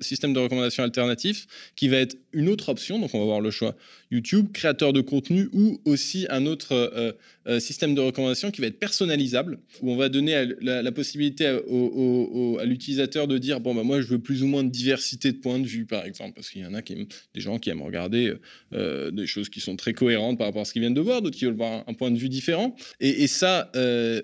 système 0.00 0.32
de 0.32 0.40
recommandation 0.40 0.82
alternatif 0.82 1.46
qui 1.76 1.88
va 1.88 1.98
être 1.98 2.16
une 2.32 2.48
autre 2.48 2.68
option. 2.68 2.98
Donc, 2.98 3.14
on 3.14 3.18
va 3.18 3.24
avoir 3.24 3.40
le 3.40 3.50
choix 3.50 3.74
YouTube, 4.10 4.52
créateur 4.52 4.92
de 4.92 5.00
contenu 5.00 5.48
ou 5.52 5.80
aussi 5.84 6.26
un 6.30 6.46
autre 6.46 6.72
euh, 6.72 7.12
euh, 7.46 7.60
système 7.60 7.94
de 7.94 8.00
recommandation 8.00 8.50
qui 8.50 8.60
va 8.60 8.68
être 8.68 8.78
personnalisable, 8.78 9.58
où 9.82 9.90
on 9.90 9.96
va 9.96 10.08
donner 10.08 10.46
la, 10.60 10.92
possibilité 10.92 11.46
à, 11.46 12.64
l'utilisateur 12.64 13.26
de 13.26 13.38
dire 13.38 13.60
bon, 13.60 13.74
bah, 13.74 13.82
moi, 13.82 14.00
je 14.00 14.06
veux 14.06 14.18
plus 14.18 14.42
ou 14.42 14.46
moins 14.46 14.64
de 14.64 14.70
diversité 14.70 15.32
de 15.32 15.38
points 15.38 15.58
de 15.58 15.66
vue, 15.66 15.86
par 15.86 16.04
exemple, 16.04 16.34
parce 16.34 16.50
qu'il 16.50 16.62
y 16.62 16.66
en 16.66 16.74
a 16.74 16.82
qui 16.82 17.08
des 17.34 17.40
gens 17.40 17.58
qui 17.58 17.70
aiment 17.70 17.82
regarder 17.82 18.32
euh, 18.72 19.10
des 19.10 19.26
choses 19.26 19.48
qui 19.48 19.60
sont 19.60 19.76
très 19.76 19.92
cohérentes 19.92 20.38
par 20.38 20.46
rapport 20.46 20.62
à 20.62 20.64
ce 20.64 20.72
qu'ils 20.72 20.80
viennent 20.80 20.94
de 20.94 21.00
voir, 21.00 21.20
d'autres 21.22 21.36
qui 21.36 21.44
veulent 21.44 21.54
voir 21.54 21.84
un, 21.86 21.94
point 21.94 22.10
de 22.10 22.18
vue 22.18 22.28
différent. 22.28 22.76
Et, 23.00 23.22
et 23.22 23.26
ça, 23.26 23.70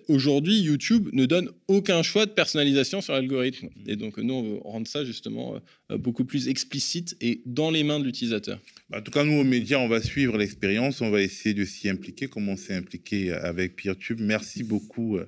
aujourd'hui, 0.09 0.61
YouTube 0.61 1.09
ne 1.13 1.27
donne 1.27 1.51
aucun 1.69 2.03
choix 2.03 2.27
de 2.27 2.31
personnalisation 2.31 3.01
sur 3.01 3.15
l'algorithme. 3.15 3.69
Et 3.87 3.97
donc, 3.97 4.19
nous, 4.19 4.35
on 4.35 4.43
veut 4.43 4.59
rendre 4.65 4.87
ça 4.87 5.05
justement 5.05 5.61
beaucoup 5.91 6.25
plus 6.25 6.49
explicite 6.49 7.17
et 7.21 7.43
dans 7.47 7.71
les 7.71 7.85
mains 7.85 8.01
de 8.01 8.05
l'utilisateur 8.05 8.59
bah, 8.91 8.99
En 8.99 9.03
tout 9.03 9.11
cas, 9.11 9.25
nous, 9.25 9.41
aux 9.41 9.45
médias, 9.45 9.72
on 9.81 9.89
va 9.89 10.01
suivre 10.01 10.37
l'expérience, 10.39 11.01
on 11.01 11.11
va 11.11 11.23
essayer 11.23 11.55
de 11.55 11.65
s'y 11.65 11.89
impliquer, 11.89 12.29
comme 12.29 12.49
on 12.49 12.57
s'est 12.57 12.75
impliqué 12.75 13.33
avec 13.33 13.77
PeerTube. 13.77 14.21
Merci 14.21 14.63
beaucoup, 14.63 15.19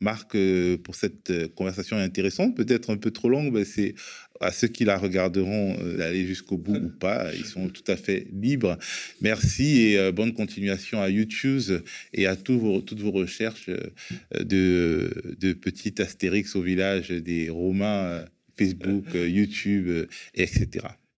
Marc, 0.00 0.36
pour 0.82 0.94
cette 0.94 1.54
conversation 1.54 1.96
intéressante, 1.96 2.56
peut-être 2.56 2.90
un 2.90 2.96
peu 2.96 3.10
trop 3.10 3.28
longue, 3.28 3.52
mais 3.52 3.64
c'est 3.64 3.94
à 4.40 4.50
ceux 4.50 4.68
qui 4.68 4.84
la 4.84 4.98
regarderont 4.98 5.76
d'aller 5.96 6.26
jusqu'au 6.26 6.56
bout 6.56 6.76
ou 6.76 6.88
pas. 6.88 7.32
Ils 7.34 7.44
sont 7.44 7.68
tout 7.68 7.84
à 7.86 7.96
fait 7.96 8.26
libres. 8.32 8.78
Merci 9.20 9.80
et 9.80 10.12
bonne 10.12 10.32
continuation 10.32 11.00
à 11.00 11.08
YouTube 11.08 11.82
et 12.12 12.26
à 12.26 12.36
vos, 12.48 12.80
toutes 12.80 13.00
vos 13.00 13.12
recherches 13.12 13.70
de, 14.38 15.10
de 15.38 15.52
petits 15.52 16.00
astérix 16.00 16.56
au 16.56 16.62
village 16.62 17.10
des 17.10 17.50
Romains, 17.50 18.24
Facebook, 18.56 19.06
YouTube, 19.14 20.08
etc. 20.34 20.88